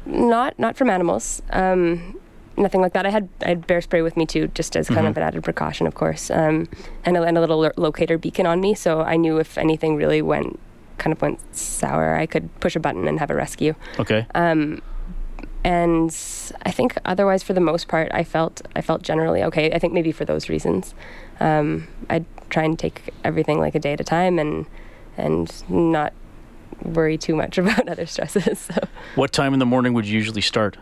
Not 0.05 0.57
not 0.57 0.75
from 0.77 0.89
animals. 0.89 1.41
Um, 1.51 2.17
nothing 2.57 2.81
like 2.81 2.93
that. 2.93 3.05
I 3.05 3.09
had 3.09 3.29
I 3.45 3.49
had 3.49 3.67
bear 3.67 3.81
spray 3.81 4.01
with 4.01 4.17
me 4.17 4.25
too, 4.25 4.47
just 4.53 4.75
as 4.75 4.87
kind 4.87 5.01
Mhm. 5.05 5.09
of 5.11 5.17
an 5.17 5.23
added 5.23 5.43
precaution, 5.43 5.87
of 5.87 5.95
course, 5.95 6.29
um, 6.31 6.67
and, 7.05 7.15
a, 7.17 7.23
and 7.23 7.37
a 7.37 7.41
little 7.41 7.59
lo- 7.59 7.71
locator 7.77 8.17
beacon 8.17 8.45
on 8.45 8.59
me, 8.61 8.73
so 8.73 9.01
I 9.01 9.15
knew 9.17 9.37
if 9.37 9.57
anything 9.57 9.95
really 9.95 10.21
went 10.21 10.59
kind 10.97 11.13
of 11.13 11.21
went 11.21 11.39
sour, 11.55 12.15
I 12.15 12.25
could 12.25 12.49
push 12.59 12.75
a 12.75 12.79
button 12.79 13.07
and 13.07 13.19
have 13.19 13.29
a 13.31 13.35
rescue. 13.35 13.73
Okay. 13.99 14.25
Um, 14.35 14.81
and 15.63 16.09
I 16.65 16.71
think 16.71 16.97
otherwise, 17.05 17.43
for 17.43 17.53
the 17.53 17.61
most 17.61 17.87
part, 17.87 18.09
I 18.13 18.23
felt 18.23 18.61
I 18.75 18.81
felt 18.81 19.01
generally 19.03 19.43
okay. 19.43 19.71
I 19.71 19.79
think 19.79 19.93
maybe 19.93 20.11
for 20.11 20.25
those 20.25 20.49
reasons, 20.49 20.93
um, 21.39 21.87
I'd 22.09 22.25
try 22.49 22.63
and 22.63 22.79
take 22.79 23.13
everything 23.23 23.59
like 23.59 23.75
a 23.75 23.79
day 23.79 23.93
at 23.93 23.99
a 24.01 24.03
time 24.05 24.39
and 24.39 24.65
and 25.17 25.51
not 25.69 26.13
worry 26.83 27.17
too 27.17 27.35
much 27.35 27.57
about 27.63 27.87
other 27.87 28.05
stresses. 28.05 28.59
So. 28.59 28.75
What 29.15 29.31
time 29.31 29.53
in 29.53 29.59
the 29.59 29.65
morning 29.65 29.93
would 29.93 30.05
you 30.05 30.15
usually 30.15 30.41
start? 30.41 30.77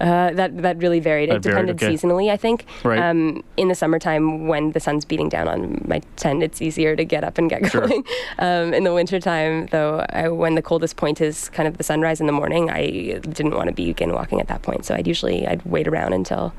Uh, 0.00 0.32
that 0.32 0.62
that 0.62 0.78
really 0.78 0.98
varied. 0.98 1.30
That 1.30 1.36
it 1.36 1.42
varied, 1.42 1.66
depended 1.66 1.82
okay. 1.82 1.94
seasonally, 1.94 2.28
I 2.28 2.36
think. 2.36 2.66
Right. 2.82 2.98
Um, 2.98 3.44
in 3.56 3.68
the 3.68 3.74
summertime, 3.76 4.48
when 4.48 4.72
the 4.72 4.80
sun's 4.80 5.04
beating 5.04 5.28
down 5.28 5.46
on 5.46 5.80
my 5.86 6.00
tent, 6.16 6.42
it's 6.42 6.60
easier 6.60 6.96
to 6.96 7.04
get 7.04 7.22
up 7.22 7.38
and 7.38 7.48
get 7.48 7.70
Sure. 7.70 7.86
going. 7.86 8.04
Um, 8.38 8.74
in 8.74 8.82
the 8.82 8.92
wintertime, 8.92 9.66
though, 9.66 10.04
I, 10.10 10.28
when 10.28 10.56
the 10.56 10.62
coldest 10.62 10.96
point 10.96 11.20
is 11.20 11.48
kind 11.50 11.68
of 11.68 11.76
the 11.76 11.84
sunrise 11.84 12.20
in 12.20 12.26
the 12.26 12.32
morning, 12.32 12.70
I 12.70 13.20
didn't 13.20 13.54
want 13.54 13.68
to 13.68 13.74
begin 13.74 14.12
walking 14.12 14.40
at 14.40 14.48
that 14.48 14.62
point. 14.62 14.84
So 14.84 14.94
I'd 14.96 15.06
usually 15.06 15.46
I'd 15.46 15.62
wait 15.64 15.86
around 15.86 16.14
until 16.14 16.52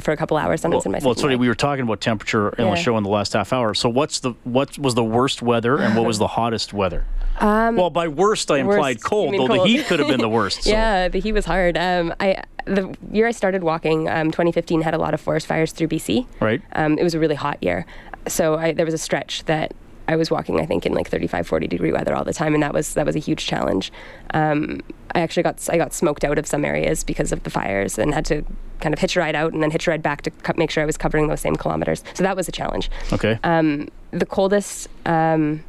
for 0.00 0.12
a 0.12 0.16
couple 0.16 0.36
hours, 0.36 0.60
sometimes 0.60 0.84
Well, 0.84 0.94
in 0.94 1.00
my 1.00 1.04
well, 1.04 1.12
it's 1.12 1.22
funny. 1.22 1.36
We 1.36 1.48
were 1.48 1.54
talking 1.54 1.82
about 1.84 2.00
temperature 2.00 2.50
in 2.50 2.64
Yeah. 2.66 2.70
the 2.74 2.76
show 2.76 2.96
in 2.96 3.02
the 3.04 3.10
last 3.10 3.32
half 3.32 3.52
hour. 3.52 3.74
So 3.74 3.88
what's 3.88 4.20
the 4.20 4.34
what 4.44 4.78
was 4.78 4.94
the 4.94 5.04
worst 5.04 5.42
weather 5.42 5.78
and 5.78 5.96
what 5.96 6.06
was 6.06 6.18
the 6.18 6.26
hottest 6.38 6.72
weather? 6.72 7.04
Um, 7.40 7.76
well, 7.76 7.90
by 7.90 8.08
worst 8.08 8.50
I 8.50 8.58
implied 8.58 8.96
Worst, 8.96 9.04
you 9.04 9.08
cold, 9.08 9.34
though 9.34 9.48
the 9.48 9.64
heat 9.64 9.86
could 9.86 9.98
have 9.98 10.08
been 10.08 10.20
the 10.20 10.28
worst. 10.28 10.62
So. 10.64 10.70
yeah, 10.70 11.08
the 11.08 11.18
heat 11.20 11.32
was 11.32 11.44
hard. 11.46 11.76
Um, 11.78 12.14
I 12.20 12.42
the 12.66 12.94
year 13.10 13.26
I 13.26 13.32
started 13.32 13.64
walking, 13.64 14.08
um, 14.08 14.30
2015 14.30 14.82
had 14.82 14.94
a 14.94 14.98
lot 14.98 15.14
of 15.14 15.20
forest 15.20 15.46
fires 15.46 15.72
through 15.72 15.88
BC. 15.88 16.26
Right. 16.40 16.62
Um, 16.74 16.98
it 16.98 17.02
was 17.02 17.14
a 17.14 17.18
really 17.18 17.34
hot 17.34 17.58
year, 17.60 17.86
so 18.28 18.56
I, 18.56 18.72
there 18.72 18.84
was 18.84 18.94
a 18.94 18.98
stretch 18.98 19.44
that 19.46 19.72
I 20.08 20.16
was 20.16 20.30
walking, 20.30 20.60
I 20.60 20.66
think, 20.66 20.84
in 20.84 20.94
like 20.94 21.08
35, 21.08 21.46
40 21.46 21.66
degree 21.68 21.92
weather 21.92 22.14
all 22.14 22.24
the 22.24 22.32
time, 22.32 22.54
and 22.54 22.62
that 22.62 22.74
was 22.74 22.94
that 22.94 23.06
was 23.06 23.16
a 23.16 23.20
huge 23.20 23.46
challenge. 23.46 23.92
Um, 24.34 24.80
I 25.14 25.20
actually 25.20 25.42
got 25.44 25.68
I 25.70 25.76
got 25.76 25.92
smoked 25.92 26.24
out 26.24 26.38
of 26.38 26.46
some 26.46 26.64
areas 26.64 27.04
because 27.04 27.32
of 27.32 27.42
the 27.44 27.50
fires, 27.50 27.98
and 27.98 28.12
had 28.14 28.24
to 28.26 28.44
kind 28.80 28.92
of 28.92 28.98
hitch 28.98 29.16
a 29.16 29.20
ride 29.20 29.36
out 29.36 29.52
and 29.52 29.62
then 29.62 29.70
hitch 29.70 29.86
a 29.86 29.90
ride 29.90 30.02
back 30.02 30.22
to 30.22 30.30
co- 30.30 30.54
make 30.56 30.70
sure 30.70 30.82
I 30.82 30.86
was 30.86 30.96
covering 30.96 31.28
those 31.28 31.40
same 31.40 31.56
kilometers. 31.56 32.02
So 32.14 32.24
that 32.24 32.36
was 32.36 32.48
a 32.48 32.52
challenge. 32.52 32.90
Okay. 33.12 33.38
Um, 33.44 33.88
the 34.10 34.26
coldest, 34.26 34.88
um, 35.06 35.62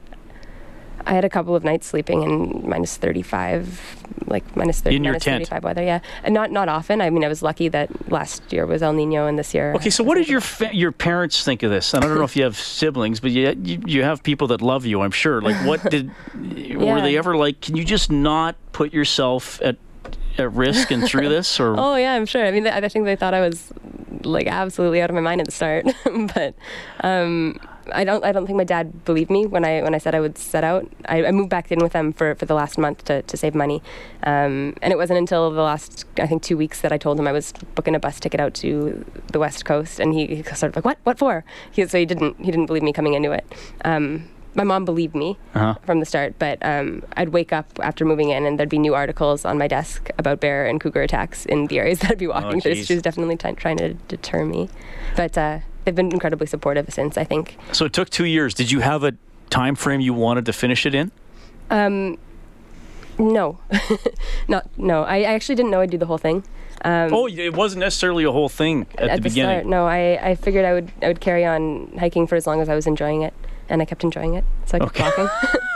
I 1.06 1.13
had 1.13 1.24
a 1.24 1.30
couple 1.30 1.56
of 1.56 1.63
nights 1.63 1.86
sleeping 1.88 2.24
in 2.24 2.67
minus 2.67 2.98
35, 2.98 4.02
like 4.27 4.55
minus 4.55 4.81
30, 4.81 4.95
In 4.95 5.03
your 5.03 5.13
minus 5.13 5.23
tent? 5.23 5.41
35 5.47 5.63
weather. 5.63 5.83
Yeah, 5.83 5.99
and 6.23 6.33
not 6.33 6.51
not 6.51 6.69
often. 6.69 7.01
I 7.01 7.09
mean, 7.09 7.23
I 7.23 7.27
was 7.27 7.41
lucky 7.41 7.67
that 7.69 8.12
last 8.12 8.51
year 8.51 8.65
was 8.65 8.81
El 8.83 8.93
Nino 8.93 9.27
and 9.27 9.38
this 9.38 9.53
year. 9.53 9.73
Okay, 9.75 9.89
so 9.89 10.03
what 10.03 10.15
did 10.15 10.27
your 10.29 10.41
fa- 10.41 10.73
your 10.73 10.91
parents 10.91 11.43
think 11.43 11.63
of 11.63 11.71
this? 11.71 11.93
And 11.93 12.03
I 12.03 12.07
don't 12.07 12.17
know 12.17 12.23
if 12.23 12.36
you 12.36 12.43
have 12.43 12.57
siblings, 12.79 13.19
but 13.19 13.31
you, 13.31 13.55
you 13.63 13.81
you 13.86 14.03
have 14.03 14.23
people 14.23 14.47
that 14.47 14.62
love 14.62 14.86
you, 14.86 15.01
I'm 15.01 15.12
sure. 15.12 15.41
Like, 15.41 15.55
what 15.65 15.89
did 15.89 16.12
were 16.75 17.01
they 17.01 17.17
ever 17.17 17.36
like? 17.38 17.62
Can 17.62 17.75
you 17.75 17.83
just 17.83 18.12
not 18.12 18.55
put 18.71 18.93
yourself 18.93 19.62
at 19.62 19.77
at 20.38 20.51
risk 20.51 20.91
and 20.91 21.03
through 21.07 21.29
this? 21.29 21.59
Or 21.59 21.75
Oh 21.77 21.95
yeah, 21.95 22.13
I'm 22.13 22.25
sure. 22.25 22.45
I 22.45 22.51
mean, 22.51 22.67
I 22.67 22.88
think 22.89 23.05
they 23.05 23.15
thought 23.15 23.33
I 23.33 23.41
was 23.41 23.71
like 24.23 24.47
absolutely 24.47 25.01
out 25.01 25.09
of 25.09 25.15
my 25.15 25.21
mind 25.21 25.41
at 25.41 25.47
the 25.47 25.51
start, 25.51 25.86
but 26.33 26.55
um, 27.01 27.59
I 27.91 28.04
don't. 28.04 28.24
I 28.24 28.32
don't 28.32 28.46
think 28.46 28.58
my 28.58 28.63
dad 28.63 29.04
believed 29.06 29.30
me 29.30 29.46
when 29.46 29.65
I 29.65 29.82
when 29.82 29.93
I 29.93 29.98
said 29.98 30.15
I 30.15 30.19
would 30.19 30.38
set 30.38 30.63
out. 30.63 30.88
I, 31.10 31.26
I 31.26 31.32
moved 31.32 31.50
back 31.50 31.72
in 31.72 31.80
with 31.80 31.91
them 31.93 32.13
for, 32.13 32.36
for 32.36 32.46
the 32.46 32.54
last 32.54 32.78
month 32.78 33.04
to, 33.06 33.22
to 33.24 33.38
save 33.38 33.54
money, 33.56 33.82
um, 34.24 34.76
and 34.82 34.91
it 34.93 34.98
wasn't 34.98 35.19
until 35.19 35.52
the 35.52 35.62
last 35.62 36.06
I 36.17 36.28
think 36.28 36.43
two 36.43 36.58
weeks 36.58 36.82
that 36.82 36.91
I 36.91 36.98
told 36.98 37.19
him 37.19 37.28
I 37.28 37.32
was 37.32 37.54
booking 37.76 37.96
a 37.96 38.00
bus 38.00 38.19
ticket 38.19 38.39
out 38.39 38.54
to 38.56 39.04
the 39.32 39.39
west 39.39 39.65
coast, 39.65 40.00
and 40.00 40.13
he, 40.13 40.28
he 40.28 40.43
sort 40.43 40.69
of 40.72 40.76
like, 40.78 40.86
"What? 40.86 40.98
What 41.04 41.17
for?" 41.19 41.43
He, 41.72 41.86
so 41.88 41.98
he 41.98 42.06
didn't 42.06 42.38
he 42.39 42.52
didn't 42.52 42.67
believe 42.67 42.84
me 42.84 42.93
coming 42.93 43.13
into 43.13 43.32
it. 43.32 43.46
Um, 43.84 44.30
my 44.56 44.63
mom 44.63 44.86
believed 44.86 45.15
me 45.15 45.36
Uh-huh. 45.56 45.74
from 45.84 46.00
the 46.00 46.06
start, 46.06 46.36
but 46.38 46.60
um, 46.62 47.02
I'd 47.17 47.30
wake 47.30 47.52
up 47.52 47.65
after 47.82 48.06
moving 48.06 48.30
in 48.30 48.46
and 48.46 48.60
there'd 48.60 48.69
be 48.69 48.78
new 48.78 48.93
articles 48.93 49.46
on 49.46 49.58
my 49.58 49.67
desk 49.67 50.12
about 50.19 50.39
bear 50.39 50.67
and 50.67 50.80
cougar 50.80 51.02
attacks 51.02 51.48
in 51.48 51.65
the 51.67 51.80
areas 51.80 52.00
that 52.02 52.12
I'd 52.12 52.17
be 52.19 52.28
walking 52.28 52.62
through. 52.62 52.76
She 52.76 52.93
was 52.93 53.02
definitely 53.02 53.36
t- 53.36 53.52
trying 53.54 53.78
to 53.78 53.96
deter 54.08 54.46
me. 54.46 54.69
But 55.15 55.36
uh, 55.39 55.60
they've 55.86 55.96
been 55.96 56.12
incredibly 56.12 56.48
supportive 56.48 56.91
since, 56.93 57.17
I 57.17 57.24
think. 57.24 57.58
so 57.72 57.86
it 57.86 57.93
took 57.93 58.10
two 58.10 58.26
years. 58.26 58.54
Did 58.54 58.72
you 58.72 58.80
have 58.82 59.04
a 59.04 59.13
time 59.50 59.76
frame 59.76 60.02
you 60.02 60.13
wanted 60.13 60.46
to 60.48 60.54
finish 60.54 60.86
it 60.86 60.96
in? 60.96 61.12
Um, 61.69 62.17
no, 63.19 63.60
not 64.48 64.67
no. 64.78 65.04
I, 65.04 65.17
I 65.17 65.34
actually 65.34 65.56
didn't 65.56 65.72
know 65.72 65.82
I'd 65.82 65.89
do 65.91 65.98
the 65.98 66.06
whole 66.06 66.17
thing. 66.17 66.43
Um, 66.86 67.13
oh, 67.13 67.28
it 67.28 67.56
wasn't 67.56 67.80
necessarily 67.82 68.24
a 68.26 68.32
whole 68.32 68.50
thing 68.50 68.88
at, 68.98 69.15
the, 69.17 69.22
beginning. 69.22 69.60
start, 69.60 69.65
no. 69.67 69.86
I, 69.88 70.19
I 70.32 70.36
figured 70.36 70.65
I 70.65 70.74
would 70.74 70.91
I 71.02 71.08
would 71.08 71.22
carry 71.22 71.46
on 71.46 71.96
hiking 71.98 72.28
for 72.28 72.36
as 72.36 72.46
long 72.48 72.60
as 72.62 72.67
I 72.69 72.76
was 72.76 72.88
enjoying 72.88 73.22
it, 73.22 73.34
and 73.69 73.82
I 73.82 73.86
kept 73.86 74.04
enjoying 74.04 74.34
it, 74.34 74.43
so 74.65 74.78
I 74.78 74.80
kept 74.89 74.98
Okay. 75.00 75.04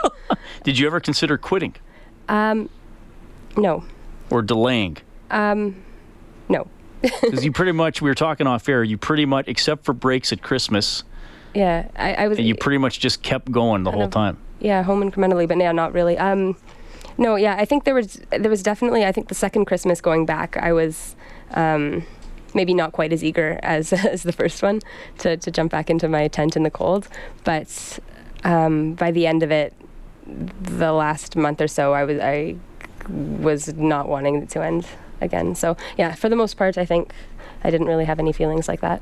walking. 0.04 0.38
Did 0.64 0.78
you 0.80 0.88
ever 0.88 1.00
consider 1.00 1.38
quitting 1.38 1.76
um, 2.28 2.70
no, 3.56 3.84
or 4.30 4.42
delaying? 4.42 4.98
um, 5.32 5.82
no. 6.50 6.68
Because 7.22 7.46
you 7.46 7.52
pretty 7.52 7.72
much, 7.74 8.02
we 8.02 8.10
were 8.10 8.16
talking 8.16 8.48
off 8.48 8.68
air. 8.68 8.84
You 8.84 8.98
pretty 8.98 9.26
much, 9.26 9.48
except 9.48 9.84
for 9.86 9.94
breaks 9.94 10.32
at 10.34 10.42
Christmas, 10.42 11.04
Yeah, 11.54 11.88
I, 11.96 12.14
I 12.14 12.28
was. 12.28 12.38
and 12.38 12.48
you 12.48 12.56
pretty 12.56 12.78
much 12.80 13.00
just 13.00 13.22
kept 13.22 13.52
going 13.52 13.84
the 13.84 13.92
whole 13.92 14.04
of- 14.04 14.12
time. 14.12 14.38
Yeah, 14.60 14.82
home 14.82 15.04
incrementally, 15.10 15.48
but 15.48 15.58
yeah, 15.58 15.72
not 15.72 15.94
really. 15.94 16.18
Um, 16.18 16.58
no, 17.20 17.36
yeah, 17.36 17.56
I 17.60 17.66
think 17.66 17.84
there 17.84 17.94
was 17.94 18.20
there 18.32 18.50
was 18.50 18.64
definitely. 18.64 19.06
I 19.06 19.12
think 19.12 19.28
the 19.28 19.36
second 19.36 19.66
Christmas 19.66 20.02
going 20.02 20.26
back, 20.26 20.58
I 20.58 20.74
was 20.74 21.16
um, 21.52 22.04
maybe 22.56 22.74
not 22.74 22.92
quite 22.92 23.14
as 23.14 23.24
eager 23.24 23.60
as 23.62 23.94
as 24.14 24.24
the 24.24 24.32
first 24.32 24.64
one 24.64 24.82
to 25.20 25.38
to 25.38 25.52
jump 25.52 25.72
back 25.72 25.92
into 25.92 26.08
my 26.10 26.28
tent 26.28 26.56
in 26.56 26.64
the 26.64 26.72
cold, 26.72 27.08
but 27.44 28.00
um, 28.44 28.94
by 28.96 29.12
the 29.12 29.28
end 29.28 29.44
of 29.44 29.52
it, 29.52 29.74
the 30.26 30.92
last 30.92 31.36
month 31.36 31.62
or 31.62 31.68
so, 31.68 31.94
I 31.94 32.04
was 32.04 32.20
I 32.20 32.56
was 33.10 33.74
not 33.76 34.10
wanting 34.10 34.42
it 34.42 34.50
to 34.50 34.64
end 34.64 34.88
again. 35.22 35.56
So 35.56 35.76
yeah, 35.98 36.14
for 36.16 36.30
the 36.30 36.36
most 36.36 36.58
part, 36.58 36.78
I 36.78 36.86
think 36.86 37.12
I 37.64 37.70
didn't 37.72 37.88
really 37.88 38.06
have 38.06 38.20
any 38.20 38.34
feelings 38.34 38.68
like 38.68 38.82
that. 38.82 39.02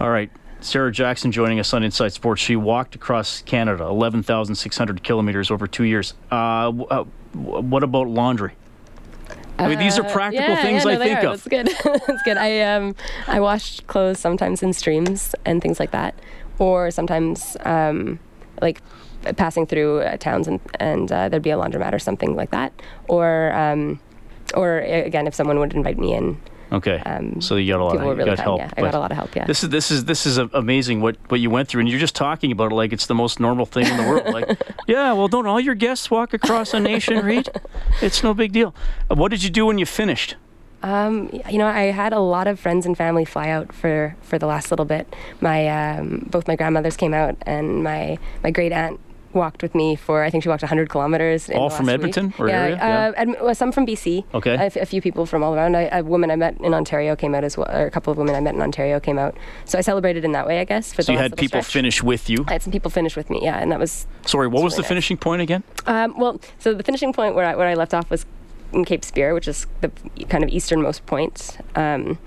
All 0.00 0.10
right. 0.10 0.30
Sarah 0.60 0.90
Jackson 0.90 1.30
joining 1.30 1.60
us 1.60 1.74
on 1.74 1.82
Inside 1.82 2.12
Sports. 2.14 2.40
She 2.40 2.56
walked 2.56 2.94
across 2.94 3.42
Canada, 3.42 3.84
11,600 3.84 5.02
kilometers 5.04 5.50
over 5.50 5.66
two 5.66 5.84
years. 5.84 6.14
Uh, 6.30 6.64
w- 6.64 6.86
uh, 6.86 7.04
w- 7.34 7.60
what 7.60 7.82
about 7.82 8.08
laundry? 8.08 8.52
I 9.58 9.68
mean, 9.68 9.78
these 9.78 9.98
are 9.98 10.04
Uh, 10.06 10.10
practical 10.12 10.54
yeah, 10.54 10.62
things 10.62 10.84
yeah, 10.84 10.90
I 10.90 10.92
no, 10.94 10.98
they 10.98 11.04
think 11.14 11.24
are. 11.24 11.26
of. 11.28 11.44
That's 11.44 11.48
good. 11.48 12.00
That's 12.06 12.22
good. 12.24 12.36
I 12.38 12.60
um 12.62 12.94
I 13.28 13.38
wash 13.40 13.80
clothes 13.80 14.18
sometimes 14.18 14.62
in 14.62 14.72
streams 14.72 15.34
and 15.44 15.60
things 15.62 15.78
like 15.78 15.90
that, 15.92 16.14
or 16.58 16.90
sometimes 16.90 17.56
um 17.64 18.18
like 18.62 18.80
passing 19.36 19.64
through 19.66 20.00
uh, 20.00 20.16
towns 20.16 20.48
and 20.48 20.60
and 20.80 21.12
uh, 21.12 21.28
there'd 21.28 21.42
be 21.42 21.50
a 21.50 21.56
laundromat 21.56 21.92
or 21.92 21.98
something 22.00 22.34
like 22.34 22.50
that, 22.50 22.72
or 23.06 23.52
um 23.52 24.00
or 24.54 24.82
uh, 24.82 24.86
again 25.04 25.26
if 25.26 25.34
someone 25.34 25.58
would 25.58 25.74
invite 25.74 25.98
me 25.98 26.14
in. 26.14 26.40
Okay. 26.72 26.98
Um, 26.98 27.40
so 27.40 27.54
you 27.56 27.72
got 27.72 27.80
a 27.80 27.84
lot 27.84 27.92
people 27.92 28.10
of 28.10 28.18
really 28.18 28.30
got 28.30 28.40
help. 28.40 28.58
yeah. 28.58 28.70
I 28.76 28.80
got 28.80 28.94
a 28.94 28.98
lot 28.98 29.12
of 29.12 29.16
help, 29.16 29.34
yeah. 29.36 29.44
This 29.46 29.62
is 29.62 29.68
this 29.70 29.90
is 29.90 30.06
this 30.06 30.26
is 30.26 30.38
amazing 30.38 31.00
what 31.00 31.16
what 31.28 31.38
you 31.40 31.48
went 31.50 31.68
through, 31.68 31.80
and 31.80 31.88
you're 31.88 32.00
just 32.00 32.16
talking 32.16 32.50
about 32.50 32.72
it 32.72 32.74
like 32.74 32.92
it's 32.92 33.06
the 33.06 33.14
most 33.14 33.38
normal 33.38 33.64
thing 33.66 33.86
in 33.86 33.96
the 33.96 34.02
world. 34.02 34.26
Like, 34.34 34.60
yeah, 34.88 35.12
well, 35.12 35.28
don't 35.28 35.46
all 35.46 35.60
your 35.60 35.76
guests 35.76 36.10
walk 36.10 36.34
across 36.34 36.74
a 36.74 36.80
nation, 36.80 37.24
Reed? 37.24 37.48
It's 38.02 38.22
no 38.24 38.34
big 38.34 38.52
deal. 38.52 38.74
Uh, 39.10 39.14
What 39.14 39.30
did 39.30 39.44
you 39.44 39.50
do 39.50 39.66
when 39.66 39.78
you 39.78 39.86
finished? 39.86 40.36
Um, 40.82 41.30
you 41.48 41.56
know, 41.56 41.66
I 41.66 41.84
had 41.92 42.12
a 42.12 42.20
lot 42.20 42.46
of 42.46 42.60
friends 42.60 42.84
and 42.84 42.94
family 42.94 43.24
fly 43.24 43.48
out 43.48 43.72
for, 43.72 44.14
for 44.20 44.38
the 44.38 44.46
last 44.46 44.70
little 44.70 44.84
bit. 44.84 45.06
My 45.40 45.66
um, 45.68 46.26
both 46.30 46.46
my 46.46 46.56
grandmothers 46.56 46.94
came 46.96 47.14
out, 47.14 47.36
and 47.46 47.82
my 47.82 48.18
my 48.42 48.50
great 48.50 48.72
aunt 48.72 49.00
walked 49.34 49.62
with 49.62 49.74
me 49.74 49.96
for 49.96 50.22
I 50.22 50.30
think 50.30 50.42
she 50.44 50.48
walked 50.48 50.62
100 50.62 50.88
kilometers. 50.88 51.48
in 51.48 51.56
All 51.56 51.68
the 51.68 51.76
from 51.76 51.86
last 51.86 51.98
week. 52.02 52.16
Edmonton 52.16 52.34
or 52.38 52.48
yeah, 52.48 52.62
area? 52.62 52.76
Yeah. 52.76 53.12
Uh, 53.16 53.24
Edm- 53.24 53.42
well, 53.42 53.54
some 53.54 53.72
from 53.72 53.86
BC. 53.86 54.24
Okay. 54.34 54.54
A, 54.54 54.58
f- 54.60 54.76
a 54.76 54.86
few 54.86 55.00
people 55.02 55.26
from 55.26 55.42
all 55.42 55.54
around. 55.54 55.76
I, 55.76 55.82
a 55.98 56.02
woman 56.02 56.30
I 56.30 56.36
met 56.36 56.58
in 56.60 56.72
Ontario 56.74 57.16
came 57.16 57.34
out 57.34 57.44
as 57.44 57.56
well, 57.56 57.68
or 57.70 57.86
a 57.86 57.90
couple 57.90 58.10
of 58.12 58.18
women 58.18 58.34
I 58.34 58.40
met 58.40 58.54
in 58.54 58.62
Ontario 58.62 59.00
came 59.00 59.18
out. 59.18 59.36
So 59.64 59.78
I 59.78 59.80
celebrated 59.80 60.24
in 60.24 60.32
that 60.32 60.46
way, 60.46 60.60
I 60.60 60.64
guess. 60.64 60.92
For 60.92 61.02
So 61.02 61.06
the 61.06 61.12
you 61.14 61.18
had 61.18 61.36
people 61.36 61.60
stretch. 61.62 61.72
finish 61.72 62.02
with 62.02 62.30
you. 62.30 62.44
I 62.48 62.52
had 62.52 62.62
some 62.62 62.72
people 62.72 62.90
finish 62.90 63.16
with 63.16 63.30
me, 63.30 63.40
yeah, 63.42 63.58
and 63.58 63.70
that 63.72 63.78
was 63.78 64.06
Sorry, 64.26 64.46
what 64.48 64.62
was 64.62 64.72
really 64.72 64.76
the 64.76 64.82
nice. 64.82 64.88
finishing 64.88 65.16
point 65.16 65.42
again? 65.42 65.62
um, 65.86 66.18
well, 66.18 66.40
so 66.58 66.74
the 66.74 66.82
finishing 66.82 67.12
point 67.12 67.34
where 67.34 67.44
I, 67.46 67.54
where 67.56 67.66
I 67.68 67.74
left 67.74 67.94
off 67.94 68.10
was 68.10 68.24
in 68.72 68.84
Cape 68.84 69.04
Spear, 69.04 69.34
which 69.34 69.46
is 69.48 69.66
the 69.82 69.90
kind 70.28 70.42
of 70.42 70.50
easternmost 70.50 71.06
point. 71.06 71.58
Um, 71.76 72.18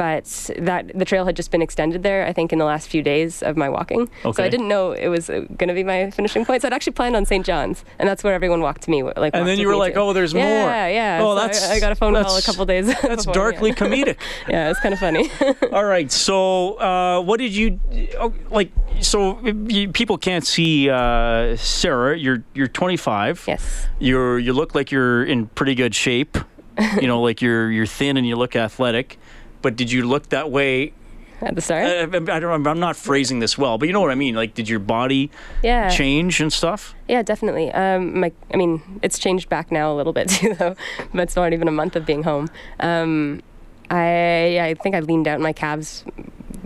but 0.00 0.48
that 0.56 0.90
the 0.98 1.04
trail 1.04 1.26
had 1.26 1.36
just 1.36 1.50
been 1.50 1.60
extended 1.60 2.02
there. 2.02 2.24
I 2.24 2.32
think 2.32 2.54
in 2.54 2.58
the 2.58 2.64
last 2.64 2.88
few 2.88 3.02
days 3.02 3.42
of 3.42 3.58
my 3.58 3.68
walking, 3.68 4.08
so 4.22 4.42
I 4.42 4.48
didn't 4.48 4.66
know 4.66 4.92
it 4.92 5.08
was 5.08 5.26
going 5.28 5.68
to 5.68 5.74
be 5.74 5.84
my 5.84 6.10
finishing 6.10 6.46
point. 6.46 6.62
So 6.62 6.68
I'd 6.68 6.72
actually 6.72 6.94
planned 6.94 7.16
on 7.16 7.26
St. 7.26 7.44
John's, 7.44 7.84
and 7.98 8.08
that's 8.08 8.24
where 8.24 8.32
everyone 8.32 8.62
walked 8.62 8.80
to 8.84 8.90
me. 8.90 9.02
Like, 9.02 9.34
And 9.34 9.46
then 9.46 9.58
you 9.58 9.68
were 9.68 9.76
like, 9.76 9.92
to. 9.92 10.00
"Oh, 10.00 10.14
there's 10.14 10.32
yeah, 10.32 10.42
more." 10.42 10.70
Yeah, 10.70 10.86
yeah. 10.86 11.18
Oh, 11.20 11.34
So 11.34 11.38
I- 11.38 11.40
that's- 11.42 11.70
I, 11.70 11.80
got 11.80 11.92
a 11.92 11.96
phone 11.96 12.14
call 12.14 12.34
a 12.34 12.40
couple 12.40 12.64
days. 12.64 12.86
That's 13.02 13.26
before, 13.26 13.34
darkly 13.34 13.68
yeah. 13.76 13.76
comedic. 13.76 14.16
yeah, 14.48 14.70
it's 14.70 14.80
kind 14.80 14.94
of 14.94 15.00
funny. 15.00 15.30
All 15.70 15.84
right. 15.84 16.10
So, 16.10 16.80
uh, 16.80 17.20
what 17.20 17.38
did 17.38 17.54
you 17.54 17.78
oh, 18.18 18.32
like? 18.48 18.72
So, 19.02 19.38
you, 19.46 19.92
people 19.92 20.16
can't 20.16 20.46
see 20.46 20.88
uh, 20.88 21.56
Sarah. 21.56 22.16
You're 22.16 22.42
you're 22.54 22.68
25. 22.68 23.44
Yes. 23.46 23.86
You're 23.98 24.38
you 24.38 24.54
look 24.54 24.74
like 24.74 24.90
you're 24.90 25.24
in 25.24 25.48
pretty 25.48 25.74
good 25.74 25.94
shape. 25.94 26.38
you 27.02 27.06
know, 27.06 27.20
like 27.20 27.42
you're 27.42 27.70
you're 27.70 27.84
thin 27.84 28.16
and 28.16 28.26
you 28.26 28.36
look 28.36 28.56
athletic. 28.56 29.18
But 29.62 29.76
did 29.76 29.90
you 29.92 30.06
look 30.06 30.28
that 30.30 30.50
way? 30.50 30.92
At 31.42 31.54
the 31.54 31.60
start. 31.62 31.86
I, 31.86 32.02
I 32.02 32.38
don't. 32.40 32.66
I'm 32.66 32.80
not 32.80 32.96
phrasing 32.96 33.38
this 33.38 33.56
well, 33.56 33.78
but 33.78 33.86
you 33.88 33.94
know 33.94 34.00
what 34.02 34.10
I 34.10 34.14
mean. 34.14 34.34
Like, 34.34 34.52
did 34.54 34.68
your 34.68 34.78
body 34.78 35.30
Yeah. 35.62 35.88
change 35.88 36.38
and 36.40 36.52
stuff? 36.52 36.94
Yeah, 37.08 37.22
definitely. 37.22 37.72
Um, 37.72 38.20
my, 38.20 38.30
I 38.52 38.58
mean, 38.58 38.82
it's 39.02 39.18
changed 39.18 39.48
back 39.48 39.72
now 39.72 39.90
a 39.90 39.94
little 39.94 40.12
bit 40.12 40.28
too, 40.36 40.54
though. 40.54 40.76
But 41.14 41.22
it's 41.22 41.36
not 41.36 41.54
even 41.54 41.66
a 41.66 41.72
month 41.72 41.96
of 41.96 42.04
being 42.04 42.24
home. 42.24 42.50
Um, 42.78 43.40
I, 43.90 44.58
I 44.60 44.74
think 44.82 44.94
I 44.94 45.00
leaned 45.00 45.26
out. 45.28 45.40
My 45.40 45.52
calves 45.54 46.04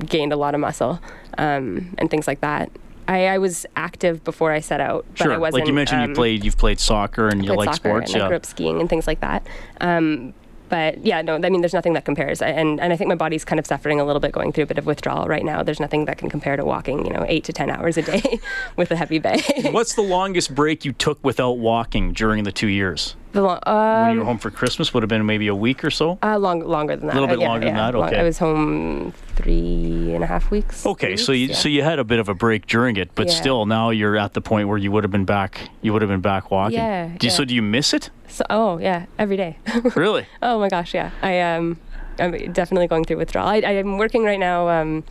gained 0.06 0.32
a 0.32 0.36
lot 0.36 0.54
of 0.54 0.60
muscle 0.60 1.00
um, 1.38 1.94
and 1.98 2.10
things 2.10 2.26
like 2.26 2.40
that. 2.40 2.70
I, 3.06 3.26
I 3.26 3.38
was 3.38 3.66
active 3.76 4.24
before 4.24 4.50
I 4.50 4.60
set 4.60 4.80
out, 4.80 5.04
but 5.18 5.30
I 5.30 5.36
wasn't. 5.36 5.60
Like 5.60 5.68
you 5.68 5.74
mentioned, 5.74 6.02
um, 6.02 6.08
you 6.10 6.14
played. 6.16 6.44
You've 6.44 6.56
played 6.56 6.80
soccer 6.80 7.28
and 7.28 7.44
you 7.44 7.52
played 7.54 7.66
like 7.66 7.74
sports. 7.76 8.12
and 8.14 8.22
I 8.22 8.26
grew 8.28 8.36
up 8.36 8.46
skiing 8.46 8.80
and 8.80 8.88
things 8.88 9.06
like 9.06 9.20
that. 9.20 9.46
Um, 9.80 10.32
but 10.68 11.04
yeah, 11.04 11.22
no, 11.22 11.36
I 11.36 11.50
mean, 11.50 11.60
there's 11.60 11.74
nothing 11.74 11.92
that 11.94 12.04
compares. 12.04 12.42
I, 12.42 12.48
and, 12.48 12.80
and 12.80 12.92
I 12.92 12.96
think 12.96 13.08
my 13.08 13.14
body's 13.14 13.44
kind 13.44 13.58
of 13.58 13.66
suffering 13.66 14.00
a 14.00 14.04
little 14.04 14.20
bit 14.20 14.32
going 14.32 14.52
through 14.52 14.64
a 14.64 14.66
bit 14.66 14.78
of 14.78 14.86
withdrawal 14.86 15.26
right 15.26 15.44
now. 15.44 15.62
There's 15.62 15.80
nothing 15.80 16.06
that 16.06 16.18
can 16.18 16.30
compare 16.30 16.56
to 16.56 16.64
walking, 16.64 17.04
you 17.04 17.12
know, 17.12 17.24
eight 17.28 17.44
to 17.44 17.52
10 17.52 17.70
hours 17.70 17.96
a 17.96 18.02
day 18.02 18.40
with 18.76 18.90
a 18.90 18.96
heavy 18.96 19.18
bag. 19.18 19.42
What's 19.72 19.94
the 19.94 20.02
longest 20.02 20.54
break 20.54 20.84
you 20.84 20.92
took 20.92 21.22
without 21.24 21.58
walking 21.58 22.12
during 22.12 22.44
the 22.44 22.52
two 22.52 22.68
years? 22.68 23.16
The 23.34 23.42
lo- 23.42 23.58
when 23.66 24.12
you 24.12 24.18
were 24.18 24.20
um, 24.22 24.26
home 24.26 24.38
for 24.38 24.50
Christmas 24.50 24.94
would 24.94 25.02
have 25.02 25.08
been 25.10 25.26
maybe 25.26 25.48
a 25.48 25.54
week 25.54 25.84
or 25.84 25.90
so. 25.90 26.18
Uh, 26.22 26.38
long, 26.38 26.60
longer 26.60 26.96
than 26.96 27.08
that. 27.08 27.16
A 27.16 27.20
little 27.20 27.28
bit 27.28 27.38
Uh, 27.38 27.42
yeah, 27.42 27.48
longer 27.48 27.66
than 27.66 27.74
yeah. 27.76 27.90
that? 27.90 27.98
Long- 27.98 28.08
Okay. 28.08 28.20
I 28.20 28.22
was 28.22 28.38
home 28.38 29.12
three 29.34 30.12
and 30.14 30.22
a 30.22 30.26
half 30.26 30.50
weeks. 30.50 30.86
Okay, 30.86 31.08
three 31.08 31.16
so 31.16 31.32
you 31.32 31.48
weeks, 31.48 31.58
so 31.58 31.68
you 31.68 31.82
had 31.82 31.98
a 31.98 32.04
bit 32.04 32.18
of 32.20 32.28
a 32.28 32.34
break 32.34 32.66
during 32.66 32.96
it, 32.96 33.10
but 33.14 33.26
Yeah. 33.26 33.34
still 33.34 33.66
now 33.66 33.90
you're 33.90 34.16
at 34.16 34.32
the 34.34 34.40
point 34.40 34.68
where 34.68 34.78
you 34.78 34.90
would 34.92 35.04
have 35.04 35.10
been 35.10 35.24
back. 35.24 35.68
You 35.82 35.92
would 35.92 36.02
have 36.02 36.08
been 36.10 36.20
back 36.20 36.50
walking. 36.50 36.78
Yeah, 36.78 37.08
Do 37.18 37.26
you, 37.26 37.30
So 37.32 37.44
do 37.44 37.54
you 37.54 37.62
miss 37.62 37.92
it? 37.92 38.10
So, 38.28 38.44
oh 38.50 38.78
yeah, 38.78 39.06
every 39.18 39.36
day. 39.36 39.58
Really? 39.96 40.26
oh 40.42 40.58
my 40.60 40.68
gosh, 40.68 40.94
yeah. 40.94 41.10
I 41.22 41.40
um, 41.40 41.78
I'm 42.20 42.30
definitely 42.52 42.86
going 42.86 43.04
through 43.04 43.16
withdrawal. 43.18 43.48
I, 43.48 43.56
I 43.56 43.72
am 43.72 43.98
working 43.98 44.22
right 44.24 44.38
now. 44.38 44.68
Um, 44.68 45.02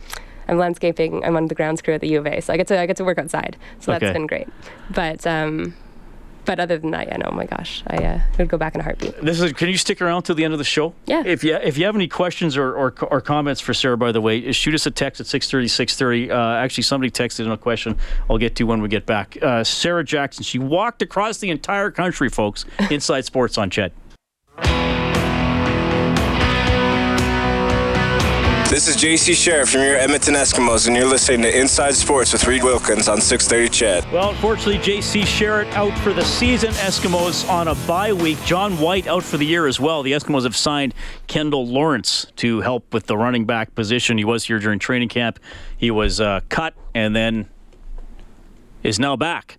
I'm 0.48 0.56
landscaping. 0.58 1.22
I'm 1.24 1.36
on 1.36 1.48
the 1.48 1.54
grounds 1.54 1.80
crew 1.82 1.94
at 1.94 2.00
the 2.00 2.08
U 2.08 2.18
of 2.20 2.26
A, 2.26 2.40
so 2.40 2.52
I 2.52 2.56
get 2.56 2.66
to 2.68 2.78
I 2.80 2.86
get 2.86 2.96
to 2.96 3.04
work 3.04 3.18
outside. 3.18 3.56
So 3.80 3.92
Okay. 3.92 4.06
that's 4.06 4.14
been 4.16 4.26
great. 4.26 4.48
But 4.90 5.26
um, 5.26 5.74
but 6.44 6.60
other 6.60 6.78
than 6.78 6.90
that, 6.92 7.08
yeah, 7.08 7.16
no, 7.16 7.30
my 7.30 7.46
gosh, 7.46 7.82
I 7.86 7.96
uh, 7.96 8.20
would 8.38 8.48
go 8.48 8.58
back 8.58 8.74
in 8.74 8.80
a 8.80 8.84
heartbeat. 8.84 9.20
This 9.20 9.40
is. 9.40 9.52
Can 9.52 9.68
you 9.68 9.76
stick 9.76 10.00
around 10.00 10.22
till 10.22 10.34
the 10.34 10.44
end 10.44 10.52
of 10.52 10.58
the 10.58 10.64
show? 10.64 10.94
Yeah. 11.06 11.22
If 11.24 11.44
you 11.44 11.54
if 11.56 11.78
you 11.78 11.84
have 11.86 11.94
any 11.94 12.08
questions 12.08 12.56
or 12.56 12.74
or, 12.74 12.94
or 13.10 13.20
comments 13.20 13.60
for 13.60 13.74
Sarah, 13.74 13.96
by 13.96 14.12
the 14.12 14.20
way, 14.20 14.52
shoot 14.52 14.74
us 14.74 14.86
a 14.86 14.90
text 14.90 15.20
at 15.20 15.26
630, 15.26 15.68
630. 15.68 16.30
Uh, 16.30 16.62
actually, 16.62 16.82
somebody 16.82 17.10
texted 17.10 17.44
in 17.46 17.50
a 17.50 17.56
question. 17.56 17.96
I'll 18.28 18.38
get 18.38 18.56
to 18.56 18.64
when 18.64 18.80
we 18.82 18.88
get 18.88 19.06
back. 19.06 19.36
Uh, 19.42 19.64
Sarah 19.64 20.04
Jackson. 20.04 20.44
She 20.44 20.58
walked 20.58 21.02
across 21.02 21.38
the 21.38 21.50
entire 21.50 21.90
country, 21.90 22.28
folks. 22.28 22.64
Inside 22.90 23.24
Sports 23.24 23.58
on 23.58 23.70
CHED. 23.70 23.92
This 28.74 28.88
is 28.88 28.96
JC 28.96 29.34
Sherritt 29.34 29.70
from 29.70 29.82
your 29.82 29.94
Edmonton 29.94 30.34
Eskimos, 30.34 30.88
and 30.88 30.96
you're 30.96 31.06
listening 31.06 31.42
to 31.42 31.60
Inside 31.60 31.94
Sports 31.94 32.32
with 32.32 32.44
Reed 32.44 32.64
Wilkins 32.64 33.06
on 33.06 33.20
630 33.20 33.68
CHED. 33.68 34.12
Well, 34.12 34.30
unfortunately, 34.30 34.78
J.C. 34.78 35.20
Sherritt 35.20 35.70
out 35.74 35.96
for 36.00 36.12
the 36.12 36.24
season. 36.24 36.70
Eskimos 36.70 37.48
on 37.48 37.68
a 37.68 37.76
bye 37.86 38.12
week. 38.12 38.36
John 38.44 38.76
White 38.80 39.06
out 39.06 39.22
for 39.22 39.36
the 39.36 39.46
year 39.46 39.68
as 39.68 39.78
well. 39.78 40.02
The 40.02 40.10
Eskimos 40.10 40.42
have 40.42 40.56
signed 40.56 40.92
Kendial 41.28 41.64
Lawrence 41.64 42.26
to 42.34 42.62
help 42.62 42.92
with 42.92 43.06
the 43.06 43.16
running 43.16 43.44
back 43.44 43.76
position. 43.76 44.18
He 44.18 44.24
was 44.24 44.42
here 44.42 44.58
during 44.58 44.80
training 44.80 45.08
camp. 45.08 45.38
He 45.76 45.92
was 45.92 46.20
uh, 46.20 46.40
cut 46.48 46.74
and 46.96 47.14
then 47.14 47.48
is 48.82 48.98
now 48.98 49.14
back. 49.14 49.56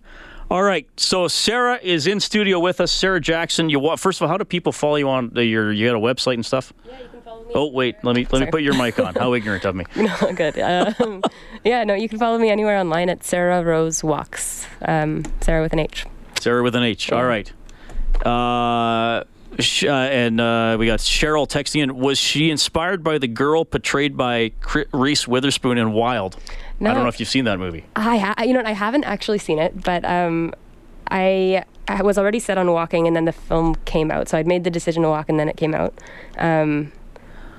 All 0.50 0.62
right, 0.62 0.86
so 0.98 1.26
Sarah 1.26 1.80
is 1.82 2.06
in 2.06 2.20
studio 2.20 2.60
with 2.60 2.82
us. 2.82 2.92
Sarah 2.92 3.22
Jackson. 3.22 3.70
You 3.70 3.96
first 3.96 4.20
of 4.20 4.24
all, 4.24 4.28
how 4.28 4.36
do 4.36 4.44
people 4.44 4.72
follow 4.72 4.96
you 4.96 5.08
on 5.08 5.30
the, 5.30 5.42
your? 5.42 5.72
You 5.72 5.88
got 5.88 5.96
a 5.96 5.98
website 5.98 6.34
and 6.34 6.44
stuff? 6.44 6.74
Yeah, 6.86 6.98
you 7.48 7.52
can 7.52 7.52
follow 7.54 7.66
me. 7.66 7.70
Oh 7.70 7.74
wait, 7.74 7.96
let 8.04 8.16
me 8.16 8.26
let 8.30 8.40
me 8.44 8.50
put 8.50 8.62
your 8.62 8.74
mic 8.74 8.98
on. 8.98 9.14
How 9.14 9.34
ignorant 9.38 9.64
of 9.64 9.74
me. 9.74 9.84
No, 9.96 10.32
good. 10.32 10.58
Um, 10.58 11.22
yeah, 11.64 11.84
no, 11.84 11.94
you 11.94 12.08
can 12.08 12.18
follow 12.18 12.38
me 12.38 12.50
anywhere 12.50 12.78
online 12.78 13.08
at 13.08 13.24
Sarah 13.24 13.62
Rose 13.62 14.02
Walks. 14.04 14.66
Um, 14.82 15.24
Sarah 15.40 15.62
with 15.62 15.72
an 15.72 15.78
H. 15.80 16.06
Sarah 16.40 16.62
with 16.62 16.76
an 16.76 16.82
H. 16.82 17.10
All 17.12 17.24
right. 17.24 17.52
Uh, 18.24 19.24
sh- 19.58 19.84
uh, 19.84 19.90
and 19.92 20.40
uh, 20.40 20.76
we 20.78 20.86
got 20.86 21.00
Cheryl 21.00 21.46
texting 21.48 21.82
in. 21.82 21.96
Was 21.96 22.18
she 22.18 22.50
inspired 22.50 23.02
by 23.02 23.18
the 23.18 23.28
girl 23.28 23.64
portrayed 23.64 24.16
by 24.16 24.52
Reese 24.92 25.26
Witherspoon 25.28 25.78
in 25.78 25.92
Wild? 25.92 26.36
No, 26.80 26.90
I 26.90 26.94
don't 26.94 27.02
know 27.02 27.08
if 27.08 27.20
you've 27.20 27.28
seen 27.28 27.44
that 27.44 27.58
movie. 27.58 27.84
I, 27.96 28.18
ha- 28.18 28.42
you 28.42 28.52
know, 28.52 28.58
what, 28.60 28.66
I 28.66 28.72
haven't 28.72 29.04
actually 29.04 29.38
seen 29.38 29.58
it, 29.58 29.82
but 29.82 30.04
um, 30.04 30.52
I, 31.10 31.64
I 31.88 32.02
was 32.02 32.18
already 32.18 32.38
set 32.38 32.58
on 32.58 32.70
walking, 32.70 33.06
and 33.06 33.16
then 33.16 33.24
the 33.24 33.32
film 33.32 33.76
came 33.86 34.10
out, 34.10 34.28
so 34.28 34.38
I'd 34.38 34.46
made 34.46 34.64
the 34.64 34.70
decision 34.70 35.02
to 35.02 35.08
walk, 35.08 35.28
and 35.28 35.38
then 35.40 35.48
it 35.48 35.56
came 35.56 35.74
out. 35.74 35.94
Um, 36.38 36.92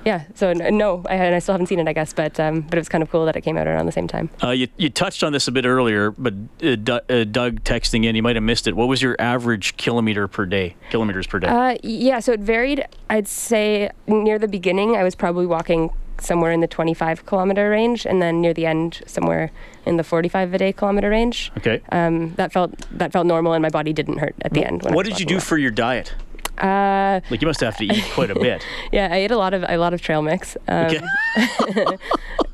yeah, 0.08 0.22
so 0.34 0.54
no, 0.54 1.02
I, 1.06 1.16
and 1.16 1.34
I 1.34 1.38
still 1.38 1.52
haven't 1.52 1.66
seen 1.66 1.80
it, 1.80 1.86
I 1.86 1.92
guess, 1.92 2.14
but 2.14 2.40
um, 2.40 2.62
but 2.62 2.78
it 2.78 2.80
was 2.80 2.88
kind 2.88 3.02
of 3.02 3.10
cool 3.10 3.26
that 3.26 3.36
it 3.36 3.42
came 3.42 3.58
out 3.58 3.66
around 3.66 3.84
the 3.84 3.92
same 3.92 4.08
time. 4.08 4.30
Uh, 4.42 4.52
you, 4.52 4.66
you 4.78 4.88
touched 4.88 5.22
on 5.22 5.32
this 5.32 5.46
a 5.48 5.52
bit 5.52 5.66
earlier, 5.66 6.12
but 6.12 6.32
uh, 6.62 6.76
Du- 6.76 7.02
uh, 7.10 7.24
Doug 7.24 7.62
texting 7.62 8.06
in, 8.06 8.16
you 8.16 8.22
might 8.22 8.34
have 8.34 8.42
missed 8.42 8.66
it. 8.66 8.74
What 8.74 8.88
was 8.88 9.02
your 9.02 9.16
average 9.18 9.76
kilometer 9.76 10.26
per 10.26 10.46
day? 10.46 10.76
Kilometers 10.88 11.26
per 11.26 11.40
day? 11.40 11.48
Uh, 11.48 11.76
yeah, 11.82 12.20
so 12.20 12.32
it 12.32 12.40
varied. 12.40 12.86
I'd 13.10 13.28
say 13.28 13.90
near 14.06 14.38
the 14.38 14.48
beginning, 14.48 14.96
I 14.96 15.02
was 15.04 15.14
probably 15.14 15.44
walking 15.44 15.90
somewhere 16.20 16.52
in 16.52 16.60
the 16.60 16.66
25 16.66 17.26
kilometer 17.26 17.68
range, 17.68 18.06
and 18.06 18.22
then 18.22 18.40
near 18.40 18.54
the 18.54 18.64
end, 18.64 19.02
somewhere 19.06 19.50
in 19.84 19.98
the 19.98 20.04
45 20.04 20.54
a 20.54 20.58
day 20.58 20.72
kilometer 20.72 21.10
range. 21.10 21.52
okay. 21.58 21.82
Um, 21.92 22.32
that 22.36 22.50
felt 22.50 22.72
that 22.98 23.12
felt 23.12 23.26
normal, 23.26 23.52
and 23.52 23.60
my 23.60 23.68
body 23.68 23.92
didn't 23.92 24.18
hurt 24.18 24.34
at 24.40 24.54
the 24.54 24.64
end. 24.64 24.84
What 24.84 25.04
did 25.04 25.20
you 25.20 25.26
do 25.26 25.38
for 25.38 25.58
your 25.58 25.70
diet? 25.70 26.14
Uh, 26.58 27.20
Like 27.30 27.40
you 27.42 27.46
must 27.48 27.60
have 27.60 27.76
to 27.78 27.84
eat 27.84 28.04
quite 28.14 28.30
a 28.30 28.34
bit. 28.34 28.64
yeah, 28.92 29.08
I 29.10 29.16
ate 29.18 29.30
a 29.30 29.36
lot 29.36 29.54
of 29.54 29.64
a 29.68 29.76
lot 29.78 29.92
of 29.94 30.00
trail 30.02 30.22
mix. 30.22 30.56
Um, 30.68 30.86
Okay. 30.86 31.00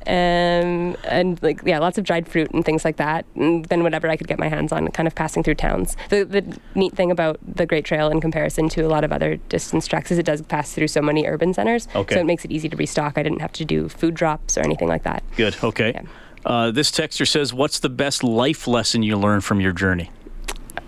um, 0.07 0.95
and 1.05 1.41
like 1.41 1.61
yeah, 1.65 1.79
lots 1.79 1.97
of 1.97 2.03
dried 2.03 2.27
fruit 2.27 2.51
and 2.51 2.63
things 2.63 2.85
like 2.85 2.97
that. 2.97 3.25
And 3.35 3.65
then 3.65 3.83
whatever 3.83 4.07
I 4.07 4.15
could 4.17 4.27
get 4.27 4.37
my 4.39 4.47
hands 4.47 4.71
on, 4.71 4.87
kind 4.89 5.07
of 5.07 5.15
passing 5.15 5.43
through 5.43 5.55
towns. 5.55 5.97
The 6.09 6.23
the 6.25 6.59
neat 6.75 6.93
thing 6.95 7.11
about 7.11 7.39
the 7.45 7.65
Great 7.65 7.85
Trail 7.85 8.09
in 8.09 8.21
comparison 8.21 8.69
to 8.69 8.81
a 8.81 8.87
lot 8.89 9.03
of 9.03 9.11
other 9.11 9.37
distance 9.49 9.87
tracks 9.87 10.11
is 10.11 10.17
it 10.17 10.25
does 10.25 10.41
pass 10.43 10.73
through 10.73 10.87
so 10.89 11.01
many 11.01 11.25
urban 11.25 11.53
centers. 11.53 11.87
Okay. 11.95 12.15
So 12.15 12.21
it 12.21 12.25
makes 12.25 12.45
it 12.45 12.51
easy 12.51 12.69
to 12.69 12.77
restock. 12.77 13.17
I 13.17 13.23
didn't 13.23 13.39
have 13.41 13.53
to 13.53 13.65
do 13.65 13.89
food 13.89 14.13
drops 14.13 14.57
or 14.57 14.61
anything 14.61 14.87
like 14.87 15.03
that. 15.03 15.23
Good. 15.35 15.55
Okay. 15.63 15.99
Uh, 16.45 16.69
this 16.69 16.91
texter 16.91 17.27
says, 17.27 17.53
"What's 17.53 17.79
the 17.79 17.89
best 17.89 18.23
life 18.23 18.67
lesson 18.67 19.01
you 19.01 19.17
learned 19.17 19.43
from 19.43 19.59
your 19.59 19.71
journey?" 19.71 20.11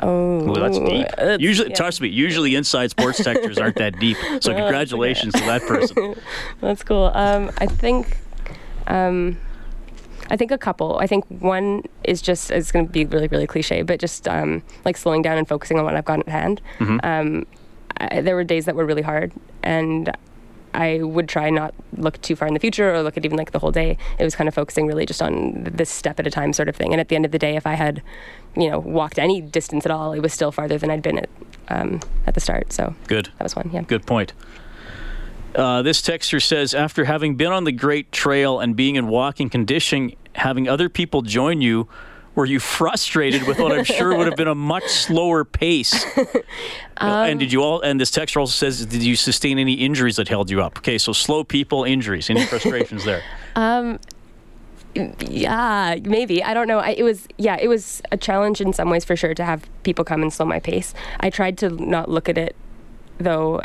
Oh, 0.04 0.50
Ooh, 0.50 0.54
that's 0.54 0.78
deep. 0.80 1.08
that's- 1.18 1.40
usually, 1.40 1.70
yeah. 1.70 1.76
trust 1.76 2.02
me. 2.02 2.10
Usually, 2.10 2.56
inside 2.56 2.92
sports 2.92 3.24
textures 3.24 3.58
aren't 3.58 3.78
that 3.78 4.00
deep. 4.00 4.18
So, 4.42 4.54
Well, 4.54 4.62
congratulations 4.64 5.34
to 5.34 5.40
that 5.46 5.62
person. 5.64 6.16
That's 6.62 6.84
cool. 6.84 7.12
Um, 7.16 7.50
I 7.58 7.66
think, 7.66 8.18
um, 8.88 9.38
I 10.30 10.38
think 10.38 10.52
a 10.52 10.58
couple. 10.58 10.98
I 11.00 11.08
think 11.08 11.26
one 11.30 11.84
is 12.04 12.22
just 12.22 12.52
it's 12.52 12.72
going 12.72 12.86
to 12.86 12.92
be 12.92 13.06
really 13.06 13.28
really 13.28 13.48
cliche, 13.48 13.82
but 13.82 14.00
just 14.00 14.28
um, 14.28 14.62
like 14.86 14.98
slowing 14.98 15.22
down 15.22 15.38
and 15.38 15.48
focusing 15.48 15.80
on 15.80 15.86
what 15.86 15.96
I've 15.96 16.06
got 16.06 16.20
at 16.20 16.30
hand. 16.30 16.62
Mhm. 16.80 17.00
Um, 17.04 17.46
I, 18.00 18.22
there 18.22 18.36
were 18.36 18.44
days 18.44 18.66
that 18.66 18.76
were 18.76 18.86
really 18.86 19.02
hard, 19.02 19.32
and 19.64 20.12
I 20.78 21.02
would 21.02 21.28
try 21.28 21.50
not 21.50 21.74
look 21.98 22.22
too 22.22 22.36
far 22.36 22.48
in 22.48 22.54
the 22.54 22.60
future 22.60 22.94
or 22.94 23.02
look 23.02 23.18
at 23.18 23.26
even 23.26 23.36
like 23.36 23.52
the 23.52 23.58
whole 23.58 23.72
day. 23.72 23.98
It 24.20 24.24
was 24.24 24.36
kind 24.36 24.48
of 24.48 24.54
focusing 24.54 24.86
really 24.86 25.08
just 25.08 25.24
on 25.24 25.64
this 25.64 25.90
step 25.90 26.20
at 26.20 26.28
a 26.28 26.30
time 26.30 26.54
sort 26.54 26.70
of 26.70 26.76
thing. 26.76 26.94
And 26.94 27.02
at 27.02 27.10
the 27.10 27.16
end 27.16 27.26
of 27.26 27.32
the 27.32 27.40
day, 27.40 27.56
if 27.56 27.66
I 27.66 27.74
had, 27.74 28.04
you 28.56 28.70
know, 28.70 28.78
walked 28.78 29.18
any 29.18 29.42
distance 29.42 29.86
at 29.86 29.92
all, 29.92 30.14
it 30.14 30.20
was 30.20 30.34
still 30.34 30.52
farther 30.52 30.78
than 30.78 30.92
I'd 30.92 31.02
been 31.02 31.18
at 31.18 31.30
um, 31.70 32.00
at 32.28 32.36
the 32.36 32.40
start. 32.40 32.72
So 32.72 32.94
Good. 33.08 33.26
that 33.40 33.44
was 33.44 33.56
one. 33.56 33.72
Yeah. 33.74 33.82
Good 33.82 34.06
point. 34.06 34.34
Uh, 35.56 35.82
this 35.82 36.00
texter 36.00 36.40
says, 36.40 36.76
after 36.76 37.06
having 37.06 37.36
been 37.36 37.52
on 37.52 37.64
the 37.64 37.72
Great 37.72 38.12
Trail 38.12 38.60
and 38.60 38.76
being 38.76 38.96
in 38.96 39.08
walking 39.08 39.50
condition, 39.50 40.12
having 40.36 40.70
other 40.70 40.90
people 40.90 41.24
join 41.24 41.60
you, 41.60 41.88
were 42.38 42.46
you 42.46 42.60
frustrated 42.60 43.48
with 43.48 43.58
what 43.58 43.72
I'm 43.72 43.84
sure 43.84 44.16
would 44.16 44.28
have 44.28 44.36
been 44.36 44.48
a 44.48 44.56
much 44.56 44.88
slower 44.88 45.44
pace? 45.44 46.06
Uh, 47.00 47.28
and 47.30 47.40
did 47.40 47.54
you 47.54 47.62
all? 47.62 47.80
And 47.82 48.02
this 48.02 48.10
texter 48.10 48.38
also 48.38 48.54
says, 48.54 48.84
did 48.84 49.04
you 49.04 49.16
sustain 49.16 49.60
any 49.60 49.74
injuries 49.74 50.16
that 50.16 50.28
held 50.28 50.50
you 50.50 50.64
up? 50.64 50.80
Okay, 50.80 50.98
so 50.98 51.14
slow 51.14 51.44
people, 51.44 51.84
injuries, 51.84 52.28
any 52.32 52.44
frustrations 52.44 53.04
there? 53.04 53.22
Um, 53.56 54.00
yeah, 55.20 55.98
maybe. 56.02 56.44
I 56.44 56.56
don't 56.56 56.68
know. 56.68 56.80
I, 56.80 56.96
it 56.98 57.04
was, 57.04 57.28
yeah, 57.38 57.56
it 57.62 57.68
was 57.68 58.02
a 58.12 58.18
challenge 58.18 58.62
in 58.62 58.74
some 58.74 58.90
ways 58.90 59.06
for 59.06 59.16
sure 59.16 59.36
to 59.36 59.46
have 59.46 59.70
people 59.84 60.04
come 60.04 60.24
and 60.24 60.34
slow 60.34 60.48
my 60.48 60.60
pace. 60.60 60.96
I 61.20 61.30
tried 61.30 61.60
to 61.60 61.70
not 61.70 62.10
look 62.10 62.30
at 62.30 62.38
it, 62.40 62.56
though, 63.20 63.58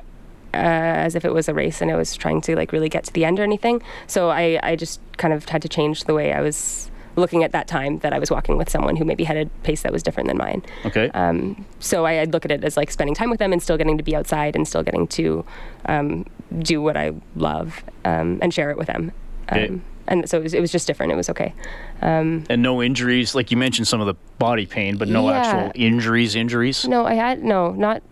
uh, 0.52 0.58
as 1.06 1.14
if 1.14 1.24
it 1.24 1.32
was 1.32 1.48
a 1.48 1.54
race 1.54 1.80
and 1.80 1.90
I 1.90 1.96
was 1.96 2.14
trying 2.14 2.42
to 2.42 2.54
like 2.54 2.70
really 2.70 2.90
get 2.90 3.04
to 3.04 3.12
the 3.14 3.24
end 3.24 3.40
or 3.40 3.44
anything. 3.44 3.82
So 4.06 4.28
I, 4.28 4.60
I 4.62 4.76
just 4.76 5.00
kind 5.16 5.32
of 5.32 5.48
had 5.48 5.62
to 5.62 5.70
change 5.70 6.04
the 6.04 6.12
way 6.12 6.34
I 6.34 6.42
was 6.42 6.90
looking 7.16 7.44
at 7.44 7.52
that 7.52 7.68
time 7.68 7.98
that 7.98 8.12
I 8.12 8.18
was 8.18 8.30
walking 8.30 8.56
with 8.56 8.70
someone 8.70 8.96
who 8.96 9.04
maybe 9.04 9.24
had 9.24 9.36
a 9.36 9.46
pace 9.62 9.82
that 9.82 9.92
was 9.92 10.02
different 10.02 10.28
than 10.28 10.38
mine. 10.38 10.62
Okay. 10.86 11.10
Um, 11.10 11.64
so 11.78 12.06
I, 12.06 12.20
I'd 12.20 12.32
look 12.32 12.44
at 12.44 12.50
it 12.50 12.64
as 12.64 12.76
like 12.76 12.90
spending 12.90 13.14
time 13.14 13.30
with 13.30 13.38
them 13.38 13.52
and 13.52 13.62
still 13.62 13.76
getting 13.76 13.98
to 13.98 14.04
be 14.04 14.16
outside 14.16 14.56
and 14.56 14.66
still 14.66 14.82
getting 14.82 15.06
to 15.08 15.44
um, 15.86 16.24
do 16.60 16.80
what 16.80 16.96
I 16.96 17.12
love 17.36 17.84
um, 18.04 18.38
and 18.40 18.52
share 18.54 18.70
it 18.70 18.78
with 18.78 18.86
them. 18.86 19.12
Okay. 19.50 19.68
Um, 19.68 19.84
and 20.08 20.28
so 20.28 20.38
it 20.38 20.42
was, 20.42 20.54
it 20.54 20.60
was 20.60 20.72
just 20.72 20.86
different. 20.86 21.12
It 21.12 21.16
was 21.16 21.30
okay. 21.30 21.54
Um, 22.00 22.44
and 22.50 22.60
no 22.62 22.82
injuries, 22.82 23.34
like 23.34 23.50
you 23.50 23.56
mentioned 23.56 23.86
some 23.86 24.00
of 24.00 24.06
the 24.06 24.14
body 24.38 24.66
pain, 24.66 24.96
but 24.96 25.08
no 25.08 25.28
Yeah. 25.28 25.36
actual 25.38 25.72
injuries. 25.74 26.34
Injuries. 26.34 26.86
No, 26.88 27.06
I 27.06 27.14
had 27.14 27.44
no, 27.44 27.70
not 27.72 28.02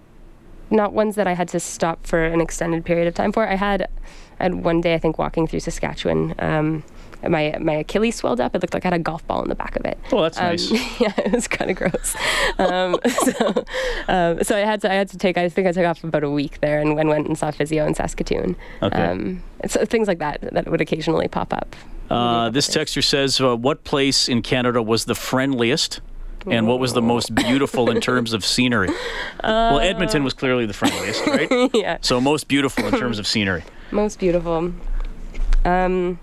not 0.73 0.93
ones 0.93 1.17
that 1.17 1.27
I 1.27 1.33
had 1.33 1.49
to 1.49 1.59
stop 1.59 2.07
for 2.07 2.25
an 2.25 2.41
extended 2.41 2.85
period 2.85 3.09
of 3.09 3.15
time 3.15 3.33
for. 3.33 3.45
I 3.49 3.57
had, 3.57 3.89
I 4.39 4.45
had 4.45 4.55
one 4.63 4.81
day 4.81 4.95
I 4.95 4.99
think 4.99 5.19
walking 5.19 5.49
through 5.49 5.59
Saskatchewan. 5.61 6.33
My 7.29 7.57
my 7.61 7.75
Achilles 7.75 8.17
swelled 8.17 8.41
up. 8.41 8.55
It 8.55 8.63
looked 8.63 8.75
like 8.75 8.85
I 8.85 8.89
had 8.89 8.95
a 8.95 8.99
golf 9.03 9.27
ball 9.27 9.43
in 9.43 9.49
the 9.49 9.55
back 9.55 9.77
of 9.77 9.85
it. 9.85 9.99
Oh, 10.13 10.23
that's 10.23 10.39
Um, 10.39 10.45
nice. 10.47 10.71
yeah, 11.01 11.13
it 11.19 11.33
was 11.33 11.47
kind 11.49 11.71
of 11.71 11.77
gross. 11.77 12.17
Um, 12.59 12.97
so, 13.09 13.65
um, 14.09 14.43
so 14.43 14.57
I 14.57 14.61
had 14.61 14.81
to 14.83 14.91
I 14.91 14.95
had 14.95 15.09
to 15.11 15.19
take. 15.19 15.37
I 15.37 15.49
think 15.49 15.67
I 15.69 15.73
took 15.73 15.85
off 15.87 16.03
about 16.05 16.25
a 16.25 16.31
week 16.31 16.61
there 16.61 16.81
and, 16.81 16.99
and 16.99 17.09
went 17.09 17.27
and 17.27 17.37
saw 17.37 17.51
physio 17.51 17.87
in 17.87 17.95
Saskatoon. 17.95 18.57
Okay. 18.83 19.03
Um, 19.03 19.43
so 19.67 19.85
things 19.85 20.09
like 20.09 20.19
that 20.19 20.41
that 20.53 20.71
would 20.71 20.81
occasionally 20.81 21.29
pop 21.29 21.53
up. 21.53 21.77
Uh, 22.09 22.51
this 22.51 22.69
texter 22.69 23.05
says, 23.05 23.41
uh, 23.41 23.55
"What 23.57 23.85
place 23.85 24.29
in 24.29 24.43
Canada 24.43 24.83
was 24.83 25.05
the 25.05 25.15
friendliest, 25.15 26.01
and 26.47 26.67
what 26.67 26.81
was 26.81 26.93
the 26.95 27.03
most 27.03 27.35
beautiful 27.35 27.91
in 27.91 28.01
terms 28.01 28.33
of 28.33 28.45
scenery?" 28.45 28.89
well, 29.45 29.79
Edmonton 29.79 30.25
was 30.25 30.33
clearly 30.35 30.67
the 30.67 30.73
friendliest, 30.73 31.25
right? 31.27 31.51
Uh, 31.53 31.69
yeah. 31.75 31.99
So 32.01 32.21
most 32.21 32.49
beautiful 32.49 32.87
in 32.87 32.99
terms 32.99 33.19
of 33.19 33.27
scenery. 33.27 33.63
Most 33.93 34.19
beautiful. 34.19 34.73
Um, 35.65 36.19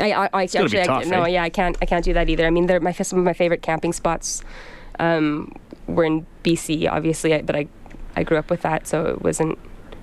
I, 0.00 0.12
I, 0.12 0.28
I 0.32 0.42
actually, 0.44 0.68
be 0.68 0.80
I, 0.80 1.04
no, 1.04 1.22
eh? 1.22 1.28
yeah, 1.28 1.42
I 1.42 1.50
can't, 1.50 1.76
I 1.80 1.86
can't 1.86 2.04
do 2.04 2.12
that 2.14 2.28
either. 2.28 2.46
I 2.46 2.50
mean, 2.50 2.66
they're 2.66 2.80
my 2.80 2.92
some 2.92 3.18
of 3.18 3.24
my 3.24 3.32
favorite 3.32 3.62
camping 3.62 3.92
spots 3.92 4.42
um, 4.98 5.52
were 5.86 6.04
in 6.04 6.26
BC, 6.42 6.90
obviously, 6.90 7.40
but 7.42 7.56
I, 7.56 7.68
I 8.16 8.22
grew 8.22 8.36
up 8.38 8.50
with 8.50 8.62
that, 8.62 8.86
so 8.86 9.06
it 9.06 9.22
wasn't 9.22 9.58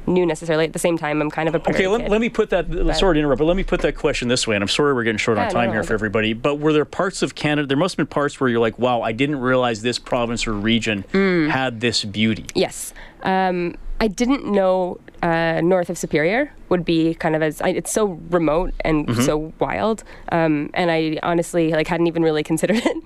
new 0.07 0.25
necessarily. 0.25 0.65
At 0.65 0.73
the 0.73 0.79
same 0.79 0.97
time, 0.97 1.21
I'm 1.21 1.29
kind 1.29 1.47
of 1.47 1.55
a 1.55 1.69
Okay, 1.69 1.87
let, 1.87 2.01
kid. 2.01 2.09
let 2.11 2.21
me 2.21 2.29
put 2.29 2.49
that. 2.49 2.67
Sorry 2.97 3.15
to 3.15 3.19
interrupt, 3.19 3.39
but 3.39 3.45
let 3.45 3.55
me 3.55 3.63
put 3.63 3.81
that 3.81 3.95
question 3.95 4.27
this 4.27 4.47
way. 4.47 4.55
And 4.55 4.63
I'm 4.63 4.67
sorry 4.67 4.93
we're 4.93 5.03
getting 5.03 5.17
short 5.17 5.37
on 5.37 5.49
time 5.51 5.67
no, 5.67 5.73
here 5.73 5.81
no, 5.81 5.87
for 5.87 5.93
everybody. 5.93 6.33
But 6.33 6.55
were 6.55 6.73
there 6.73 6.85
parts 6.85 7.21
of 7.21 7.35
Canada? 7.35 7.67
There 7.67 7.77
must 7.77 7.93
have 7.93 7.97
been 7.97 8.11
parts 8.11 8.39
where 8.39 8.49
you're 8.49 8.59
like, 8.59 8.79
"Wow, 8.79 9.01
I 9.01 9.11
didn't 9.11 9.39
realize 9.39 9.81
this 9.81 9.99
province 9.99 10.47
or 10.47 10.53
region 10.53 11.03
Mm. 11.13 11.49
had 11.49 11.81
this 11.81 12.03
beauty." 12.03 12.45
Yes. 12.55 12.93
Um, 13.23 13.75
I 13.99 14.07
didn't 14.07 14.45
know 14.51 14.97
uh, 15.21 15.61
north 15.61 15.89
of 15.89 15.97
Superior 15.97 16.51
would 16.69 16.83
be 16.85 17.13
kind 17.15 17.35
of 17.35 17.41
as 17.43 17.61
I, 17.61 17.69
it's 17.69 17.91
so 17.91 18.19
remote 18.29 18.73
and 18.81 19.07
Mm-hmm. 19.07 19.19
Mhm. 19.21 19.25
so 19.25 19.53
wild, 19.59 20.03
um, 20.31 20.69
and 20.73 20.89
I 20.91 21.19
honestly 21.23 21.71
like 21.71 21.87
hadn't 21.87 22.07
even 22.07 22.23
really 22.23 22.43
considered 22.43 22.77
it. 22.85 22.97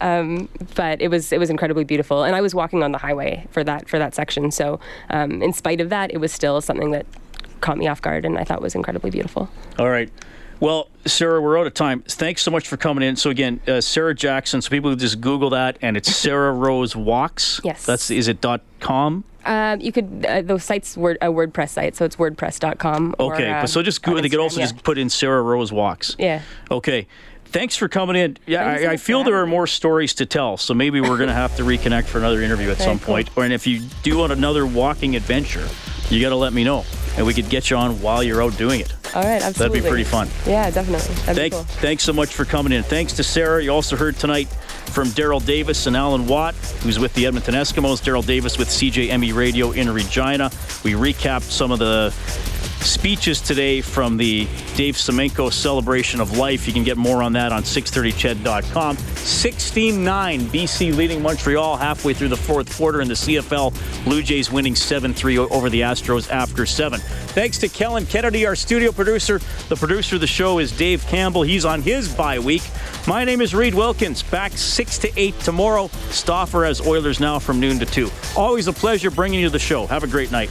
Um, 0.00 0.48
but 0.74 1.00
it 1.00 1.08
was 1.08 1.32
it 1.32 1.38
was 1.38 1.50
incredibly 1.50 1.84
beautiful, 1.84 2.24
and 2.24 2.34
I 2.36 2.40
was 2.40 2.54
walking 2.54 2.82
on 2.82 2.92
the 2.92 2.98
highway 2.98 3.46
for 3.50 3.62
that 3.64 3.88
for 3.88 3.98
that 3.98 4.14
section. 4.14 4.50
So 4.50 4.80
um, 5.10 5.42
in 5.42 5.52
spite 5.52 5.80
of 5.80 5.88
that, 5.90 6.12
it 6.12 6.18
was 6.18 6.32
still 6.32 6.60
something 6.60 6.90
that 6.92 7.06
caught 7.60 7.78
me 7.78 7.86
off 7.88 8.02
guard, 8.02 8.24
and 8.24 8.38
I 8.38 8.44
thought 8.44 8.60
was 8.60 8.74
incredibly 8.74 9.10
beautiful. 9.10 9.48
All 9.78 9.88
right. 9.90 10.10
Well, 10.60 10.88
Sarah, 11.06 11.40
we're 11.40 11.58
out 11.58 11.66
of 11.66 11.74
time. 11.74 12.02
Thanks 12.06 12.42
so 12.42 12.50
much 12.52 12.68
for 12.68 12.76
coming 12.76 13.02
in. 13.02 13.16
So 13.16 13.30
again, 13.30 13.60
uh, 13.66 13.80
Sarah 13.80 14.14
Jackson. 14.14 14.62
So 14.62 14.70
people 14.70 14.94
just 14.94 15.20
Google 15.20 15.50
that, 15.50 15.76
and 15.82 15.96
it's 15.96 16.14
Sarah 16.16 16.52
Rose 16.52 16.94
Walks. 16.94 17.60
Yes. 17.64 17.84
That's 17.84 18.10
is 18.10 18.28
it 18.28 18.40
dot 18.40 18.60
com. 18.78 19.24
Um, 19.44 19.80
you 19.80 19.92
could 19.92 20.24
uh, 20.28 20.42
those 20.42 20.64
sites 20.64 20.96
word 20.96 21.18
a 21.20 21.26
WordPress 21.26 21.70
site, 21.70 21.96
so 21.96 22.04
it's 22.04 22.16
WordPress.com. 22.16 23.16
or, 23.18 23.34
Okay, 23.34 23.50
uh, 23.50 23.62
but 23.62 23.66
so 23.68 23.82
just 23.82 24.02
Google. 24.02 24.22
They 24.22 24.28
could 24.28 24.40
also 24.40 24.60
yeah. 24.60 24.66
just 24.66 24.82
put 24.82 24.98
in 24.98 25.08
Sarah 25.10 25.42
Rose 25.42 25.72
Walks. 25.72 26.16
Yeah. 26.18 26.42
Okay. 26.70 27.06
Thanks 27.46 27.76
for 27.76 27.86
coming 27.86 28.16
in. 28.16 28.38
Yeah, 28.46 28.64
I, 28.66 28.92
I 28.92 28.96
feel 28.96 29.24
there 29.24 29.36
are 29.36 29.46
more 29.46 29.66
stories 29.66 30.14
to 30.14 30.26
tell, 30.26 30.56
so 30.56 30.72
maybe 30.72 31.02
we're 31.02 31.18
going 31.18 31.28
to 31.28 31.34
have 31.34 31.54
to 31.56 31.64
reconnect 31.64 32.04
for 32.04 32.16
another 32.16 32.40
interview 32.40 32.70
at 32.70 32.78
Very 32.78 32.88
some 32.88 32.98
cool. 32.98 33.14
point. 33.14 33.30
Or 33.36 33.44
and 33.44 33.52
if 33.52 33.66
you 33.66 33.82
do 34.02 34.16
want 34.16 34.32
another 34.32 34.66
walking 34.66 35.16
adventure, 35.16 35.68
you 36.08 36.22
got 36.22 36.30
to 36.30 36.36
let 36.36 36.54
me 36.54 36.64
know, 36.64 36.86
and 37.18 37.26
we 37.26 37.34
could 37.34 37.50
get 37.50 37.68
you 37.68 37.76
on 37.76 38.00
while 38.00 38.22
you're 38.22 38.42
out 38.42 38.56
doing 38.56 38.80
it. 38.80 38.94
All 39.14 39.22
right, 39.22 39.42
absolutely. 39.42 39.80
That'd 39.80 39.84
be 39.84 39.88
pretty 39.88 40.04
fun. 40.04 40.28
Yeah, 40.46 40.70
definitely. 40.70 41.14
That'd 41.26 41.36
Thank, 41.36 41.52
be 41.52 41.56
cool. 41.56 41.64
Thanks 41.64 42.04
so 42.04 42.14
much 42.14 42.32
for 42.32 42.46
coming 42.46 42.72
in. 42.72 42.82
Thanks 42.84 43.12
to 43.14 43.22
Sarah. 43.22 43.62
You 43.62 43.68
also 43.70 43.96
heard 43.96 44.16
tonight 44.16 44.48
from 44.86 45.08
Daryl 45.08 45.44
Davis 45.44 45.86
and 45.86 45.96
Alan 45.96 46.26
Watt, 46.26 46.54
who's 46.82 46.98
with 46.98 47.14
the 47.14 47.26
Edmonton 47.26 47.54
Eskimos. 47.54 48.02
Daryl 48.02 48.24
Davis 48.24 48.58
with 48.58 48.68
CJME 48.68 49.34
Radio 49.34 49.70
in 49.70 49.90
Regina. 49.90 50.50
We 50.84 50.92
recapped 50.92 51.50
some 51.50 51.70
of 51.70 51.78
the 51.78 52.12
speeches 52.84 53.40
today 53.40 53.80
from 53.80 54.16
the 54.16 54.46
Dave 54.76 54.96
Semenko 54.96 55.52
celebration 55.52 56.20
of 56.20 56.36
life. 56.38 56.66
You 56.66 56.72
can 56.72 56.84
get 56.84 56.96
more 56.96 57.22
on 57.22 57.32
that 57.34 57.52
on 57.52 57.62
630ched.com. 57.62 58.96
16-9 58.96 60.40
BC 60.40 60.96
leading 60.96 61.22
Montreal 61.22 61.76
halfway 61.76 62.14
through 62.14 62.28
the 62.28 62.36
fourth 62.36 62.76
quarter 62.76 63.00
in 63.00 63.08
the 63.08 63.14
CFL. 63.14 64.04
Blue 64.04 64.22
Jays 64.22 64.50
winning 64.50 64.74
7-3 64.74 65.50
over 65.50 65.70
the 65.70 65.80
Astros 65.82 66.30
after 66.30 66.66
7. 66.66 67.00
Thanks 67.00 67.58
to 67.58 67.68
Kellen 67.68 68.06
Kennedy, 68.06 68.46
our 68.46 68.56
studio 68.56 68.92
producer. 68.92 69.40
The 69.68 69.76
producer 69.76 70.16
of 70.16 70.20
the 70.20 70.26
show 70.26 70.58
is 70.58 70.70
Dave 70.72 71.06
Campbell. 71.06 71.42
He's 71.42 71.64
on 71.64 71.82
his 71.82 72.12
bye 72.14 72.38
week. 72.38 72.62
My 73.06 73.24
name 73.24 73.40
is 73.40 73.54
Reed 73.54 73.74
Wilkins. 73.74 74.22
Back 74.22 74.52
6 74.52 74.98
to 74.98 75.20
8 75.20 75.38
tomorrow. 75.40 75.88
Stauffer 76.10 76.64
has 76.64 76.80
Oilers 76.80 77.20
now 77.20 77.38
from 77.38 77.60
noon 77.60 77.78
to 77.78 77.86
2. 77.86 78.10
Always 78.36 78.66
a 78.66 78.72
pleasure 78.72 79.10
bringing 79.10 79.40
you 79.40 79.50
the 79.50 79.58
show. 79.58 79.86
Have 79.86 80.04
a 80.04 80.08
great 80.08 80.30
night. 80.30 80.50